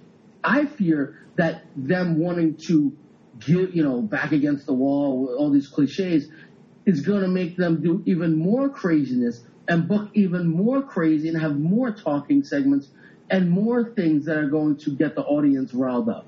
[0.44, 2.96] I fear that them wanting to
[3.40, 6.28] give, you know, back against the wall, all these cliches,
[6.86, 11.40] is going to make them do even more craziness and book even more crazy and
[11.40, 12.88] have more talking segments
[13.28, 16.26] and more things that are going to get the audience riled up.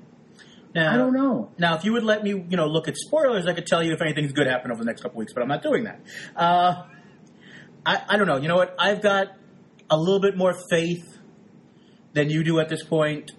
[0.75, 1.49] Now, I don't know.
[1.57, 3.93] Now, if you would let me, you know, look at spoilers, I could tell you
[3.93, 6.01] if anything's good happened over the next couple weeks, but I'm not doing that.
[6.35, 6.83] Uh,
[7.85, 8.35] I, I don't know.
[8.35, 8.75] You know what?
[8.77, 9.38] I've got
[9.89, 11.17] a little bit more faith
[12.13, 13.31] than you do at this point.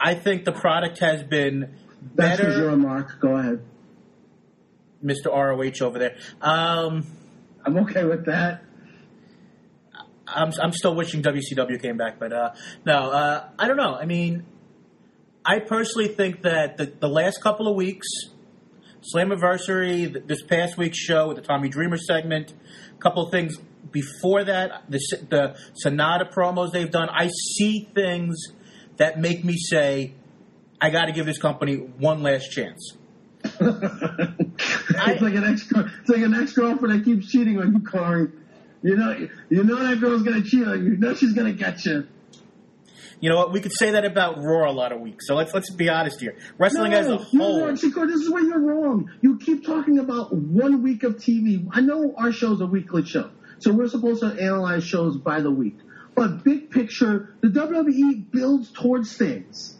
[0.00, 1.74] I think the product has been
[2.14, 2.46] That's better.
[2.48, 3.20] was your remark.
[3.20, 3.64] Go ahead.
[5.04, 5.26] Mr.
[5.26, 6.16] ROH over there.
[6.40, 7.06] Um,
[7.64, 8.62] I'm okay with that.
[10.26, 12.50] I'm, I'm still wishing WCW came back, but uh,
[12.84, 13.94] no, uh, I don't know.
[13.94, 14.44] I mean,
[15.44, 18.06] I personally think that the, the last couple of weeks,
[19.14, 22.52] Slammiversary, th- this past week's show with the Tommy Dreamer segment,
[22.94, 23.56] a couple of things
[23.90, 28.36] before that, the, the Sanada promos they've done, I see things
[28.96, 30.14] that make me say,
[30.80, 32.96] I got to give this company one last chance.
[33.44, 38.30] it's like an ex it's like an ex girlfriend that keeps cheating on you, Corey.
[38.82, 40.92] You know you know that girl's gonna cheat on you.
[40.92, 42.08] You know she's gonna get you.
[43.20, 43.52] You know what?
[43.52, 45.26] We could say that about Raw a lot of weeks.
[45.26, 46.36] So let's let's be honest here.
[46.56, 47.66] Wrestling as a whole.
[47.66, 49.10] No, see, Corey, this is where you're wrong.
[49.20, 51.66] You keep talking about one week of TV.
[51.70, 55.50] I know our show's a weekly show, so we're supposed to analyze shows by the
[55.50, 55.76] week.
[56.14, 59.76] But big picture, the WWE builds towards things.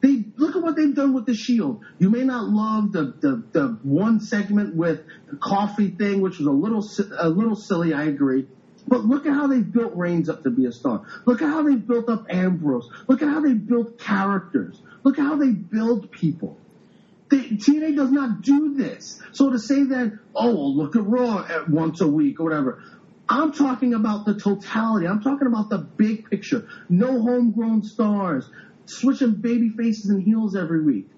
[0.00, 1.84] They look at what they've done with the Shield.
[1.98, 5.00] You may not love the the, the one segment with
[5.30, 6.84] the coffee thing, which was a little
[7.18, 7.94] a little silly.
[7.94, 8.46] I agree.
[8.86, 11.04] But look at how they built Reigns up to be a star.
[11.24, 12.88] Look at how they built up Ambrose.
[13.06, 14.80] Look at how they built characters.
[15.04, 16.58] Look at how they build people.
[17.30, 19.22] They, TNA does not do this.
[19.32, 22.82] So to say that, oh, look at Raw at once a week or whatever.
[23.32, 25.06] I'm talking about the totality.
[25.06, 26.68] I'm talking about the big picture.
[26.90, 28.46] No homegrown stars.
[28.84, 31.08] Switching baby faces and heels every week.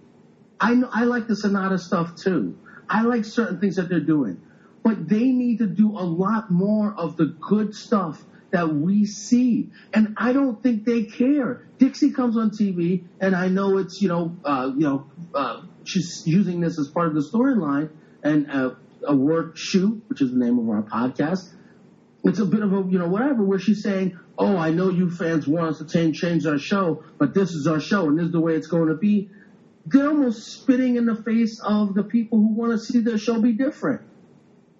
[0.61, 2.57] I know, I like the Sanada stuff too.
[2.89, 4.41] I like certain things that they're doing.
[4.85, 8.23] But they need to do a lot more of the good stuff
[8.53, 9.71] that we see.
[9.93, 11.67] And I don't think they care.
[11.79, 16.23] Dixie comes on TV and I know it's, you know, uh, you know, uh, she's
[16.27, 17.91] using this as part of the storyline
[18.23, 18.75] and uh,
[19.05, 21.51] a work shoot, which is the name of our podcast.
[22.25, 25.11] It's a bit of a, you know, whatever, where she's saying, oh, I know you
[25.11, 28.27] fans want us to change, change our show, but this is our show and this
[28.27, 29.29] is the way it's going to be.
[29.87, 33.41] They're almost spitting in the face of the people who want to see their show
[33.41, 34.01] be different.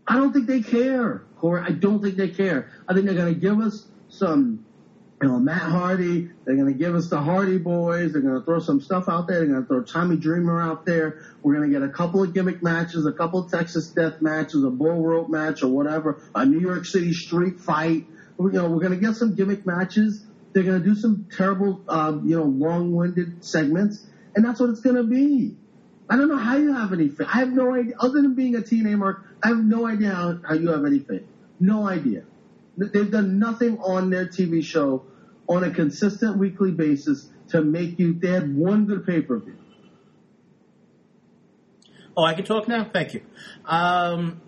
[0.07, 1.63] I don't think they care, Corey.
[1.63, 2.67] I don't think they care.
[2.89, 4.65] I think they're going to give us some,
[5.23, 6.31] you know, Matt Hardy.
[6.45, 8.13] They're going to give us the Hardy Boys.
[8.13, 9.39] They're going to throw some stuff out there.
[9.39, 11.23] They're going to throw Tommy Dreamer out there.
[11.43, 14.65] We're going to get a couple of gimmick matches, a couple of Texas Death matches,
[14.65, 18.07] a bull rope match, or whatever, a New York City street fight.
[18.39, 20.27] You know, we're going to get some gimmick matches.
[20.53, 24.81] They're going to do some terrible, um, you know, long-winded segments, and that's what it's
[24.81, 25.57] going to be.
[26.09, 27.27] I don't know how you have any faith.
[27.33, 27.95] I have no idea.
[27.99, 30.99] Other than being a TNA mark, I have no idea how, how you have any
[30.99, 31.27] faith.
[31.59, 32.25] No idea.
[32.77, 35.05] They've done nothing on their TV show
[35.49, 38.15] on a consistent weekly basis to make you.
[38.15, 39.57] They had one good pay per view.
[42.17, 42.89] Oh, I can talk now.
[42.93, 43.23] Thank you.
[43.65, 44.41] Um,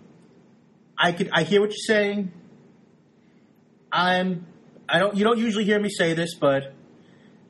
[0.97, 1.29] I could.
[1.31, 2.31] I hear what you're saying.
[3.91, 4.45] I'm.
[4.89, 5.15] I don't.
[5.15, 6.73] You don't usually hear me say this, but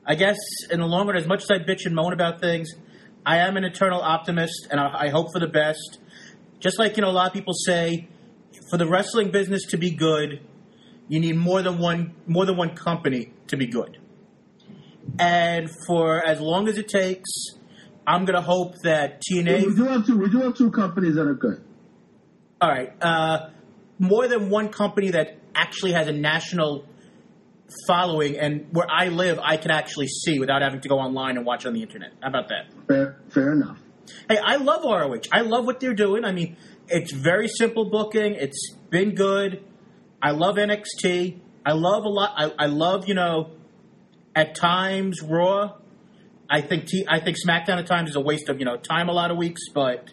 [0.06, 0.36] I guess
[0.70, 2.70] in the long run, as much as I bitch and moan about things,
[3.24, 5.98] I am an eternal optimist, and I, I hope for the best.
[6.60, 8.08] Just like you know, a lot of people say,
[8.70, 10.40] for the wrestling business to be good,
[11.08, 13.98] you need more than one more than one company to be good.
[15.18, 17.30] And for as long as it takes,
[18.06, 19.66] I'm going to hope that TNA.
[19.66, 20.18] We do have two.
[20.18, 21.62] We do have two companies that are good.
[22.60, 22.92] All right.
[23.02, 23.50] Uh,
[23.98, 26.84] more than one company that actually has a national
[27.86, 31.44] following, and where I live, I can actually see without having to go online and
[31.44, 32.12] watch on the internet.
[32.22, 32.72] How about that?
[32.86, 33.78] Fair, fair enough.
[34.28, 35.28] Hey, I love ROH.
[35.32, 36.24] I love what they're doing.
[36.24, 36.56] I mean,
[36.88, 38.34] it's very simple booking.
[38.34, 39.64] It's been good.
[40.20, 41.38] I love NXT.
[41.64, 42.32] I love a lot.
[42.36, 43.50] I, I love you know,
[44.34, 45.74] at times Raw.
[46.50, 49.08] I think T, I think SmackDown at times is a waste of you know time
[49.08, 50.10] a lot of weeks, but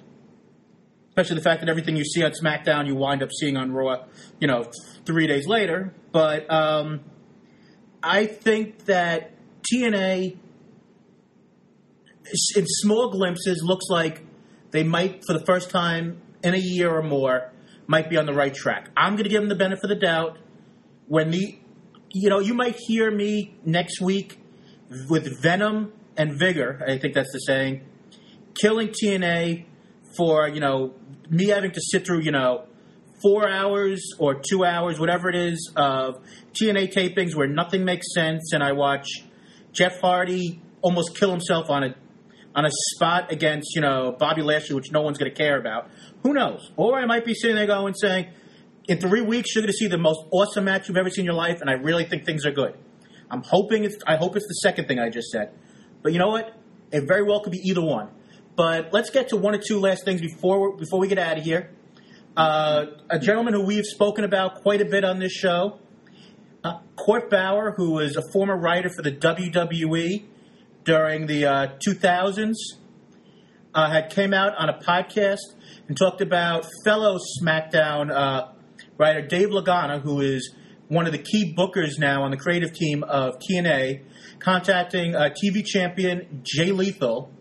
[1.09, 4.03] especially the fact that everything you see on SmackDown you wind up seeing on Raw,
[4.39, 4.69] you know,
[5.05, 5.93] three days later.
[6.11, 7.05] But um,
[8.03, 9.31] I think that
[9.73, 10.37] TNA,
[12.55, 14.23] in small glimpses, looks like
[14.71, 17.53] they might, for the first time in a year or more,
[17.87, 18.89] might be on the right track.
[18.95, 20.37] I'm going to give them the benefit of the doubt.
[21.07, 21.59] When the,
[22.11, 24.39] you know, you might hear me next week
[25.09, 26.83] with Venom and Vigor.
[26.87, 27.85] I think that's the saying.
[28.59, 29.65] Killing TNA
[30.15, 30.93] for you know
[31.29, 32.65] me having to sit through you know
[33.21, 36.15] four hours or two hours, whatever it is, of
[36.53, 39.07] TNA tapings where nothing makes sense, and I watch
[39.71, 41.95] Jeff Hardy almost kill himself on a
[42.53, 45.89] on a spot against you know Bobby Lashley, which no one's going to care about.
[46.25, 46.71] Who knows?
[46.75, 48.25] Or I might be sitting there going saying,
[48.87, 51.25] in three weeks you're going to see the most awesome match you've ever seen in
[51.25, 52.75] your life, and I really think things are good.
[53.29, 55.51] I'm hoping it's I hope it's the second thing I just said,
[56.01, 56.59] but you know what?
[56.91, 58.09] It very well could be either one.
[58.55, 61.43] But let's get to one or two last things before before we get out of
[61.43, 61.69] here.
[62.35, 65.77] Uh, a gentleman who we've spoken about quite a bit on this show,
[66.63, 70.25] uh, Court Bauer, who was a former writer for the WWE
[70.85, 72.53] during the uh, 2000s,
[73.75, 75.53] uh, had came out on a podcast
[75.87, 78.47] and talked about fellow SmackDown uh,
[78.97, 80.55] writer Dave Lagana, who is
[80.87, 84.01] one of the key bookers now on the creative team of TNA,
[84.39, 87.31] contacting TV champion Jay Lethal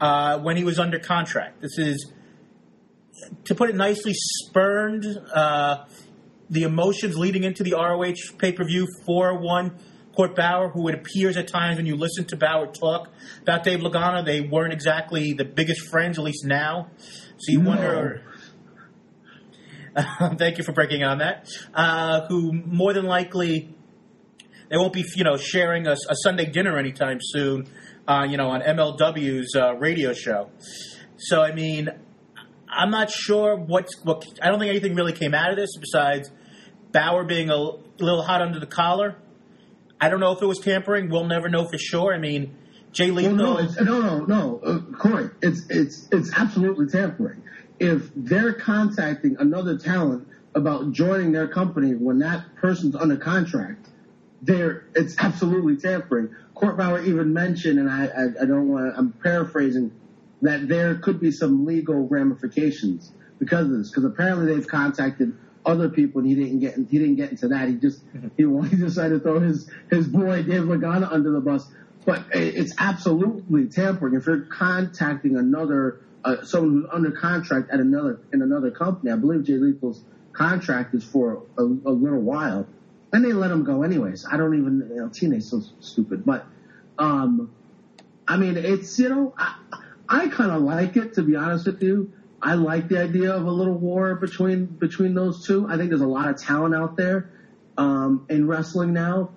[0.00, 1.60] uh, when he was under contract.
[1.60, 2.12] This is,
[3.44, 5.84] to put it nicely, spurned uh,
[6.50, 9.78] the emotions leading into the ROH pay per view 4 1
[10.14, 13.10] Court Bauer, who it appears at times when you listen to Bauer talk
[13.42, 16.88] about Dave Lagana, they weren't exactly the biggest friends, at least now.
[17.38, 17.70] So you no.
[17.70, 18.22] wonder.
[20.38, 21.48] thank you for breaking on that.
[21.72, 23.74] Uh, who more than likely
[24.68, 27.68] they won't be, you know, sharing a, a Sunday dinner anytime soon
[28.06, 30.50] uh, you know, on MLW's uh, radio show.
[31.16, 31.88] So, I mean,
[32.68, 34.26] I'm not sure what's what.
[34.42, 36.30] I don't think anything really came out of this besides
[36.92, 39.16] Bauer being a little hot under the collar.
[40.04, 41.08] I don't know if it was tampering.
[41.08, 42.12] We'll never know for sure.
[42.12, 42.54] I mean,
[42.92, 43.36] Jay Lethal.
[43.36, 45.30] Well, no, it's, no, no, no, uh, Corey.
[45.40, 47.42] It's it's it's absolutely tampering.
[47.80, 53.88] If they're contacting another talent about joining their company when that person's under contract,
[54.42, 56.34] there it's absolutely tampering.
[56.54, 59.90] Court Bauer even mentioned, and I, I, I don't want I'm paraphrasing,
[60.42, 63.88] that there could be some legal ramifications because of this.
[63.88, 65.34] Because apparently they've contacted
[65.66, 67.68] other people, and he didn't get he didn't get into that.
[67.68, 68.28] He just mm-hmm.
[68.36, 71.66] he, he decided to throw his his boy Dave Lagana under the bus.
[72.04, 74.14] But it's absolutely tampering.
[74.14, 79.16] If you're contacting another uh, someone who's under contract at another in another company, I
[79.16, 82.66] believe Jay Lethal's contract is for a, a little while
[83.14, 84.26] and they let him go anyways.
[84.28, 86.24] I don't even, you know, TNA's so stupid.
[86.26, 86.44] But,
[86.98, 87.52] um,
[88.26, 89.54] I mean, it's, you know, I,
[90.08, 92.12] I kind of like it, to be honest with you.
[92.44, 95.66] I like the idea of a little war between, between those two.
[95.66, 97.30] I think there's a lot of talent out there,
[97.78, 99.30] um, in wrestling now.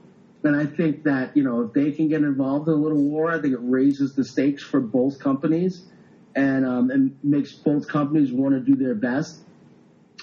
[0.44, 3.32] And I think that, you know, if they can get involved in a little war,
[3.32, 5.86] I think it raises the stakes for both companies
[6.36, 9.40] and, um, and makes both companies want to do their best.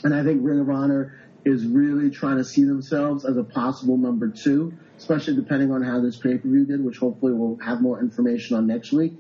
[0.02, 3.97] And I think Ring of Honor is really trying to see themselves as a possible
[3.97, 7.81] number two, especially depending on how this pay per view did, which hopefully we'll have
[7.81, 9.15] more information on next week.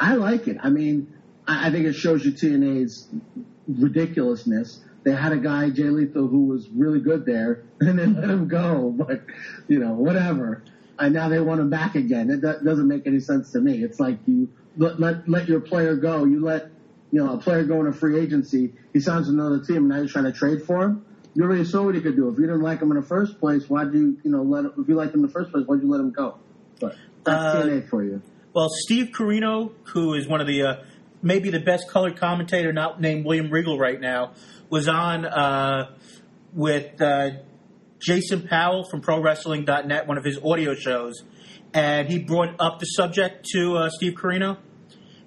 [0.00, 0.56] I like it.
[0.62, 1.12] I mean,
[1.46, 3.08] I, I think it shows you TNA's
[3.66, 4.80] ridiculousness.
[5.02, 8.48] They had a guy, Jay Lethal, who was really good there, and they let him
[8.48, 8.90] go.
[8.90, 9.24] But,
[9.68, 10.62] you know, whatever.
[10.98, 12.30] And now they want him back again.
[12.30, 13.82] It doesn't make any sense to me.
[13.82, 16.24] It's like you let, let, let your player go.
[16.24, 16.70] You let,
[17.10, 18.74] you know, a player go in a free agency.
[18.92, 21.04] He signs another team, and now you're trying to trade for him
[21.34, 22.28] you already saw what he could do.
[22.28, 24.72] If you didn't like him in the first place, why'd you, you know, let him,
[24.78, 26.38] if you liked him in the first place, why'd you let him go?
[26.80, 28.22] But that's uh, TNA for you.
[28.54, 30.74] Well, Steve Corino, who is one of the, uh,
[31.24, 34.34] maybe the best colored commentator, not named William Regal right now,
[34.70, 35.96] was on uh,
[36.52, 37.30] with uh,
[37.98, 41.24] Jason Powell from ProWrestling.net, one of his audio shows,
[41.72, 44.58] and he brought up the subject to uh, Steve Corino.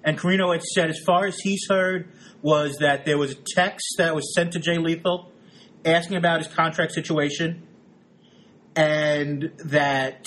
[0.04, 2.08] And Corino had said, as far as he's heard,
[2.40, 5.32] was that there was a text that was sent to Jay Lethal
[5.84, 7.66] asking about his contract situation
[8.76, 10.24] and that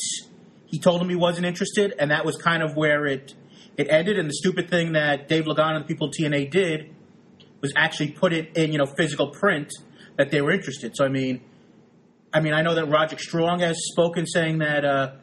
[0.65, 3.33] he told him he wasn't interested, and that was kind of where it
[3.77, 4.17] it ended.
[4.17, 6.93] And the stupid thing that Dave Lagana and the people at TNA did
[7.61, 9.71] was actually put it in you know physical print
[10.17, 10.95] that they were interested.
[10.95, 11.41] So I mean,
[12.33, 15.13] I mean I know that Roderick Strong has spoken saying that uh,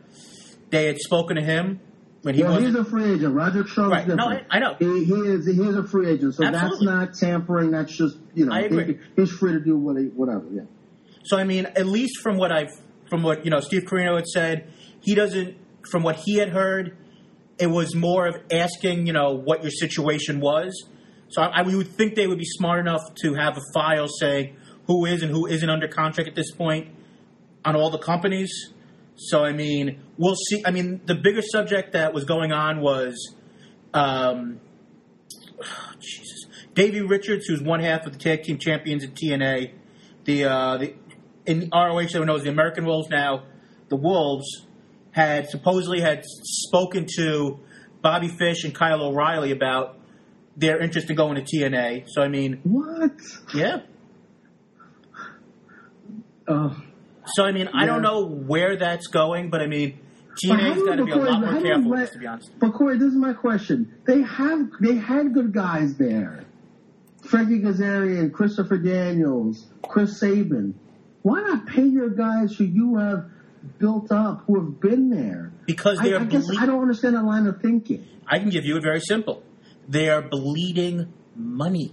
[0.70, 1.80] they had spoken to him
[2.22, 3.34] when he well, he's a free agent.
[3.34, 4.08] Roger Strong right.
[4.08, 4.74] No, I, I know.
[4.78, 6.86] He, he, is he is a free agent, so Absolutely.
[6.86, 7.70] that's not tampering.
[7.70, 8.84] That's just you know, I agree.
[8.84, 10.44] He, he's free to do what he, whatever.
[10.50, 10.62] Yeah.
[11.24, 12.72] So I mean, at least from what I've
[13.08, 15.56] from what you know, Steve Corino had said, he doesn't.
[15.90, 16.98] From what he had heard,
[17.58, 20.88] it was more of asking, you know, what your situation was.
[21.28, 24.56] So I, I would think they would be smart enough to have a file saying
[24.86, 26.88] who is and who isn't under contract at this point
[27.64, 28.72] on all the companies.
[29.16, 30.62] So I mean, we'll see.
[30.64, 33.34] I mean, the bigger subject that was going on was,
[33.92, 34.60] um,
[36.00, 39.72] Jesus, Davey Richards, who's one half of the tag team champions in TNA,
[40.24, 40.94] the uh, the
[41.46, 43.44] in ROH that knows the American Wolves now,
[43.88, 44.66] the Wolves
[45.18, 47.58] had supposedly had spoken to
[48.02, 49.98] Bobby Fish and Kyle O'Reilly about
[50.56, 52.04] their interest in going to TNA.
[52.08, 53.12] So I mean, What?
[53.54, 53.80] yeah.
[56.46, 56.74] Uh,
[57.34, 59.98] So I mean, I don't know where that's going, but I mean,
[60.42, 62.50] TNA's got to be a lot more careful let- to be honest.
[62.58, 63.92] But Corey, this is my question.
[64.06, 66.44] They have they had good guys there.
[67.24, 70.74] Frankie Kazarian, Christopher Daniels, Chris Sabin.
[71.22, 73.26] Why not pay your guys who you have
[73.78, 75.52] built up, who have been there?
[75.66, 78.06] Because I, they are I guess ble- I don't understand that line of thinking.
[78.26, 79.42] I can give you it very simple.
[79.88, 81.92] They are bleeding money.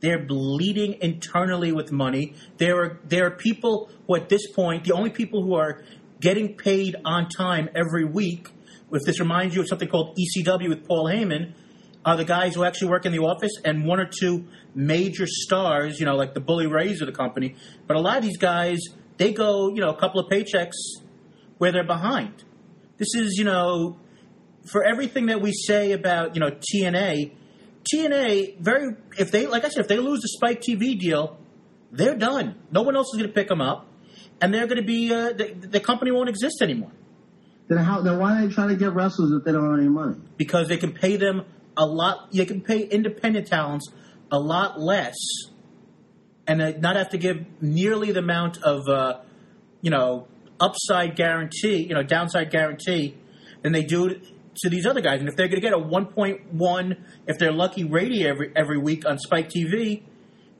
[0.00, 2.34] They're bleeding internally with money.
[2.58, 5.82] There are there are people who at this point, the only people who are
[6.20, 8.48] getting paid on time every week,
[8.92, 11.54] if this reminds you of something called ECW with Paul Heyman,
[12.04, 16.00] are the guys who actually work in the office and one or two major stars,
[16.00, 17.54] you know, like the Bully Rays of the company.
[17.86, 18.78] But a lot of these guys,
[19.16, 20.76] they go, you know, a couple of paychecks
[21.58, 22.44] where they're behind.
[22.98, 23.98] This is, you know,
[24.70, 27.32] for everything that we say about you know TNA,
[27.92, 31.36] TNA very if they like I said if they lose the Spike TV deal,
[31.90, 32.56] they're done.
[32.70, 33.88] No one else is going to pick them up,
[34.40, 36.92] and they're going to be uh, the, the company won't exist anymore
[37.68, 38.02] Then how?
[38.02, 40.16] Then why are they trying to get wrestlers if they don't have any money?
[40.36, 41.44] because they can pay them
[41.76, 42.32] a lot.
[42.32, 43.88] They can pay independent talents
[44.30, 45.16] a lot less,
[46.46, 49.20] and uh, not have to give nearly the amount of uh,
[49.80, 50.26] you know
[50.60, 53.16] upside guarantee, you know downside guarantee,
[53.62, 54.20] than they do
[54.56, 55.20] to these other guys.
[55.20, 56.96] And if they're going to get a 1.1,
[57.26, 60.02] if they're lucky, rating every every week on Spike TV,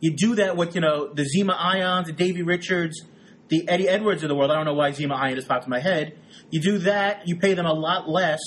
[0.01, 3.03] you do that with you know the Zema Ions, the Davey Richards,
[3.49, 4.51] the Eddie Edwards of the world.
[4.51, 6.19] I don't know why Zema Ion just popped in my head.
[6.51, 8.41] You do that, you pay them a lot less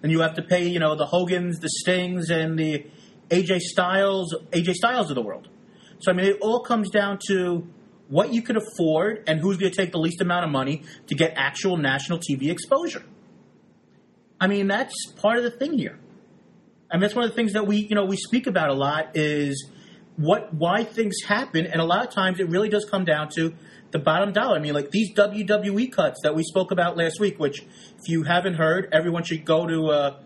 [0.00, 2.86] than you have to pay you know the Hogans, the Stings, and the
[3.30, 5.48] AJ Styles, AJ Styles of the world.
[6.00, 7.66] So I mean, it all comes down to
[8.08, 11.14] what you can afford and who's going to take the least amount of money to
[11.14, 13.04] get actual national TV exposure.
[14.40, 15.98] I mean, that's part of the thing here.
[16.90, 18.74] I mean, that's one of the things that we, you know, we speak about a
[18.74, 19.68] lot is
[20.16, 23.52] what, why things happen, and a lot of times it really does come down to
[23.90, 24.56] the bottom dollar.
[24.56, 28.22] I mean, like these WWE cuts that we spoke about last week, which if you
[28.22, 30.18] haven't heard, everyone should go to uh,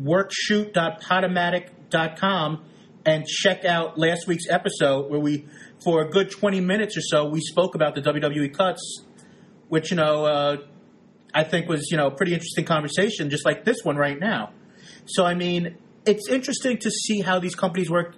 [0.00, 2.64] workshoot.podomatic.com
[3.04, 5.46] and check out last week's episode where we,
[5.84, 9.02] for a good 20 minutes or so, we spoke about the WWE cuts,
[9.68, 10.56] which, you know, uh,
[11.34, 14.50] I think was, you know, a pretty interesting conversation, just like this one right now.
[15.06, 15.76] So, I mean,
[16.06, 18.14] it's interesting to see how these companies work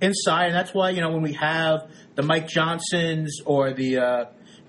[0.00, 4.24] inside, and that's why, you know, when we have the Mike Johnsons or the uh,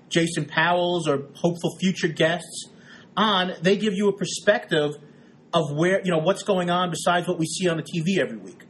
[0.08, 2.68] Jason Powells or hopeful future guests
[3.16, 4.92] on, they give you a perspective
[5.52, 8.36] of where, you know, what's going on besides what we see on the TV every
[8.36, 8.64] week.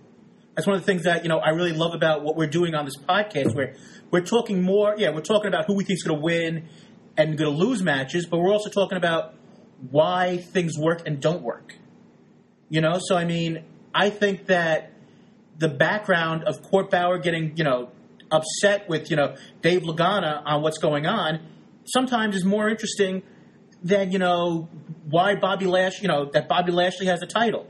[0.59, 2.75] That's one of the things that, you know, I really love about what we're doing
[2.75, 3.77] on this podcast, where
[4.11, 6.69] we're talking more, yeah, we're talking about who we think is going to win
[7.17, 9.35] and going to lose matches, but we're also talking about
[9.93, 11.77] why things work and don't work.
[12.71, 14.91] You know, so I mean, I think that
[15.59, 17.93] the background of Court Bauer getting, you know,
[18.33, 21.39] upset with, you know, Dave Lagana on what's going on
[21.85, 23.23] sometimes is more interesting
[23.85, 24.69] than, you know,
[25.09, 27.69] why Bobby Lash, you know, that Bobby Lashley has a title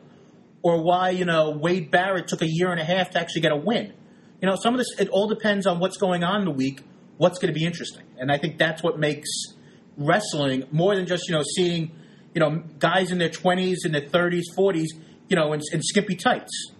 [0.63, 3.53] or why, you know, Wade Barrett took a year and a half to actually get
[3.53, 3.93] a win.
[4.41, 6.81] You know, some of this, it all depends on what's going on in the week,
[7.17, 8.05] what's going to be interesting.
[8.19, 9.29] And I think that's what makes
[9.97, 11.93] wrestling more than just, you know, seeing,
[12.35, 14.87] you know, guys in their 20s and their 30s, 40s,
[15.29, 16.73] you know, in, in skimpy tights.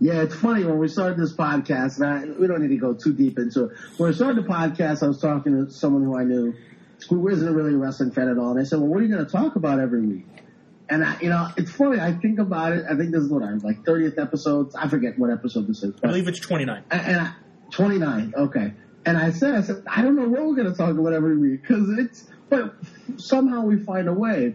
[0.00, 2.92] Yeah, it's funny when we started this podcast, and I, we don't need to go
[2.92, 3.70] too deep into it.
[3.98, 6.54] When we started the podcast, I was talking to someone who I knew
[7.08, 9.14] who isn't really a wrestling fan at all, and I said, "Well, what are you
[9.14, 10.26] going to talk about every week?"
[10.88, 12.00] And I, you know, it's funny.
[12.00, 12.84] I think about it.
[12.88, 14.74] I think this is what I was like 30th episodes.
[14.74, 15.94] I forget what episode this is.
[16.02, 16.84] I believe it's 29.
[16.90, 17.34] and, and I,
[17.70, 18.34] 29.
[18.36, 18.74] Okay.
[19.04, 21.36] And I said, I said, I don't know what we're going to talk about every
[21.36, 22.74] week because it's, but
[23.16, 24.54] somehow we find a way.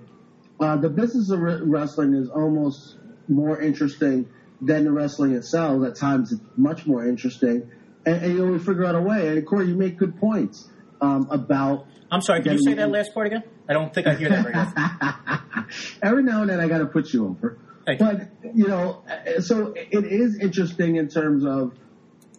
[0.59, 2.95] Uh, the business of re- wrestling is almost
[3.27, 4.29] more interesting
[4.61, 5.83] than the wrestling itself.
[5.85, 7.69] At times, it's much more interesting,
[8.05, 9.27] and, and you know we figure out a way.
[9.27, 10.69] And Corey, you make good points
[11.01, 11.87] um, about.
[12.11, 13.43] I'm sorry, can you say that last part again?
[13.67, 15.65] I don't think I hear that often.
[16.01, 17.57] Every now and then, I got to put you over.
[17.85, 17.99] Thank.
[17.99, 21.73] But you know, uh, so it is interesting in terms of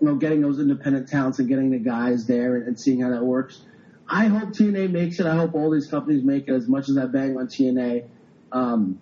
[0.00, 3.10] you know getting those independent talents and getting the guys there and, and seeing how
[3.10, 3.60] that works.
[4.08, 5.26] I hope TNA makes it.
[5.26, 8.06] I hope all these companies make it as much as I bang on TNA.
[8.52, 8.98] Um,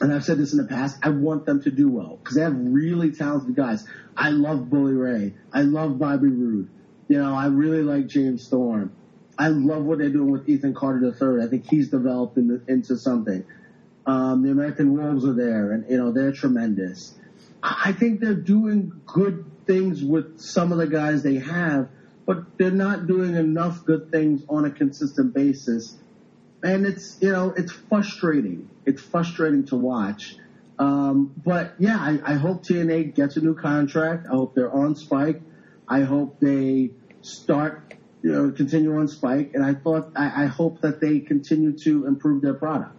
[0.00, 2.42] and I've said this in the past, I want them to do well because they
[2.42, 3.86] have really talented guys.
[4.16, 5.34] I love Bully Ray.
[5.52, 6.68] I love Bobby Roode.
[7.08, 8.92] You know, I really like James Storm.
[9.38, 11.44] I love what they're doing with Ethan Carter III.
[11.44, 13.44] I think he's developed into, into something.
[14.06, 17.14] Um, the American Wolves are there, and you know they're tremendous.
[17.62, 21.88] I think they're doing good things with some of the guys they have,
[22.24, 25.96] but they're not doing enough good things on a consistent basis.
[26.62, 28.68] And it's you know it's frustrating.
[28.84, 30.36] It's frustrating to watch.
[30.78, 34.26] Um, but yeah, I, I hope TNA gets a new contract.
[34.30, 35.40] I hope they're on Spike.
[35.88, 36.90] I hope they
[37.22, 39.52] start, you know, continue on Spike.
[39.54, 42.96] And I thought, I, I hope that they continue to improve their product.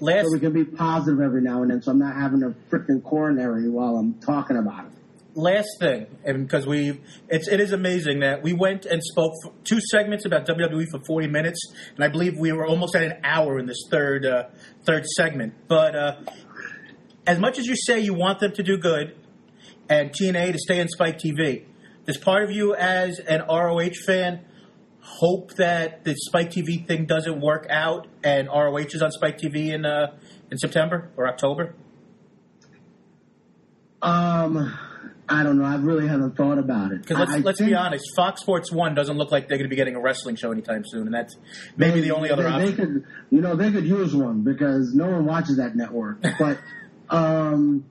[0.00, 2.50] Last So we can be positive every now and then so I'm not having a
[2.70, 4.92] freaking coronary while I'm talking about it.
[5.34, 9.32] last thing, and because we, it's it is amazing that we went and spoke
[9.64, 11.58] two segments about WWE for forty minutes,
[11.94, 14.44] and I believe we were almost at an hour in this third uh,
[14.84, 15.54] third segment.
[15.66, 16.16] But uh,
[17.26, 19.16] as much as you say you want them to do good,
[19.88, 21.64] and TNA to stay on Spike TV,
[22.06, 24.44] does part of you as an ROH fan
[25.00, 29.72] hope that the Spike TV thing doesn't work out and ROH is on Spike TV
[29.72, 30.16] in uh,
[30.50, 31.74] in September or October?
[34.02, 34.78] Um,
[35.28, 35.64] I don't know.
[35.64, 37.02] I really haven't thought about it.
[37.02, 39.68] Because let's I let's think be honest, Fox Sports One doesn't look like they're going
[39.68, 41.36] to be getting a wrestling show anytime soon, and that's
[41.76, 42.66] maybe the only other they, option.
[42.70, 46.24] They could, you know, they could use one because no one watches that network.
[46.38, 46.58] But
[47.08, 47.84] um,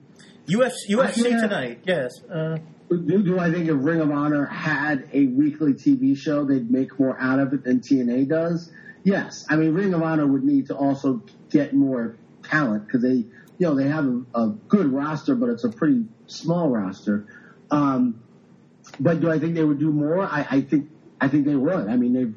[0.46, 1.40] UFC, UFC yeah.
[1.40, 2.12] tonight, yes.
[2.32, 6.70] Uh, do, do I think if Ring of Honor had a weekly TV show, they'd
[6.70, 8.70] make more out of it than TNA does?
[9.02, 9.46] Yes.
[9.48, 13.26] I mean, Ring of Honor would need to also get more talent because they, you
[13.60, 17.26] know, they have a, a good roster, but it's a pretty small roster.
[17.70, 18.22] Um,
[19.00, 20.20] but do I think they would do more?
[20.22, 20.90] I, I think
[21.20, 21.88] I think they would.
[21.88, 22.34] I mean, they've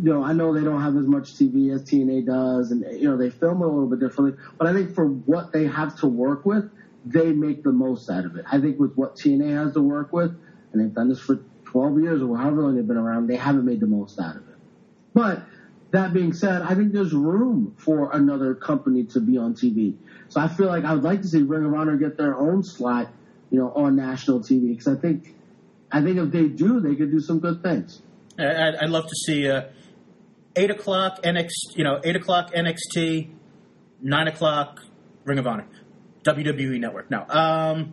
[0.00, 3.10] you know, I know they don't have as much TV as TNA does, and you
[3.10, 4.38] know they film it a little bit differently.
[4.56, 6.70] But I think for what they have to work with,
[7.12, 8.44] they make the most out of it.
[8.50, 10.30] I think with what TNA has to work with,
[10.72, 13.64] and they've done this for 12 years or however long they've been around, they haven't
[13.64, 14.56] made the most out of it.
[15.14, 15.42] But
[15.90, 19.96] that being said, I think there's room for another company to be on TV.
[20.28, 22.62] So I feel like I would like to see Ring of Honor get their own
[22.62, 23.10] slot,
[23.50, 25.34] you know, on national TV because I think,
[25.90, 28.02] I think if they do, they could do some good things.
[28.38, 29.62] I'd, I'd love to see uh,
[30.56, 33.30] eight o'clock NXT, you know, eight o'clock NXT,
[34.02, 34.80] nine o'clock
[35.24, 35.66] Ring of Honor,
[36.24, 37.10] WWE Network.
[37.10, 37.92] No, um,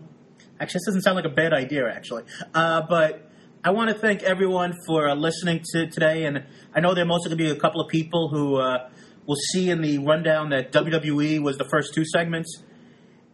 [0.60, 2.24] actually, this doesn't sound like a bad idea, actually.
[2.54, 3.30] Uh, but
[3.64, 7.08] I want to thank everyone for uh, listening to today, and I know there are
[7.08, 8.90] mostly going to be a couple of people who uh,
[9.26, 12.64] will see in the rundown that WWE was the first two segments,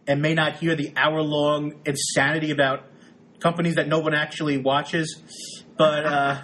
[0.06, 2.84] and may not hear the hour-long insanity about
[3.40, 5.22] companies that no one actually watches,
[5.76, 6.06] but.
[6.06, 6.42] Uh,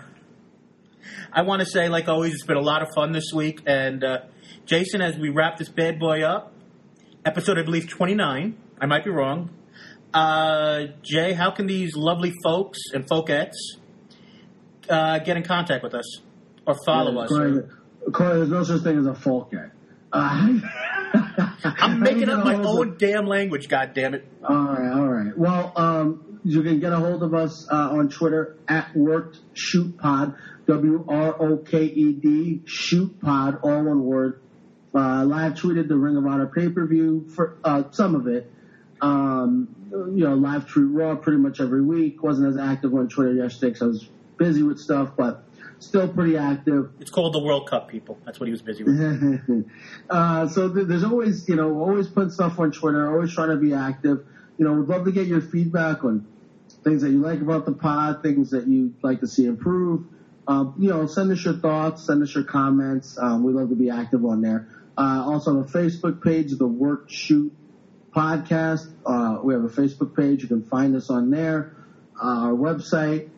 [1.32, 3.60] I want to say, like always, it's been a lot of fun this week.
[3.66, 4.18] And uh,
[4.64, 6.54] Jason, as we wrap this bad boy up,
[7.28, 8.56] episode I believe twenty nine.
[8.80, 9.50] I might be wrong.
[10.14, 13.52] Uh, Jay, how can these lovely folks and folkettes
[14.88, 16.20] uh, get in contact with us
[16.66, 17.28] or follow us?
[17.28, 19.68] Corey, or- Corey, there's no such thing as a folk guy.
[20.10, 20.59] Uh,
[21.64, 23.68] I'm making up my own damn language.
[23.68, 24.26] God damn it!
[24.48, 25.36] All right, all right.
[25.36, 29.98] Well, um, you can get a hold of us uh, on Twitter at Worked Shoot
[29.98, 30.34] Pod,
[30.66, 34.40] W R O K E D Shoot Pod, all one word.
[34.94, 38.51] Uh, live tweeted the Ring of Honor pay per view for uh, some of it.
[39.01, 42.23] Um, you know, live tweet Raw pretty much every week.
[42.23, 44.09] Wasn't as active on Twitter yesterday because I was
[44.39, 45.44] busy with stuff, but
[45.78, 46.90] still pretty active.
[47.01, 48.19] It's called the World Cup, people.
[48.24, 48.98] That's what he was busy with.
[50.10, 53.56] uh, so th- there's always, you know, always putting stuff on Twitter, always trying to
[53.56, 54.27] be active.
[54.59, 56.27] You know, we'd love to get your feedback on
[56.82, 60.06] things that you like about the pod, things that you'd like to see improve.
[60.47, 63.19] Um, you know, send us your thoughts, send us your comments.
[63.19, 64.66] Um, we love to be active on there.
[64.98, 67.56] Uh, also on the Facebook page, the Work Shoot
[68.10, 68.92] Podcast.
[69.06, 70.42] Uh, we have a Facebook page.
[70.42, 71.76] You can find us on there.
[72.20, 73.28] Uh, our website,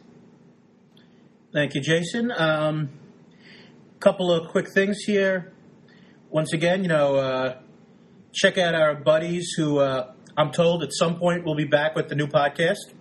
[1.54, 2.32] Thank you, Jason.
[2.36, 2.90] Um,
[4.00, 5.52] couple of quick things here.
[6.32, 7.58] Once again, you know, uh,
[8.36, 12.10] check out our buddies who uh, I'm told at some point we'll be back with
[12.10, 12.94] the new podcast,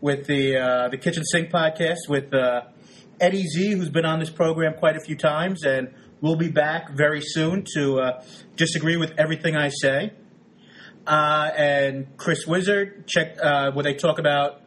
[0.00, 2.66] with the uh, the Kitchen Sink podcast with uh,
[3.18, 6.90] Eddie Z, who's been on this program quite a few times, and we'll be back
[6.90, 10.12] very soon to uh, disagree with everything I say.
[11.06, 14.60] Uh, and Chris Wizard, check where they talk about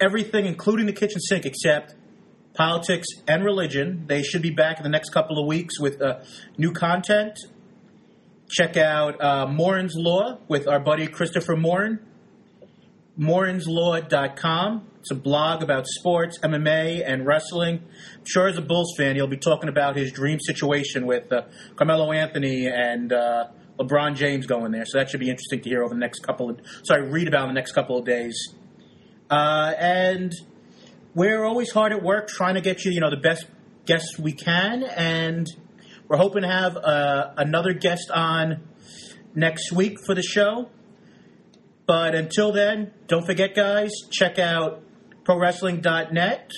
[0.00, 1.94] everything, including the kitchen sink, except
[2.52, 4.04] politics and religion.
[4.06, 6.20] They should be back in the next couple of weeks with uh,
[6.58, 7.38] new content.
[8.48, 12.00] Check out uh, Morin's Law with our buddy Christopher Morin.
[13.18, 14.88] MorinsLaw.com.
[15.00, 17.82] It's a blog about sports, MMA, and wrestling.
[18.14, 21.42] I'm sure as a Bulls fan, he'll be talking about his dream situation with uh,
[21.76, 23.46] Carmelo Anthony and uh,
[23.78, 24.84] LeBron James going there.
[24.84, 27.48] So that should be interesting to hear over the next couple of sorry, read about
[27.48, 28.54] in the next couple of days.
[29.30, 30.32] Uh, and
[31.14, 33.46] we're always hard at work trying to get you, you know, the best
[33.86, 35.46] guests we can, and
[36.08, 38.62] we're hoping to have uh, another guest on
[39.34, 40.70] next week for the show.
[41.86, 44.82] But until then, don't forget, guys, check out
[45.24, 46.50] ProWrestling.net